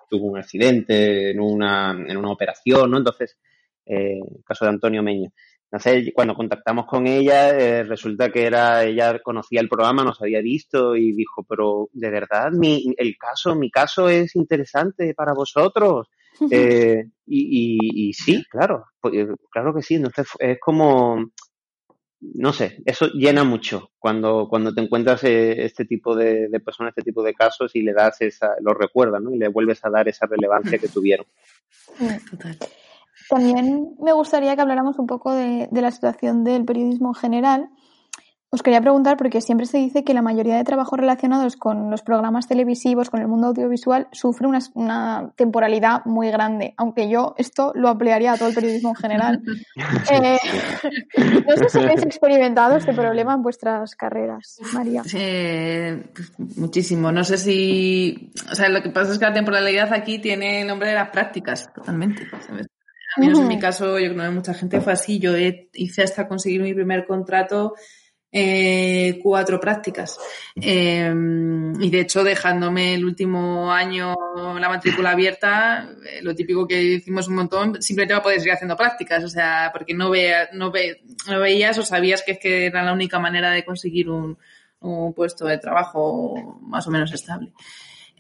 tuvo 0.09 0.27
un 0.27 0.39
accidente 0.39 1.31
en 1.31 1.41
una, 1.41 1.93
en 1.93 2.17
una 2.17 2.33
operación, 2.33 2.91
¿no? 2.91 2.99
Entonces, 2.99 3.39
eh, 3.87 4.19
el 4.19 4.45
caso 4.45 4.65
de 4.65 4.71
Antonio 4.71 5.03
Meña. 5.03 5.31
Entonces, 5.73 6.11
cuando 6.13 6.35
contactamos 6.35 6.87
con 6.87 7.07
ella, 7.07 7.51
eh, 7.51 7.85
resulta 7.85 8.33
que 8.33 8.45
era, 8.45 8.83
ella 8.83 9.21
conocía 9.21 9.61
el 9.61 9.69
programa, 9.69 10.03
nos 10.03 10.21
había 10.21 10.41
visto 10.41 10.97
y 10.97 11.13
dijo, 11.13 11.45
pero 11.49 11.89
de 11.93 12.11
verdad, 12.11 12.51
mi, 12.51 12.93
el 12.97 13.17
caso, 13.17 13.55
mi 13.55 13.71
caso 13.71 14.09
es 14.09 14.35
interesante 14.35 15.15
para 15.15 15.33
vosotros. 15.33 16.09
Eh, 16.51 17.05
y, 17.27 17.79
y, 17.79 18.09
y, 18.09 18.13
sí, 18.15 18.45
claro, 18.51 18.87
pues, 19.01 19.29
claro 19.51 19.73
que 19.73 19.83
sí. 19.83 19.95
Entonces, 19.95 20.27
es 20.41 20.59
como, 20.59 21.31
no 22.21 22.53
sé, 22.53 22.83
eso 22.85 23.07
llena 23.09 23.45
mucho 23.45 23.93
cuando, 23.99 24.49
cuando 24.49 24.75
te 24.75 24.81
encuentras 24.81 25.23
eh, 25.23 25.65
este 25.65 25.85
tipo 25.85 26.17
de, 26.17 26.49
de, 26.49 26.61
personas, 26.61 26.95
este 26.97 27.03
tipo 27.11 27.23
de 27.23 27.35
casos 27.35 27.77
y 27.77 27.83
le 27.83 27.93
das 27.93 28.21
esa, 28.23 28.57
lo 28.61 28.75
recuerdas, 28.75 29.23
¿no? 29.23 29.33
Y 29.33 29.39
le 29.39 29.47
vuelves 29.47 29.85
a 29.85 29.91
dar 29.91 30.09
esa 30.09 30.27
relevancia 30.27 30.79
que 30.79 30.89
tuvieron. 30.89 31.27
Total. 32.31 32.59
También 33.31 33.95
me 34.03 34.13
gustaría 34.13 34.57
que 34.57 34.63
habláramos 34.63 34.99
un 34.99 35.07
poco 35.07 35.33
de, 35.33 35.69
de, 35.71 35.83
la 35.83 35.93
situación 35.93 36.43
del 36.43 36.65
periodismo 36.65 37.11
en 37.11 37.15
general. 37.15 37.71
Os 38.53 38.65
quería 38.65 38.81
preguntar, 38.81 39.17
porque 39.17 39.41
siempre 39.41 39.65
se 39.65 39.79
dice 39.79 40.03
que 40.03 40.13
la 40.13 40.23
mayoría 40.23 40.57
de 40.57 40.65
trabajos 40.65 40.99
relacionados 40.99 41.55
con 41.55 41.89
los 41.89 42.03
programas 42.03 42.49
televisivos, 42.49 43.09
con 43.09 43.21
el 43.21 43.29
mundo 43.29 43.47
audiovisual, 43.47 44.09
sufre 44.11 44.49
una, 44.49 44.59
una 44.75 45.33
temporalidad 45.37 46.05
muy 46.05 46.33
grande, 46.33 46.75
aunque 46.77 47.09
yo 47.09 47.37
esto 47.39 47.71
lo 47.77 47.89
ampliaría 47.89 48.33
a 48.33 48.37
todo 48.37 48.49
el 48.49 48.55
periodismo 48.57 48.89
en 48.89 48.97
general. 48.97 49.41
eh, 50.11 50.39
no 51.47 51.57
sé 51.57 51.69
si 51.69 51.79
habéis 51.79 52.03
experimentado 52.03 52.77
este 52.77 52.93
problema 52.93 53.35
en 53.35 53.43
vuestras 53.43 53.95
carreras, 53.95 54.59
María. 54.75 55.05
Eh, 55.15 56.11
muchísimo. 56.57 57.13
No 57.13 57.23
sé 57.23 57.39
si... 57.39 58.33
O 58.51 58.57
sea, 58.57 58.69
lo 58.69 58.83
que 58.83 58.91
pasa 58.91 59.13
es 59.13 59.21
que 59.21 59.27
la 59.27 59.33
temporalidad 59.33 59.93
aquí 59.93 60.19
tiene 60.19 60.63
el 60.63 60.67
nombre 60.67 60.89
de 60.89 60.97
las 60.97 61.11
prácticas, 61.11 61.73
totalmente. 61.73 62.27
¿sabes? 62.45 62.67
Al 63.17 63.25
menos 63.25 63.41
en 63.41 63.49
mi 63.49 63.59
caso, 63.59 63.99
yo 63.99 64.13
creo 64.13 64.25
que 64.25 64.31
mucha 64.31 64.55
gente 64.55 64.81
fue 64.81 64.93
así. 64.93 65.19
Yo 65.19 65.33
hice 65.37 66.03
hasta 66.03 66.29
conseguir 66.29 66.63
mi 66.63 66.75
primer 66.75 67.07
contrato 67.07 67.75
eh, 68.33 69.19
cuatro 69.23 69.59
prácticas. 69.59 70.19
Eh, 70.55 71.13
y 71.81 71.91
de 71.91 72.01
hecho, 72.01 72.23
dejándome 72.23 72.95
el 72.95 73.05
último 73.05 73.73
año 73.73 74.15
la 74.59 74.69
matrícula 74.69 75.11
abierta, 75.11 75.91
eh, 76.07 76.21
lo 76.23 76.35
típico 76.35 76.67
que 76.67 76.81
hicimos 76.81 77.27
un 77.27 77.35
montón, 77.35 77.83
simplemente 77.83 78.15
va 78.15 78.21
a 78.21 78.23
poder 78.23 78.39
seguir 78.39 78.55
haciendo 78.55 78.77
prácticas, 78.77 79.25
o 79.25 79.29
sea, 79.29 79.71
porque 79.73 79.95
no, 79.95 80.11
vea, 80.11 80.49
no, 80.53 80.71
ve, 80.71 81.03
no 81.29 81.41
veías 81.41 81.77
o 81.79 81.83
sabías 81.83 82.23
que, 82.23 82.33
es 82.33 82.39
que 82.39 82.67
era 82.67 82.85
la 82.85 82.93
única 82.93 83.19
manera 83.19 83.51
de 83.51 83.65
conseguir 83.65 84.09
un, 84.09 84.39
un 84.81 85.13
puesto 85.13 85.47
de 85.47 85.59
trabajo 85.59 86.61
más 86.63 86.87
o 86.87 86.91
menos 86.91 87.13
estable. 87.13 87.53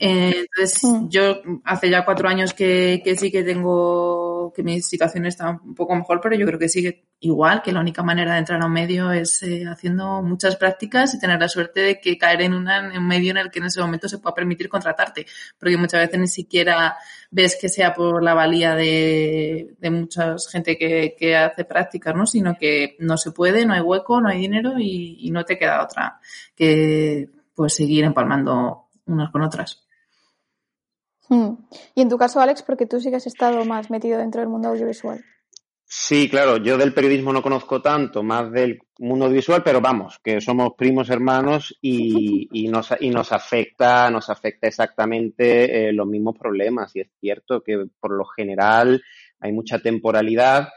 Eh, 0.02 0.46
entonces, 0.56 0.82
yo 1.10 1.42
hace 1.62 1.90
ya 1.90 2.06
cuatro 2.06 2.26
años 2.26 2.54
que, 2.54 3.02
que, 3.04 3.16
sí 3.16 3.30
que 3.30 3.42
tengo, 3.42 4.50
que 4.56 4.62
mi 4.62 4.80
situación 4.80 5.26
está 5.26 5.50
un 5.50 5.74
poco 5.74 5.94
mejor, 5.94 6.22
pero 6.22 6.34
yo 6.36 6.46
creo 6.46 6.58
que 6.58 6.70
sigue 6.70 7.04
igual, 7.20 7.60
que 7.60 7.70
la 7.70 7.80
única 7.80 8.02
manera 8.02 8.32
de 8.32 8.38
entrar 8.38 8.62
a 8.62 8.66
un 8.66 8.72
medio 8.72 9.12
es 9.12 9.42
eh, 9.42 9.66
haciendo 9.66 10.22
muchas 10.22 10.56
prácticas 10.56 11.12
y 11.12 11.18
tener 11.20 11.38
la 11.38 11.50
suerte 11.50 11.80
de 11.80 12.00
que 12.00 12.16
caer 12.16 12.40
en, 12.40 12.54
una, 12.54 12.78
en 12.78 12.96
un 12.96 13.06
medio 13.06 13.32
en 13.32 13.36
el 13.36 13.50
que 13.50 13.58
en 13.58 13.66
ese 13.66 13.82
momento 13.82 14.08
se 14.08 14.16
pueda 14.18 14.34
permitir 14.34 14.70
contratarte, 14.70 15.26
porque 15.58 15.76
muchas 15.76 16.00
veces 16.00 16.18
ni 16.18 16.28
siquiera 16.28 16.96
ves 17.30 17.58
que 17.60 17.68
sea 17.68 17.92
por 17.92 18.22
la 18.22 18.32
valía 18.32 18.74
de, 18.74 19.74
de 19.78 19.90
mucha 19.90 20.36
gente 20.50 20.78
que, 20.78 21.14
que 21.18 21.36
hace 21.36 21.66
prácticas, 21.66 22.14
¿no? 22.16 22.26
Sino 22.26 22.56
que 22.58 22.96
no 23.00 23.18
se 23.18 23.32
puede, 23.32 23.66
no 23.66 23.74
hay 23.74 23.82
hueco, 23.82 24.18
no 24.22 24.30
hay 24.30 24.38
dinero 24.38 24.78
y, 24.78 25.18
y 25.20 25.30
no 25.30 25.44
te 25.44 25.58
queda 25.58 25.84
otra 25.84 26.18
que 26.56 27.28
pues 27.54 27.74
seguir 27.74 28.04
empalmando 28.04 28.86
unas 29.04 29.30
con 29.30 29.42
otras. 29.42 29.89
Hmm. 31.30 31.54
Y 31.94 32.02
en 32.02 32.08
tu 32.08 32.18
caso, 32.18 32.40
Alex, 32.40 32.62
porque 32.62 32.86
tú 32.86 33.00
sí 33.00 33.08
que 33.08 33.16
has 33.16 33.26
estado 33.26 33.64
más 33.64 33.88
metido 33.88 34.18
dentro 34.18 34.40
del 34.40 34.50
mundo 34.50 34.68
audiovisual. 34.68 35.24
Sí, 35.84 36.28
claro, 36.28 36.56
yo 36.58 36.76
del 36.76 36.92
periodismo 36.92 37.32
no 37.32 37.42
conozco 37.42 37.80
tanto, 37.80 38.22
más 38.22 38.52
del 38.52 38.80
mundo 38.98 39.24
audiovisual, 39.24 39.62
pero 39.64 39.80
vamos, 39.80 40.20
que 40.22 40.40
somos 40.40 40.74
primos 40.76 41.08
hermanos 41.08 41.76
y, 41.80 42.48
y, 42.52 42.68
nos, 42.68 42.92
y 43.00 43.10
nos 43.10 43.32
afecta, 43.32 44.10
nos 44.10 44.28
afecta 44.28 44.66
exactamente 44.66 45.88
eh, 45.88 45.92
los 45.92 46.06
mismos 46.06 46.36
problemas. 46.36 46.94
Y 46.96 47.00
es 47.00 47.10
cierto 47.20 47.62
que 47.62 47.86
por 48.00 48.12
lo 48.12 48.24
general 48.24 49.02
hay 49.38 49.52
mucha 49.52 49.78
temporalidad 49.78 50.68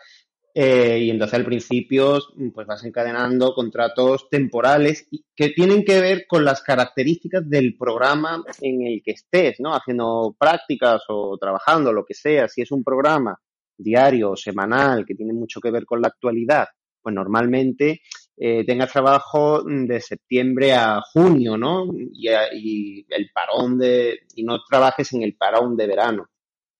eh, 0.55 0.99
y 0.99 1.09
entonces 1.09 1.33
al 1.33 1.45
principio 1.45 2.19
pues 2.53 2.67
vas 2.67 2.83
encadenando 2.83 3.55
contratos 3.55 4.29
temporales 4.29 5.07
que 5.35 5.49
tienen 5.49 5.83
que 5.83 5.99
ver 5.99 6.25
con 6.27 6.45
las 6.45 6.61
características 6.61 7.49
del 7.49 7.75
programa 7.75 8.43
en 8.61 8.85
el 8.85 9.01
que 9.03 9.11
estés, 9.11 9.59
¿no? 9.59 9.73
Haciendo 9.73 10.35
prácticas 10.37 11.01
o 11.07 11.37
trabajando, 11.39 11.91
lo 11.91 12.05
que 12.05 12.13
sea. 12.13 12.47
Si 12.47 12.61
es 12.61 12.71
un 12.71 12.83
programa 12.83 13.39
diario 13.75 14.31
o 14.31 14.35
semanal 14.35 15.05
que 15.05 15.15
tiene 15.15 15.33
mucho 15.33 15.59
que 15.59 15.71
ver 15.71 15.85
con 15.85 16.01
la 16.01 16.09
actualidad, 16.09 16.67
pues 17.01 17.15
normalmente 17.15 18.01
eh, 18.37 18.63
tengas 18.63 18.91
trabajo 18.91 19.63
de 19.63 19.99
septiembre 20.01 20.73
a 20.73 21.01
junio, 21.01 21.57
¿no? 21.57 21.85
Y, 21.95 22.29
y, 22.53 23.05
el 23.09 23.31
parón 23.33 23.79
de, 23.79 24.19
y 24.35 24.43
no 24.43 24.63
trabajes 24.63 25.13
en 25.13 25.23
el 25.23 25.35
parón 25.35 25.75
de 25.75 25.87
verano. 25.87 26.29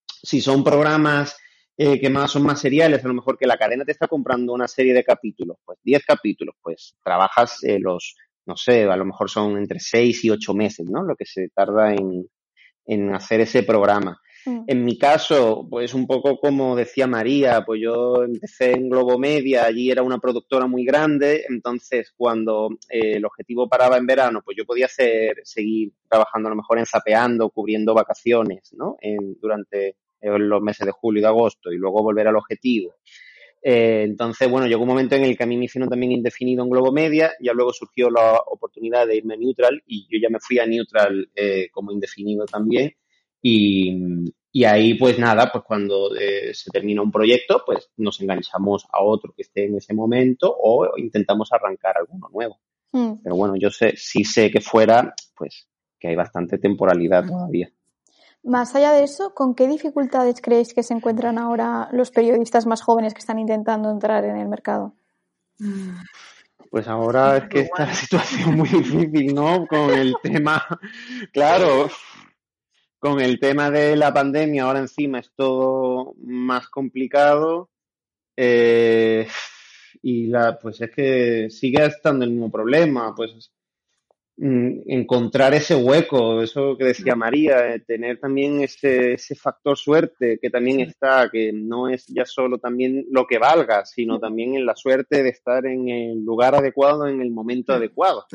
Si 0.06 0.42
son 0.42 0.64
programas 0.64 1.38
eh, 1.78 2.00
que 2.00 2.10
más 2.10 2.32
son 2.32 2.44
más 2.44 2.60
seriales, 2.60 3.04
a 3.04 3.08
lo 3.08 3.16
mejor 3.16 3.38
que 3.38 3.48
la 3.48 3.58
cadena 3.58 3.84
te 3.84 3.92
está 3.92 4.08
comprando 4.08 4.54
una 4.54 4.68
serie 4.68 4.94
de 4.94 5.04
capítulos, 5.04 5.58
pues 5.66 5.80
10 5.84 6.06
capítulos, 6.06 6.56
pues 6.62 6.96
trabajas 7.04 7.64
eh, 7.64 7.80
los, 7.80 8.16
no 8.46 8.56
sé, 8.56 8.84
a 8.84 8.96
lo 8.96 9.06
mejor 9.06 9.30
son 9.30 9.58
entre 9.58 9.80
6 9.80 10.26
y 10.26 10.30
8 10.30 10.54
meses, 10.54 10.88
¿no? 10.90 11.04
Lo 11.04 11.16
que 11.16 11.26
se 11.26 11.50
tarda 11.50 11.94
en, 11.94 12.28
en 12.86 13.16
hacer 13.16 13.42
ese 13.42 13.64
programa. 13.64 14.20
Mm. 14.46 14.64
En 14.68 14.86
mi 14.86 14.98
caso, 14.98 15.66
pues 15.70 15.94
un 15.94 16.06
poco 16.06 16.38
como 16.40 16.76
decía 16.76 17.08
María, 17.08 17.64
pues 17.66 17.82
yo 17.82 18.24
empecé 18.24 18.74
en 18.74 18.90
Globo 18.90 19.18
Media, 19.18 19.66
allí 19.66 19.90
era 19.90 20.04
una 20.04 20.20
productora 20.20 20.68
muy 20.68 20.84
grande, 20.86 21.46
entonces 21.50 22.14
cuando 22.16 22.70
eh, 22.90 23.14
el 23.16 23.26
objetivo 23.26 23.70
paraba 23.70 23.98
en 23.98 24.06
verano, 24.06 24.42
pues 24.44 24.58
yo 24.58 24.66
podía 24.66 24.86
hacer, 24.86 25.42
seguir 25.44 25.94
trabajando 26.10 26.50
a 26.50 26.52
lo 26.52 26.58
mejor 26.58 26.78
en 26.78 26.86
zapeando, 26.86 27.50
cubriendo 27.50 27.94
vacaciones, 27.94 28.74
¿no? 28.74 28.98
En, 29.02 29.40
durante 29.40 29.96
eh, 30.24 30.40
los 30.40 30.62
meses 30.62 30.86
de 30.86 30.92
julio 30.92 31.20
y 31.20 31.22
de 31.22 31.28
agosto 31.28 31.72
y 31.72 31.78
luego 31.78 32.02
volver 32.02 32.28
al 32.28 32.38
objetivo. 32.38 32.96
Eh, 33.66 34.04
entonces, 34.04 34.52
bueno, 34.52 34.68
llegó 34.68 34.82
un 34.82 34.90
momento 34.90 35.16
en 35.16 35.24
el 35.24 35.38
que 35.38 35.44
a 35.44 35.48
mí 35.48 35.56
me 35.56 35.66
hicieron 35.66 35.90
también 35.90 36.12
indefinido 36.12 36.64
en 36.64 36.70
Globo 36.70 36.92
Media, 36.92 37.32
ya 37.40 37.54
luego 37.54 37.72
surgió 37.72 38.10
la 38.10 38.34
oportunidad 38.46 39.08
de 39.08 39.16
irme 39.16 39.36
a 39.36 39.38
Neutral 39.38 39.82
y 39.88 40.06
yo 40.12 40.20
ya 40.22 40.30
me 40.30 40.40
fui 40.42 40.60
a 40.60 40.66
Neutral 40.66 41.30
eh, 41.34 41.70
como 41.72 41.92
indefinido 41.94 42.46
también. 42.46 42.94
Y, 43.42 44.32
y, 44.52 44.64
ahí, 44.64 44.94
pues 44.94 45.20
nada, 45.20 45.50
pues 45.52 45.64
cuando 45.66 46.16
eh, 46.16 46.54
se 46.54 46.72
termina 46.72 47.02
un 47.02 47.12
proyecto, 47.12 47.64
pues 47.66 47.90
nos 47.98 48.22
enganchamos 48.22 48.86
a 48.92 49.04
otro 49.04 49.34
que 49.36 49.42
esté 49.42 49.66
en 49.66 49.76
ese 49.76 49.94
momento 49.94 50.54
o 50.58 50.98
intentamos 50.98 51.52
arrancar 51.52 51.98
alguno 51.98 52.30
nuevo. 52.32 52.60
Mm. 52.92 53.16
Pero 53.24 53.36
bueno, 53.36 53.56
yo 53.58 53.70
sé, 53.70 53.96
sí 53.98 54.24
sé 54.24 54.50
que 54.50 54.62
fuera, 54.62 55.14
pues 55.36 55.68
que 56.00 56.10
hay 56.10 56.16
bastante 56.16 56.58
temporalidad 56.58 57.26
todavía. 57.26 57.70
Más 58.44 58.76
allá 58.76 58.92
de 58.92 59.04
eso, 59.04 59.34
¿con 59.34 59.56
qué 59.56 59.68
dificultades 59.68 60.42
creéis 60.42 60.74
que 60.74 60.84
se 60.84 60.94
encuentran 60.94 61.38
ahora 61.38 61.88
los 61.94 62.12
periodistas 62.12 62.66
más 62.66 62.82
jóvenes 62.82 63.14
que 63.14 63.20
están 63.20 63.40
intentando 63.40 63.90
entrar 63.90 64.26
en 64.26 64.36
el 64.36 64.50
mercado? 64.50 64.94
Pues 66.70 66.88
ahora 66.88 67.38
es 67.38 67.48
que 67.48 67.60
está 67.62 67.86
la 67.86 67.94
situación 67.94 68.56
muy 68.56 68.68
difícil, 68.68 69.34
¿no? 69.34 69.66
Con 69.66 69.92
el 69.92 70.16
tema, 70.24 70.66
claro, 71.32 71.90
con 73.00 73.22
el 73.22 73.40
tema 73.40 73.72
de 73.72 73.96
la 73.96 74.14
pandemia, 74.14 74.64
ahora 74.64 74.80
encima 74.80 75.20
es 75.20 75.32
todo 75.36 76.14
más 76.18 76.68
complicado. 76.68 77.70
Eh, 78.36 79.28
y 80.02 80.28
la, 80.28 80.60
pues 80.60 80.82
es 80.82 80.92
que 80.92 81.50
sigue 81.50 81.86
estando 81.86 82.26
el 82.26 82.32
mismo 82.32 82.52
problema, 82.52 83.14
pues 83.16 83.52
encontrar 84.38 85.54
ese 85.54 85.76
hueco, 85.76 86.42
eso 86.42 86.76
que 86.78 86.86
decía 86.86 87.16
María, 87.16 87.76
eh, 87.76 87.80
tener 87.80 88.20
también 88.20 88.62
ese, 88.62 89.14
ese 89.14 89.36
factor 89.36 89.78
suerte 89.78 90.40
que 90.42 90.50
también 90.50 90.80
está, 90.80 91.30
que 91.32 91.52
no 91.54 91.88
es 91.88 92.08
ya 92.08 92.26
solo 92.26 92.58
también 92.58 93.06
lo 93.12 93.28
que 93.28 93.38
valga, 93.38 93.86
sino 93.86 94.20
también 94.20 94.56
en 94.56 94.66
la 94.66 94.76
suerte 94.76 95.22
de 95.22 95.30
estar 95.30 95.66
en 95.66 95.88
el 95.88 96.26
lugar 96.26 96.56
adecuado, 96.56 97.08
en 97.08 97.22
el 97.22 97.32
momento 97.32 97.74
adecuado. 97.74 98.26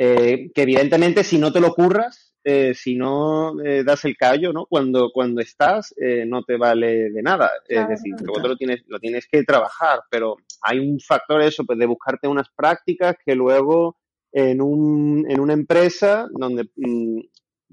Eh, 0.00 0.50
que 0.54 0.62
evidentemente 0.62 1.24
si 1.24 1.38
no 1.38 1.52
te 1.52 1.60
lo 1.60 1.74
curras, 1.74 2.34
eh, 2.44 2.72
si 2.74 2.94
no 2.94 3.56
das 3.84 4.04
el 4.04 4.16
callo, 4.16 4.52
¿no? 4.52 4.66
Cuando, 4.66 5.10
cuando 5.12 5.40
estás, 5.40 5.94
no 6.26 6.44
te 6.44 6.56
vale 6.56 7.10
de 7.10 7.22
nada. 7.22 7.50
es 7.66 7.88
decir, 7.88 8.14
luego 8.20 8.40
te 8.42 8.48
lo 8.48 8.56
tienes, 8.56 8.84
lo 8.86 8.98
tienes 9.00 9.26
que 9.26 9.42
trabajar, 9.42 10.00
pero 10.10 10.36
hay 10.62 10.78
un 10.78 11.00
factor 11.00 11.42
eso, 11.42 11.64
pues 11.64 11.78
de 11.78 11.86
buscarte 11.86 12.28
unas 12.28 12.48
prácticas 12.50 13.16
que 13.24 13.34
luego 13.34 13.96
en, 14.32 14.60
un, 14.60 15.26
en 15.28 15.40
una 15.40 15.52
empresa 15.52 16.26
donde 16.30 16.68
mm, 16.76 17.20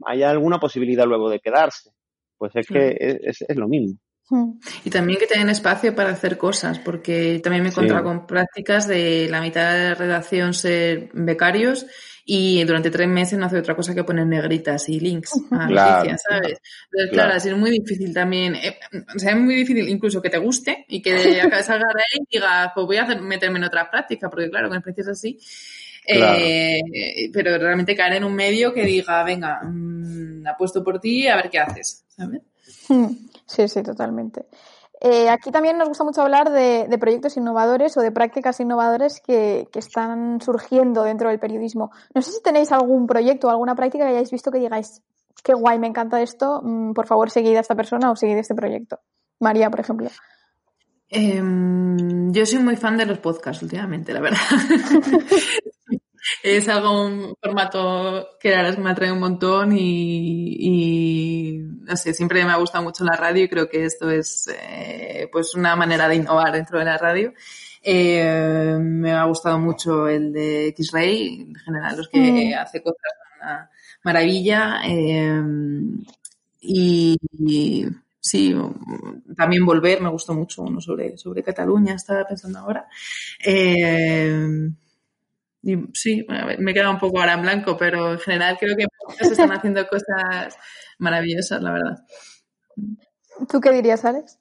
haya 0.06 0.30
alguna 0.30 0.60
posibilidad 0.60 1.06
luego 1.06 1.30
de 1.30 1.40
quedarse. 1.40 1.92
Pues 2.38 2.52
es 2.56 2.68
que 2.68 2.96
es, 3.00 3.44
es, 3.48 3.56
lo 3.56 3.68
mismo. 3.68 3.98
Hmm. 4.30 4.60
Y 4.84 4.90
también 4.90 5.20
que 5.20 5.28
tengan 5.28 5.50
espacio 5.50 5.96
para 5.96 6.10
hacer 6.10 6.38
cosas, 6.38 6.80
porque 6.80 7.40
también 7.44 7.64
me 7.64 7.70
he 7.70 7.72
encontrado 7.72 8.04
con 8.04 8.26
prácticas 8.26 8.88
de 8.88 9.28
la 9.30 9.40
mitad 9.40 9.72
de 9.72 9.90
la 9.90 9.96
redacción 9.96 10.54
ser 10.54 11.10
becarios 11.14 11.86
y 12.28 12.64
durante 12.64 12.90
tres 12.90 13.08
meses 13.08 13.38
no 13.38 13.46
hace 13.46 13.60
otra 13.60 13.76
cosa 13.76 13.94
que 13.94 14.04
poner 14.04 14.26
negritas 14.26 14.90
y 14.90 15.00
links 15.00 15.32
a 15.52 15.68
noticias, 15.68 16.24
¿sabes? 16.28 16.60
Entonces, 16.92 17.12
claro, 17.12 17.36
es 17.36 17.56
muy 17.56 17.70
difícil 17.70 18.14
también, 18.14 18.56
eh, 18.56 18.80
o 19.16 19.20
sea, 19.20 19.34
es 19.34 19.38
muy 19.38 19.54
difícil 19.54 19.88
incluso 19.88 20.22
que 20.24 20.32
te 20.32 20.40
guste 20.40 20.86
y 20.88 21.04
que 21.04 21.12
salga 21.64 21.86
de 21.94 22.02
ahí 22.02 22.26
y 22.28 22.38
digas, 22.38 22.72
pues 22.74 22.88
voy 22.88 22.98
a 22.98 23.04
hacer, 23.04 23.22
meterme 23.22 23.60
en 23.60 23.66
otra 23.66 23.90
práctica, 23.92 24.28
porque 24.30 24.50
claro, 24.50 24.70
con 24.70 24.78
especies 24.80 25.08
así, 25.08 25.38
eh, 26.08 26.82
pero 27.34 27.58
realmente 27.58 27.96
caer 27.96 28.14
en 28.14 28.24
un 28.24 28.36
medio 28.36 28.74
que 28.74 28.84
diga, 28.86 29.24
venga, 29.24 29.62
mm, 29.64 30.48
apuesto 30.48 30.84
por 30.84 31.00
ti, 31.00 31.28
a 31.28 31.36
ver 31.36 31.50
qué 31.50 31.60
haces, 31.60 32.06
¿sabes? 32.08 32.42
Hmm. 32.88 33.08
Sí, 33.46 33.68
sí, 33.68 33.84
totalmente. 33.84 34.46
Eh, 35.02 35.30
aquí 35.30 35.52
también 35.52 35.78
nos 35.78 35.88
gusta 35.88 36.04
mucho 36.04 36.22
hablar 36.22 36.52
de, 36.52 36.98
proyectos 37.00 37.38
innovadores 37.38 37.96
o 37.98 38.02
de 38.02 38.12
prácticas 38.12 38.60
innovadoras 38.60 39.22
que, 39.22 39.68
que, 39.72 39.80
están 39.80 40.42
surgiendo 40.42 41.04
dentro 41.04 41.30
del 41.30 41.40
periodismo. 41.40 41.92
No 42.14 42.22
sé 42.22 42.32
si 42.32 42.42
tenéis 42.42 42.72
algún 42.72 43.06
proyecto 43.06 43.48
o 43.48 43.50
alguna 43.50 43.76
práctica 43.76 44.06
que 44.06 44.12
hayáis 44.12 44.32
visto 44.32 44.52
que 44.52 44.60
digáis, 44.60 45.02
qué 45.44 45.54
guay, 45.54 45.80
me 45.80 45.88
encanta 45.88 46.22
esto, 46.22 46.62
mm, 46.64 46.94
por 46.94 47.08
favor 47.08 47.30
seguid 47.30 47.56
a 47.58 47.60
esta 47.60 47.76
persona 47.76 48.12
o 48.12 48.16
seguid 48.16 48.38
este 48.38 48.56
proyecto. 48.56 49.00
María, 49.40 49.70
por 49.70 49.82
ejemplo. 49.82 50.10
Em, 51.10 52.32
yo 52.34 52.46
soy 52.46 52.60
muy 52.60 52.76
fan 52.76 52.98
de 52.98 53.06
los 53.06 53.20
podcasts 53.20 53.64
últimamente, 53.64 54.14
la 54.14 54.22
verdad. 54.22 54.40
es 56.44 56.68
algo, 56.68 57.06
un 57.06 57.36
formato 57.42 58.30
que 58.40 58.50
verdad 58.50 58.78
me 58.78 58.92
atrae 58.92 59.12
un 59.12 59.20
montón 59.20 59.76
y, 59.78 61.60
no 61.60 61.96
sé, 61.96 62.14
siempre 62.14 62.44
me 62.44 62.52
ha 62.52 62.58
gustado 62.58 62.84
mucho 62.84 63.04
la 63.04 63.16
radio 63.16 63.44
y 63.44 63.50
creo 63.50 63.70
que 63.70 63.86
esto 63.86 64.10
es 64.10 64.48
eh, 64.48 65.30
pues 65.32 65.54
una 65.56 65.76
manera 65.76 66.08
de 66.08 66.16
innovar 66.16 66.52
dentro 66.52 66.80
de 66.80 66.86
la 66.86 66.98
radio. 66.98 67.34
Eh, 67.82 68.78
me 68.80 69.12
ha 69.12 69.26
gustado 69.26 69.60
mucho 69.60 70.08
el 70.08 70.34
de 70.34 70.68
X-Ray, 70.70 71.42
en 71.50 71.56
general 71.56 71.98
los 71.98 72.10
que 72.10 72.20
mm. 72.20 72.60
hace 72.60 72.82
cosas 72.82 73.12
una 73.42 73.70
maravilla. 74.04 74.82
Eh, 74.88 75.44
y 76.62 77.86
sí, 78.26 78.56
también 79.38 79.64
volver, 79.64 80.02
me 80.02 80.10
gustó 80.10 80.34
mucho 80.34 80.64
uno 80.64 80.82
sobre, 80.82 81.16
sobre 81.16 81.44
Cataluña, 81.44 81.94
estaba 81.94 82.26
pensando 82.26 82.58
ahora. 82.58 82.88
Eh, 83.46 84.68
y 85.62 85.78
sí, 85.94 86.26
me 86.58 86.72
he 86.72 86.74
quedado 86.74 86.92
un 86.92 87.00
poco 87.00 87.20
ahora 87.20 87.34
en 87.34 87.44
blanco, 87.44 87.78
pero 87.78 88.14
en 88.14 88.20
general 88.20 88.58
creo 88.60 88.76
que 88.76 88.86
se 89.24 89.34
están 89.34 89.52
haciendo 89.52 89.88
cosas 89.88 90.58
maravillosas, 90.98 91.62
la 91.62 91.72
verdad. 91.72 91.98
¿Tú 93.48 93.62
qué 93.62 93.72
dirías, 93.72 94.04
Alex? 94.06 94.40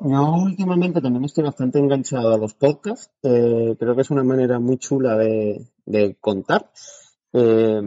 yo 0.00 0.32
últimamente 0.32 1.00
también 1.00 1.24
estoy 1.24 1.44
bastante 1.44 1.78
enganchado 1.78 2.34
a 2.34 2.38
los 2.38 2.52
podcasts. 2.54 3.10
Eh, 3.22 3.74
creo 3.78 3.94
que 3.94 4.02
es 4.02 4.10
una 4.10 4.24
manera 4.24 4.58
muy 4.58 4.76
chula 4.76 5.16
de, 5.16 5.66
de 5.86 6.16
contar. 6.20 6.70
Eh, 7.32 7.80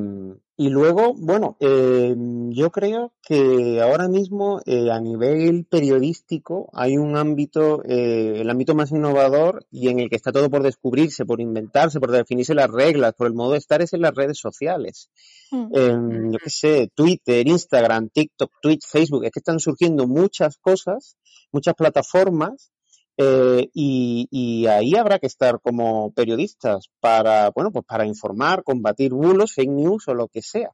y 0.62 0.68
luego, 0.68 1.14
bueno, 1.14 1.55
eh, 1.62 2.14
yo 2.49 2.70
creo 2.70 3.14
que 3.26 3.80
ahora 3.82 4.10
mismo 4.10 4.60
eh, 4.66 4.91
a 4.91 4.99
nivel 4.99 5.64
periodístico 5.64 6.70
hay 6.74 6.97
un 6.97 7.16
ámbito, 7.16 7.82
eh, 7.86 8.41
el 8.41 8.49
ámbito 8.49 8.76
más 8.76 8.91
innovador 8.91 9.66
y 9.72 9.88
en 9.88 10.01
el 10.01 10.10
que 10.10 10.18
está 10.18 10.34
todo 10.34 10.49
por 10.49 10.62
descubrirse, 10.62 11.26
por 11.26 11.39
inventarse, 11.39 12.01
por 12.01 12.12
definirse 12.12 12.53
las 12.55 12.70
reglas, 12.70 13.14
por 13.14 13.28
el 13.28 13.36
modo 13.36 13.53
de 13.53 13.60
estar 13.60 13.82
es 13.82 13.93
en 13.93 14.01
las 14.01 14.14
redes 14.14 14.38
sociales. 14.38 15.10
Mm. 15.49 16.34
yo 16.34 16.39
qué 16.43 16.49
sé, 16.49 16.91
Twitter, 16.93 17.47
Instagram, 17.47 18.10
TikTok, 18.10 18.51
Twitch, 18.62 18.86
Facebook, 18.86 19.24
es 19.24 19.32
que 19.32 19.39
están 19.39 19.62
surgiendo 19.62 20.07
muchas 20.07 20.57
cosas, 20.57 21.16
muchas 21.53 21.74
plataformas 21.74 22.74
eh, 23.22 23.70
y, 23.74 24.66
ahí 24.68 24.96
habrá 24.96 25.20
que 25.20 25.28
estar 25.28 25.60
como 25.60 26.14
periodistas 26.14 26.90
para, 27.02 27.50
bueno, 27.50 27.70
pues 27.70 27.84
para 27.86 28.06
informar, 28.06 28.64
combatir 28.64 29.12
bulos, 29.14 29.54
fake 29.54 29.70
news 29.70 30.08
o 30.08 30.14
lo 30.14 30.30
que 30.30 30.42
sea. 30.42 30.72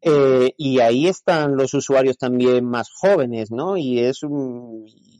Eh, 0.00 0.54
y 0.56 0.80
ahí 0.80 1.06
están 1.06 1.54
los 1.54 1.74
usuarios 1.74 2.16
también 2.16 2.64
más 2.64 2.88
jóvenes, 2.90 3.50
¿no? 3.50 3.76
Y 3.76 3.98
es 3.98 4.20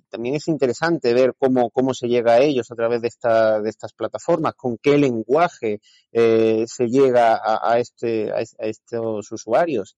también 0.08 0.36
es 0.36 0.48
interesante 0.48 1.12
ver 1.12 1.34
cómo, 1.38 1.68
cómo 1.68 1.92
se 1.92 2.08
llega 2.08 2.34
a 2.34 2.40
ellos 2.40 2.70
a 2.70 2.74
través 2.74 3.02
de, 3.02 3.08
esta, 3.08 3.60
de 3.60 3.68
estas 3.68 3.92
plataformas, 3.92 4.54
con 4.54 4.78
qué 4.78 4.96
lenguaje 4.96 5.80
eh, 6.12 6.64
se 6.68 6.86
llega 6.86 7.38
a, 7.44 7.78
este, 7.78 8.32
a, 8.32 8.40
estos 8.40 9.30
usuarios. 9.30 9.94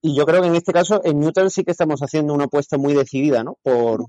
Y 0.00 0.16
yo 0.16 0.26
creo 0.26 0.42
que 0.42 0.48
en 0.48 0.56
este 0.56 0.72
caso 0.72 1.00
en 1.04 1.20
Newton 1.20 1.50
sí 1.50 1.62
que 1.62 1.70
estamos 1.70 2.00
haciendo 2.00 2.34
una 2.34 2.44
apuesta 2.46 2.78
muy 2.78 2.94
decidida, 2.94 3.44
¿no? 3.44 3.58
Por, 3.62 4.06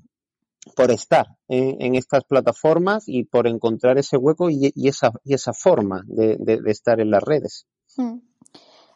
por 0.75 0.91
estar 0.91 1.27
en, 1.47 1.95
estas 1.95 2.23
plataformas 2.23 3.07
y 3.07 3.23
por 3.23 3.47
encontrar 3.47 3.97
ese 3.97 4.17
hueco 4.17 4.49
y, 4.49 4.73
esa, 4.87 5.11
y 5.23 5.33
esa 5.33 5.53
forma 5.53 6.03
de, 6.07 6.59
estar 6.65 6.99
en 6.99 7.11
las 7.11 7.23
redes. 7.23 7.67
Hmm. 7.97 8.19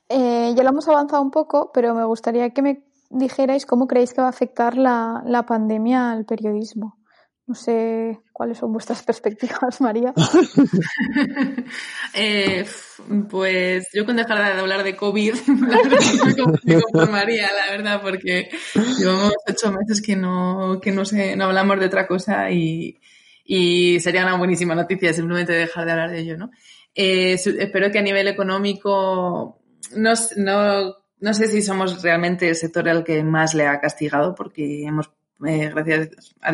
Eh, 0.10 0.54
ya 0.56 0.64
lo 0.64 0.70
hemos 0.70 0.88
avanzado 0.88 1.22
un 1.22 1.32
poco, 1.32 1.72
pero 1.72 1.94
me 1.94 2.06
gustaría 2.06 2.50
que 2.50 2.62
me 2.62 2.84
dijerais 3.10 3.66
cómo 3.66 3.88
creéis 3.88 4.14
que 4.14 4.22
va 4.22 4.28
a 4.28 4.32
afectar 4.32 4.78
la, 4.78 5.24
la 5.26 5.46
pandemia 5.46 6.12
al 6.12 6.26
periodismo. 6.26 6.99
No 7.50 7.56
sé 7.56 8.20
cuáles 8.32 8.60
son 8.60 8.72
vuestras 8.72 9.02
perspectivas, 9.10 9.82
María. 9.82 10.14
eh, 12.14 12.64
pues 13.28 13.88
yo 13.92 14.06
con 14.06 14.18
dejar 14.18 14.38
de 14.54 14.62
hablar 14.62 14.84
de 14.84 14.96
COVID, 14.96 15.34
me 15.48 16.82
con 16.92 17.12
María, 17.12 17.50
la 17.52 17.76
verdad, 17.76 18.02
porque 18.04 18.52
llevamos 19.00 19.34
ocho 19.48 19.72
meses 19.72 20.00
que 20.00 20.16
no, 20.16 20.80
que 20.80 20.92
no, 20.92 21.06
sé, 21.06 21.36
no 21.36 21.46
hablamos 21.46 21.80
de 21.80 21.88
otra 21.88 22.06
cosa 22.06 22.52
y, 22.52 23.00
y 23.44 24.00
sería 24.00 24.26
una 24.26 24.38
buenísima 24.38 24.76
noticia 24.76 25.12
simplemente 25.12 25.54
dejar 25.54 25.86
de 25.88 25.92
hablar 25.92 26.12
de 26.12 26.20
ello, 26.20 26.38
¿no? 26.38 26.52
Eh, 26.94 27.34
espero 27.34 27.90
que 27.90 27.98
a 27.98 28.04
nivel 28.04 28.28
económico 28.28 29.60
no, 29.96 30.14
no, 30.36 30.96
no 31.20 31.34
sé 31.34 31.48
si 31.48 31.64
somos 31.64 32.04
realmente 32.04 32.48
el 32.48 32.56
sector 32.56 32.88
al 32.88 33.04
que 33.04 33.24
más 33.24 33.56
le 33.56 33.66
ha 33.66 33.80
castigado 33.80 34.36
porque 34.36 34.86
hemos 34.86 35.10
eh, 35.48 35.70
gracias 35.74 36.36
a, 36.42 36.52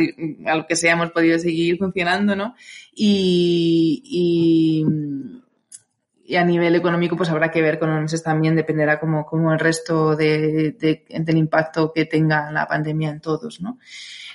lo 0.55 0.67
que 0.67 0.75
sea 0.75 0.93
hemos 0.93 1.11
podido 1.11 1.39
seguir 1.39 1.77
funcionando, 1.77 2.35
¿no? 2.35 2.55
Y, 2.93 4.01
y, 6.27 6.35
a 6.35 6.43
nivel 6.43 6.75
económico 6.75 7.15
pues 7.15 7.29
habrá 7.29 7.51
que 7.51 7.61
ver 7.61 7.77
con 7.77 8.01
los 8.01 8.23
también, 8.23 8.55
dependerá 8.55 8.99
como, 8.99 9.25
como 9.25 9.53
el 9.53 9.59
resto 9.59 10.15
de, 10.15 10.71
de, 10.79 11.05
del 11.07 11.37
impacto 11.37 11.93
que 11.93 12.05
tenga 12.05 12.51
la 12.51 12.67
pandemia 12.67 13.11
en 13.11 13.21
todos, 13.21 13.61
¿no? 13.61 13.77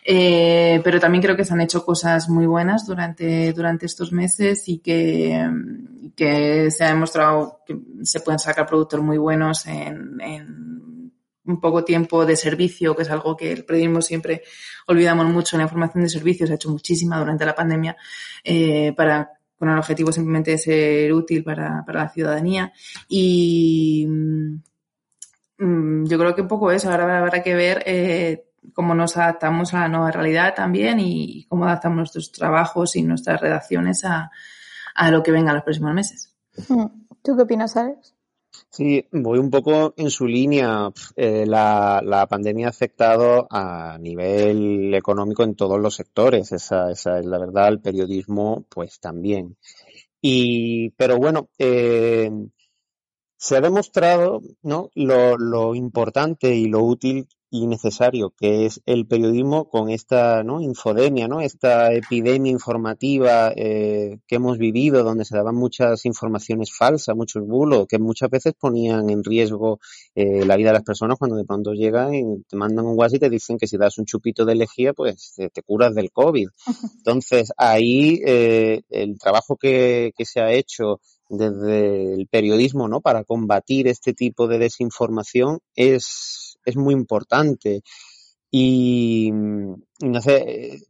Eh, 0.05 0.81
pero 0.83 0.99
también 0.99 1.23
creo 1.23 1.37
que 1.37 1.45
se 1.45 1.53
han 1.53 1.61
hecho 1.61 1.85
cosas 1.85 2.29
muy 2.29 2.47
buenas 2.47 2.87
durante, 2.87 3.53
durante 3.53 3.87
estos 3.87 4.13
meses 4.13 4.69
y 4.69 4.79
que, 4.79 5.47
que 6.17 6.71
se 6.71 6.85
ha 6.85 6.89
demostrado 6.89 7.61
que 7.67 7.77
se 8.03 8.21
pueden 8.21 8.39
sacar 8.39 8.67
productos 8.67 9.01
muy 9.03 9.19
buenos 9.19 9.67
en, 9.67 10.21
en 10.21 10.70
un 11.47 11.61
poco 11.61 11.85
tiempo 11.85 12.27
de 12.27 12.37
servicio, 12.37 12.95
que 12.95 13.03
es 13.03 13.11
algo 13.11 13.37
que 13.37 13.53
el 13.53 13.65
periodismo 13.65 14.03
siempre 14.03 14.43
olvidamos 14.87 15.27
mucho. 15.27 15.57
La 15.57 15.65
información 15.65 16.03
de 16.05 16.11
servicios 16.11 16.49
se 16.49 16.55
ha 16.55 16.57
hecho 16.57 16.71
muchísima 16.71 17.19
durante 17.19 17.45
la 17.45 17.55
pandemia 17.55 17.97
eh, 18.45 18.93
para 18.97 19.31
con 19.61 19.69
el 19.69 19.79
objetivo 19.79 20.11
simplemente 20.11 20.53
de 20.53 20.59
ser 20.59 21.13
útil 21.13 21.45
para, 21.45 21.85
para 21.85 22.05
la 22.05 22.09
ciudadanía. 22.09 22.73
Y 23.09 24.07
mm, 24.09 26.07
yo 26.07 26.19
creo 26.19 26.35
que 26.35 26.41
un 26.41 26.49
poco 26.49 26.73
eso. 26.73 26.91
Ahora 26.91 27.19
habrá 27.19 27.43
que 27.43 27.55
ver 27.55 27.83
eh, 27.85 28.47
cómo 28.73 28.95
nos 28.95 29.19
adaptamos 29.19 29.75
a 29.75 29.81
la 29.81 29.89
nueva 29.89 30.11
realidad 30.11 30.55
también 30.55 30.99
y 30.99 31.45
cómo 31.47 31.67
adaptamos 31.67 31.97
nuestros 31.97 32.33
trabajos 32.33 32.97
y 32.97 33.03
nuestras 33.03 33.39
redacciones 33.39 34.03
a, 34.07 34.31
a 34.95 35.11
lo 35.11 35.23
que 35.23 35.31
venga 35.31 35.51
en 35.51 35.57
los 35.57 35.65
próximos 35.65 35.93
meses. 35.93 36.35
Hmm. 36.67 36.87
¿Tú 37.23 37.37
qué 37.37 37.43
opinas, 37.43 37.77
Alex? 37.77 38.15
Sí, 38.73 39.05
voy 39.11 39.41
un 39.41 39.51
poco 39.51 39.95
en 39.97 40.11
su 40.11 40.27
línea. 40.27 40.91
Eh, 41.17 41.45
la, 41.45 42.01
la, 42.05 42.27
pandemia 42.29 42.69
ha 42.69 42.71
afectado 42.71 43.49
a 43.51 43.99
nivel 43.99 44.95
económico 44.95 45.43
en 45.43 45.57
todos 45.57 45.81
los 45.81 45.97
sectores. 45.97 46.53
Esa, 46.53 46.91
esa 46.91 47.19
es 47.19 47.27
la 47.27 47.39
verdad. 47.39 47.69
El 47.69 47.81
periodismo, 47.81 48.65
pues 48.69 49.01
también. 49.01 49.57
Y, 50.21 50.91
pero 50.91 51.19
bueno, 51.19 51.49
eh, 51.59 52.31
se 53.37 53.57
ha 53.57 53.61
demostrado 53.61 54.41
¿no? 54.63 54.91
lo, 54.95 55.37
lo 55.37 55.75
importante 55.75 56.55
y 56.55 56.67
lo 56.67 56.83
útil 56.85 57.27
y 57.51 57.67
necesario 57.67 58.31
que 58.31 58.67
es 58.67 58.81
el 58.87 59.07
periodismo 59.07 59.69
con 59.69 59.91
esta 59.91 60.45
¿no? 60.45 60.61
infodemia, 60.61 61.27
¿no? 61.27 61.41
esta 61.41 61.93
epidemia 61.93 62.53
informativa 62.53 63.53
eh, 63.57 64.19
que 64.27 64.37
hemos 64.37 64.59
vivido, 64.59 65.03
donde 65.03 65.25
se 65.25 65.37
daban 65.37 65.57
muchas 65.57 66.07
informaciones 66.07 66.71
falsas, 66.73 67.17
muchos 67.17 67.45
bulos, 67.47 67.87
que 67.89 67.99
muchas 67.99 68.31
veces 68.31 68.55
ponían 68.59 69.11
en 69.11 69.25
riesgo 69.25 69.81
eh, 70.15 70.45
la 70.45 70.57
vida 70.57 70.69
de 70.69 70.75
las 70.75 70.85
personas 70.85 71.19
cuando 71.19 71.37
de 71.37 71.45
pronto 71.45 71.73
llegan 71.73 72.15
y 72.15 72.43
te 72.49 72.57
mandan 72.57 72.87
un 72.87 72.97
WhatsApp 72.97 73.17
y 73.17 73.21
te 73.21 73.31
dicen 73.31 73.59
que 73.59 73.67
si 73.67 73.77
das 73.77 73.99
un 73.99 74.05
chupito 74.05 74.45
de 74.45 74.55
lejía, 74.55 74.93
pues 74.93 75.33
te, 75.37 75.51
te 75.51 75.63
curas 75.63 75.95
del 75.95 76.13
COVID. 76.13 76.49
Entonces, 76.99 77.53
ahí 77.57 78.21
eh, 78.25 78.83
el 78.91 79.19
trabajo 79.19 79.57
que, 79.57 80.13
que 80.17 80.25
se 80.25 80.41
ha 80.41 80.53
hecho 80.53 81.01
desde 81.29 82.15
el 82.15 82.27
periodismo, 82.27 82.89
¿no? 82.89 83.01
Para 83.01 83.25
combatir 83.25 83.87
este 83.87 84.13
tipo 84.13 84.49
de 84.49 84.59
desinformación 84.59 85.61
es 85.77 86.50
es 86.65 86.77
muy 86.77 86.95
importante. 86.95 87.83
Y, 88.51 89.31
no 89.33 90.21
sé, 90.21 90.81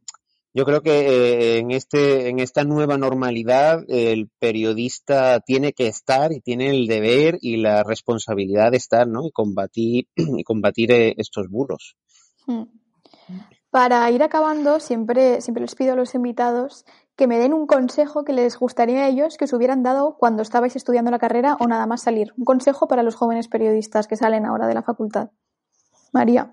yo 0.52 0.64
creo 0.64 0.82
que 0.82 0.90
eh, 0.90 1.58
en 1.58 1.70
este, 1.70 2.28
en 2.28 2.40
esta 2.40 2.64
nueva 2.64 2.98
normalidad, 2.98 3.84
el 3.88 4.28
periodista 4.38 5.40
tiene 5.40 5.72
que 5.72 5.86
estar 5.86 6.32
y 6.32 6.40
tiene 6.40 6.70
el 6.70 6.86
deber 6.86 7.38
y 7.40 7.58
la 7.58 7.84
responsabilidad 7.84 8.72
de 8.72 8.78
estar, 8.78 9.06
¿no? 9.06 9.26
Y 9.26 9.30
combatir, 9.30 10.08
y 10.16 10.42
combatir 10.42 10.90
eh, 10.90 11.14
estos 11.18 11.48
bulos. 11.48 11.96
Hmm. 12.46 12.64
Para 13.70 14.10
ir 14.10 14.24
acabando, 14.24 14.80
siempre, 14.80 15.40
siempre 15.40 15.60
les 15.60 15.76
pido 15.76 15.92
a 15.92 15.96
los 15.96 16.16
invitados 16.16 16.84
que 17.14 17.28
me 17.28 17.38
den 17.38 17.52
un 17.52 17.68
consejo 17.68 18.24
que 18.24 18.32
les 18.32 18.58
gustaría 18.58 19.02
a 19.02 19.08
ellos 19.08 19.36
que 19.36 19.44
os 19.44 19.52
hubieran 19.52 19.84
dado 19.84 20.16
cuando 20.18 20.42
estabais 20.42 20.74
estudiando 20.74 21.12
la 21.12 21.20
carrera 21.20 21.56
o 21.60 21.68
nada 21.68 21.86
más 21.86 22.02
salir. 22.02 22.32
Un 22.36 22.44
consejo 22.44 22.88
para 22.88 23.04
los 23.04 23.14
jóvenes 23.14 23.46
periodistas 23.46 24.08
que 24.08 24.16
salen 24.16 24.46
ahora 24.46 24.66
de 24.66 24.74
la 24.74 24.82
facultad. 24.82 25.30
María. 26.12 26.52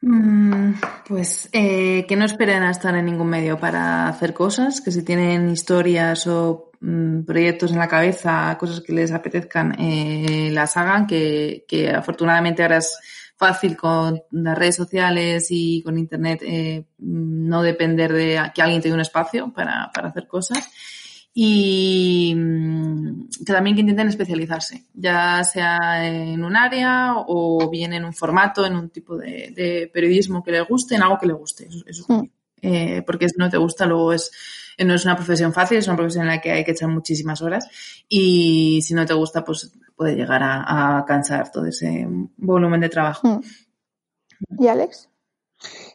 Mm, 0.00 0.74
pues 1.08 1.48
eh, 1.52 2.06
que 2.06 2.16
no 2.16 2.24
esperen 2.24 2.62
a 2.62 2.70
estar 2.70 2.94
en 2.94 3.06
ningún 3.06 3.28
medio 3.28 3.58
para 3.58 4.08
hacer 4.08 4.32
cosas, 4.32 4.80
que 4.80 4.92
si 4.92 5.04
tienen 5.04 5.50
historias 5.50 6.26
o 6.28 6.70
mm, 6.80 7.22
proyectos 7.24 7.72
en 7.72 7.78
la 7.78 7.88
cabeza, 7.88 8.56
cosas 8.58 8.80
que 8.80 8.92
les 8.92 9.10
apetezcan, 9.12 9.74
eh, 9.80 10.50
las 10.52 10.76
hagan, 10.76 11.06
que, 11.06 11.64
que, 11.66 11.90
afortunadamente 11.90 12.62
ahora 12.62 12.78
es 12.78 12.96
fácil 13.36 13.76
con 13.76 14.20
las 14.30 14.58
redes 14.58 14.76
sociales 14.76 15.48
y 15.50 15.82
con 15.82 15.98
Internet 15.98 16.42
eh, 16.44 16.84
no 16.98 17.62
depender 17.62 18.12
de 18.12 18.40
que 18.54 18.62
alguien 18.62 18.80
te 18.80 18.88
dé 18.88 18.94
un 18.94 19.00
espacio 19.00 19.52
para, 19.52 19.90
para 19.92 20.08
hacer 20.08 20.26
cosas 20.26 20.68
y 21.40 22.34
mm, 22.34 23.28
que 23.46 23.52
también 23.52 23.76
que 23.76 23.82
intenten 23.82 24.08
especializarse, 24.08 24.86
ya 24.92 25.44
sea 25.44 26.04
en 26.04 26.42
un 26.42 26.56
área 26.56 27.14
o 27.28 27.70
bien 27.70 27.92
en 27.92 28.04
un 28.04 28.12
formato, 28.12 28.66
en 28.66 28.74
un 28.74 28.90
tipo 28.90 29.16
de, 29.16 29.88
periodismo 29.94 30.42
que 30.42 30.50
les 30.50 30.66
guste, 30.66 30.96
en 30.96 31.02
algo 31.04 31.16
que 31.16 31.28
les 31.28 31.36
guste. 31.36 31.68
Eso, 31.86 32.04
mm. 32.08 32.30
eh, 32.62 33.02
porque 33.06 33.28
si 33.28 33.36
no 33.38 33.48
te 33.48 33.56
gusta, 33.56 33.86
luego 33.86 34.12
es, 34.12 34.32
no 34.84 34.94
es 34.94 35.04
una 35.04 35.14
profesión 35.14 35.52
fácil, 35.52 35.78
es 35.78 35.86
una 35.86 35.96
profesión 35.96 36.24
en 36.24 36.30
la 36.30 36.40
que 36.40 36.50
hay 36.50 36.64
que 36.64 36.72
echar 36.72 36.88
muchísimas 36.88 37.40
horas 37.40 37.68
y 38.08 38.80
si 38.82 38.94
no 38.94 39.06
te 39.06 39.14
gusta, 39.14 39.44
pues 39.44 39.72
puede 39.94 40.16
llegar 40.16 40.40
a, 40.42 41.04
cansar 41.06 41.52
todo 41.52 41.66
ese 41.66 42.04
volumen 42.36 42.80
de 42.80 42.88
trabajo. 42.88 43.28
Mm. 43.28 44.64
¿Y 44.64 44.66
Alex? 44.66 45.08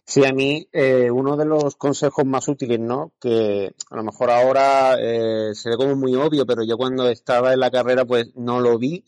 Sí, 0.06 0.26
a 0.26 0.34
mí 0.34 0.68
eh, 0.74 1.10
uno 1.10 1.38
de 1.38 1.46
los 1.46 1.76
consejos 1.76 2.26
más 2.26 2.48
útiles, 2.48 2.80
¿no? 2.80 3.14
Que 3.20 3.74
a 3.90 3.96
lo 3.96 4.04
mejor 4.04 4.30
ahora 4.30 4.98
eh, 5.00 5.52
se 5.54 5.70
ve 5.70 5.78
como 5.78 5.96
muy 5.96 6.16
obvio, 6.16 6.46
pero 6.46 6.64
yo 6.64 6.78
cuando 6.78 7.10
estaba 7.10 7.54
en 7.54 7.60
la 7.60 7.72
carrera 7.72 8.06
pues 8.06 8.36
no 8.36 8.60
lo 8.60 8.78
vi 8.78 9.04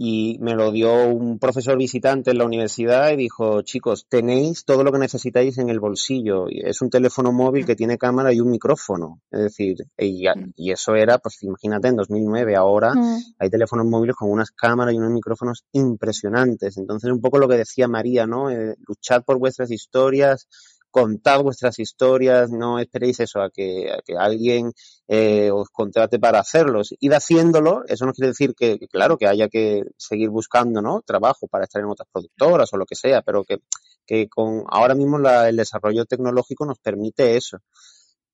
y 0.00 0.38
me 0.40 0.54
lo 0.54 0.70
dio 0.70 1.08
un 1.08 1.40
profesor 1.40 1.76
visitante 1.76 2.30
en 2.30 2.38
la 2.38 2.44
universidad 2.44 3.10
y 3.10 3.16
dijo, 3.16 3.62
chicos, 3.62 4.06
tenéis 4.08 4.64
todo 4.64 4.84
lo 4.84 4.92
que 4.92 5.00
necesitáis 5.00 5.58
en 5.58 5.70
el 5.70 5.80
bolsillo. 5.80 6.46
Es 6.48 6.80
un 6.82 6.88
teléfono 6.88 7.32
móvil 7.32 7.66
que 7.66 7.74
tiene 7.74 7.98
cámara 7.98 8.32
y 8.32 8.38
un 8.38 8.48
micrófono. 8.48 9.20
Es 9.32 9.40
decir, 9.40 9.76
y, 9.98 10.24
y 10.54 10.70
eso 10.70 10.94
era, 10.94 11.18
pues 11.18 11.42
imagínate, 11.42 11.88
en 11.88 11.96
2009. 11.96 12.54
Ahora 12.54 12.94
mm. 12.94 13.18
hay 13.40 13.50
teléfonos 13.50 13.86
móviles 13.86 14.14
con 14.14 14.30
unas 14.30 14.52
cámaras 14.52 14.94
y 14.94 14.98
unos 14.98 15.10
micrófonos 15.10 15.64
impresionantes. 15.72 16.78
Entonces, 16.78 17.10
un 17.10 17.20
poco 17.20 17.38
lo 17.38 17.48
que 17.48 17.56
decía 17.56 17.88
María, 17.88 18.24
¿no? 18.24 18.50
Eh, 18.50 18.76
luchad 18.86 19.24
por 19.24 19.40
vuestras 19.40 19.72
historias, 19.72 20.46
contad 20.90 21.42
vuestras 21.42 21.78
historias, 21.78 22.50
no 22.50 22.78
esperéis 22.78 23.20
eso 23.20 23.40
a 23.40 23.50
que, 23.50 23.90
a 23.92 24.00
que 24.04 24.16
alguien 24.16 24.72
eh, 25.06 25.50
os 25.50 25.68
contrate 25.70 26.18
para 26.18 26.40
hacerlos. 26.40 26.94
Id 27.00 27.12
haciéndolo, 27.12 27.82
eso 27.86 28.06
no 28.06 28.12
quiere 28.12 28.28
decir 28.28 28.54
que, 28.54 28.78
claro, 28.90 29.18
que 29.18 29.26
haya 29.26 29.48
que 29.48 29.82
seguir 29.96 30.30
buscando, 30.30 30.82
¿no? 30.82 31.02
Trabajo 31.02 31.46
para 31.48 31.64
estar 31.64 31.82
en 31.82 31.88
otras 31.88 32.08
productoras 32.12 32.72
o 32.72 32.76
lo 32.76 32.86
que 32.86 32.94
sea, 32.94 33.22
pero 33.22 33.44
que, 33.44 33.58
que 34.06 34.28
con 34.28 34.64
ahora 34.68 34.94
mismo 34.94 35.18
la, 35.18 35.48
el 35.48 35.56
desarrollo 35.56 36.04
tecnológico 36.04 36.66
nos 36.66 36.78
permite 36.78 37.36
eso. 37.36 37.58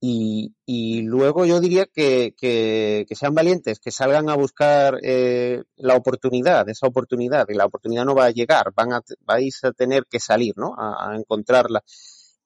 Y, 0.06 1.02
luego 1.02 1.46
yo 1.46 1.60
diría 1.60 1.86
que, 1.86 2.34
que, 2.36 3.06
sean 3.14 3.34
valientes, 3.34 3.80
que 3.80 3.90
salgan 3.90 4.28
a 4.28 4.34
buscar 4.36 4.98
eh, 5.02 5.62
la 5.76 5.96
oportunidad, 5.96 6.68
esa 6.68 6.86
oportunidad, 6.86 7.46
y 7.48 7.54
la 7.54 7.64
oportunidad 7.64 8.04
no 8.04 8.14
va 8.14 8.26
a 8.26 8.30
llegar, 8.30 8.72
van 8.74 8.92
a, 8.92 9.00
vais 9.20 9.64
a 9.64 9.72
tener 9.72 10.04
que 10.04 10.20
salir, 10.20 10.52
¿no? 10.58 10.74
A 10.76 11.16
encontrarla. 11.16 11.82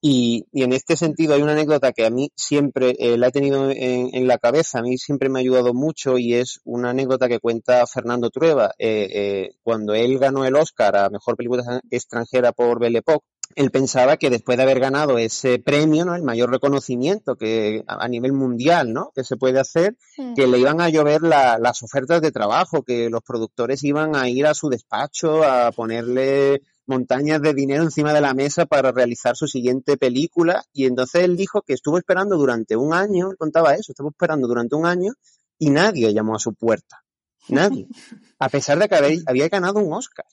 Y, 0.00 0.46
y, 0.52 0.62
en 0.62 0.72
este 0.72 0.96
sentido 0.96 1.34
hay 1.34 1.42
una 1.42 1.52
anécdota 1.52 1.92
que 1.92 2.06
a 2.06 2.10
mí 2.10 2.30
siempre 2.36 2.94
eh, 3.00 3.18
la 3.18 3.28
he 3.28 3.32
tenido 3.32 3.68
en, 3.70 4.10
en, 4.12 4.28
la 4.28 4.38
cabeza, 4.38 4.78
a 4.78 4.82
mí 4.82 4.96
siempre 4.96 5.28
me 5.28 5.38
ha 5.38 5.42
ayudado 5.42 5.74
mucho 5.74 6.18
y 6.18 6.34
es 6.34 6.60
una 6.64 6.90
anécdota 6.90 7.28
que 7.28 7.40
cuenta 7.40 7.84
Fernando 7.86 8.30
Trueba. 8.30 8.72
Eh, 8.78 9.08
eh, 9.10 9.50
cuando 9.64 9.94
él 9.94 10.18
ganó 10.20 10.44
el 10.44 10.54
Oscar 10.54 10.96
a 10.96 11.10
Mejor 11.10 11.36
Película 11.36 11.80
Extranjera 11.90 12.52
por 12.52 12.78
Belle 12.78 12.98
Époque, 12.98 13.26
él 13.56 13.70
pensaba 13.72 14.18
que 14.18 14.30
después 14.30 14.56
de 14.56 14.62
haber 14.62 14.78
ganado 14.78 15.18
ese 15.18 15.58
premio, 15.58 16.04
¿no? 16.04 16.14
El 16.14 16.22
mayor 16.22 16.50
reconocimiento 16.50 17.34
que 17.34 17.82
a 17.88 18.06
nivel 18.06 18.32
mundial, 18.32 18.92
¿no? 18.92 19.10
Que 19.14 19.24
se 19.24 19.36
puede 19.36 19.58
hacer, 19.58 19.96
que 20.36 20.46
le 20.46 20.58
iban 20.58 20.80
a 20.80 20.90
llover 20.90 21.22
las 21.22 21.82
ofertas 21.82 22.20
de 22.20 22.30
trabajo, 22.30 22.82
que 22.82 23.08
los 23.10 23.22
productores 23.22 23.82
iban 23.84 24.14
a 24.14 24.28
ir 24.28 24.46
a 24.46 24.54
su 24.54 24.68
despacho 24.68 25.42
a 25.42 25.72
ponerle 25.72 26.62
montañas 26.88 27.40
de 27.42 27.54
dinero 27.54 27.84
encima 27.84 28.12
de 28.12 28.20
la 28.20 28.34
mesa 28.34 28.66
para 28.66 28.90
realizar 28.92 29.36
su 29.36 29.46
siguiente 29.46 29.96
película. 29.96 30.64
Y 30.72 30.86
entonces 30.86 31.24
él 31.24 31.36
dijo 31.36 31.62
que 31.62 31.74
estuvo 31.74 31.98
esperando 31.98 32.36
durante 32.36 32.76
un 32.76 32.94
año, 32.94 33.30
él 33.30 33.36
contaba 33.36 33.74
eso, 33.74 33.92
estuvo 33.92 34.10
esperando 34.10 34.48
durante 34.48 34.74
un 34.74 34.86
año 34.86 35.12
y 35.58 35.70
nadie 35.70 36.12
llamó 36.12 36.36
a 36.36 36.38
su 36.38 36.54
puerta. 36.54 37.04
Nadie. 37.48 37.86
A 38.38 38.48
pesar 38.48 38.78
de 38.78 38.88
que 38.88 39.22
había 39.26 39.48
ganado 39.48 39.80
un 39.80 39.92
Oscar. 39.92 40.26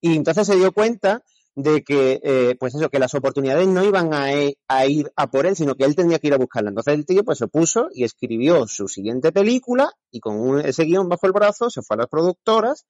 Y 0.00 0.16
entonces 0.16 0.46
se 0.46 0.56
dio 0.56 0.72
cuenta 0.72 1.22
de 1.54 1.82
que, 1.82 2.20
eh, 2.22 2.56
pues 2.58 2.74
eso, 2.74 2.88
que 2.88 2.98
las 2.98 3.14
oportunidades 3.14 3.66
no 3.66 3.84
iban 3.84 4.14
a, 4.14 4.32
e, 4.32 4.56
a, 4.68 4.86
ir 4.86 5.12
a 5.16 5.30
por 5.30 5.46
él, 5.46 5.56
sino 5.56 5.74
que 5.74 5.84
él 5.84 5.96
tenía 5.96 6.18
que 6.18 6.28
ir 6.28 6.34
a 6.34 6.38
buscarla. 6.38 6.70
Entonces 6.70 6.94
el 6.94 7.04
tío 7.04 7.24
pues 7.24 7.38
se 7.38 7.48
puso 7.48 7.88
y 7.92 8.04
escribió 8.04 8.66
su 8.66 8.88
siguiente 8.88 9.32
película 9.32 9.90
y 10.10 10.20
con 10.20 10.60
ese 10.60 10.84
guion 10.84 11.08
bajo 11.08 11.26
el 11.26 11.32
brazo 11.32 11.68
se 11.68 11.82
fue 11.82 11.96
a 11.96 11.98
las 11.98 12.08
productoras 12.08 12.86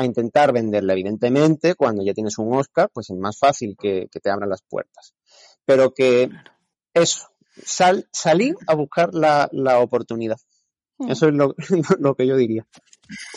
a 0.00 0.04
intentar 0.04 0.52
venderla. 0.52 0.92
Evidentemente, 0.92 1.74
cuando 1.74 2.02
ya 2.04 2.14
tienes 2.14 2.38
un 2.38 2.54
Oscar, 2.54 2.90
pues 2.92 3.10
es 3.10 3.16
más 3.16 3.38
fácil 3.38 3.76
que, 3.78 4.08
te 4.10 4.30
abran 4.30 4.48
las 4.48 4.62
puertas. 4.62 5.14
Pero 5.64 5.92
que 5.92 6.30
eso, 6.94 7.28
sal, 7.62 8.08
salir 8.12 8.56
a 8.66 8.74
buscar 8.74 9.14
la, 9.14 9.48
la 9.52 9.78
oportunidad. 9.78 10.38
Hmm. 10.98 11.10
Eso 11.10 11.28
es 11.28 11.34
lo, 11.34 11.54
lo 11.98 12.14
que 12.14 12.26
yo 12.26 12.36
diría. 12.36 12.66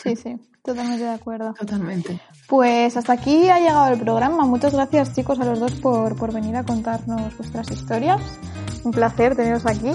Sí, 0.02 0.16
sí. 0.16 0.36
Totalmente 0.64 1.04
de 1.04 1.10
acuerdo. 1.10 1.52
Totalmente. 1.52 2.20
Pues 2.48 2.96
hasta 2.96 3.12
aquí 3.12 3.50
ha 3.50 3.58
llegado 3.58 3.92
el 3.92 4.00
programa. 4.00 4.46
Muchas 4.46 4.72
gracias 4.72 5.14
chicos 5.14 5.38
a 5.38 5.44
los 5.44 5.60
dos 5.60 5.74
por, 5.74 6.16
por 6.16 6.32
venir 6.32 6.56
a 6.56 6.64
contarnos 6.64 7.36
vuestras 7.36 7.70
historias. 7.70 8.22
Un 8.82 8.92
placer 8.92 9.36
teneros 9.36 9.66
aquí. 9.66 9.90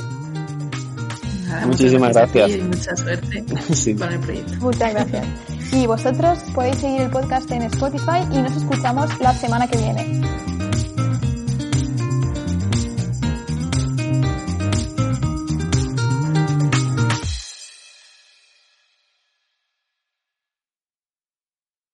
Muchísimas 1.65 2.13
gracias. 2.13 2.51
Y 2.51 2.61
mucha 2.61 2.95
suerte 2.95 3.43
con 3.97 4.13
el 4.13 4.19
proyecto. 4.19 4.53
Muchas 4.59 4.93
gracias. 4.93 5.25
Y 5.71 5.85
vosotros 5.85 6.39
podéis 6.53 6.77
seguir 6.77 7.01
el 7.01 7.09
podcast 7.09 7.49
en 7.51 7.63
Spotify 7.63 8.25
y 8.31 8.39
nos 8.39 8.55
escuchamos 8.55 9.09
la 9.19 9.33
semana 9.33 9.67
que 9.67 9.77
viene. 9.77 10.48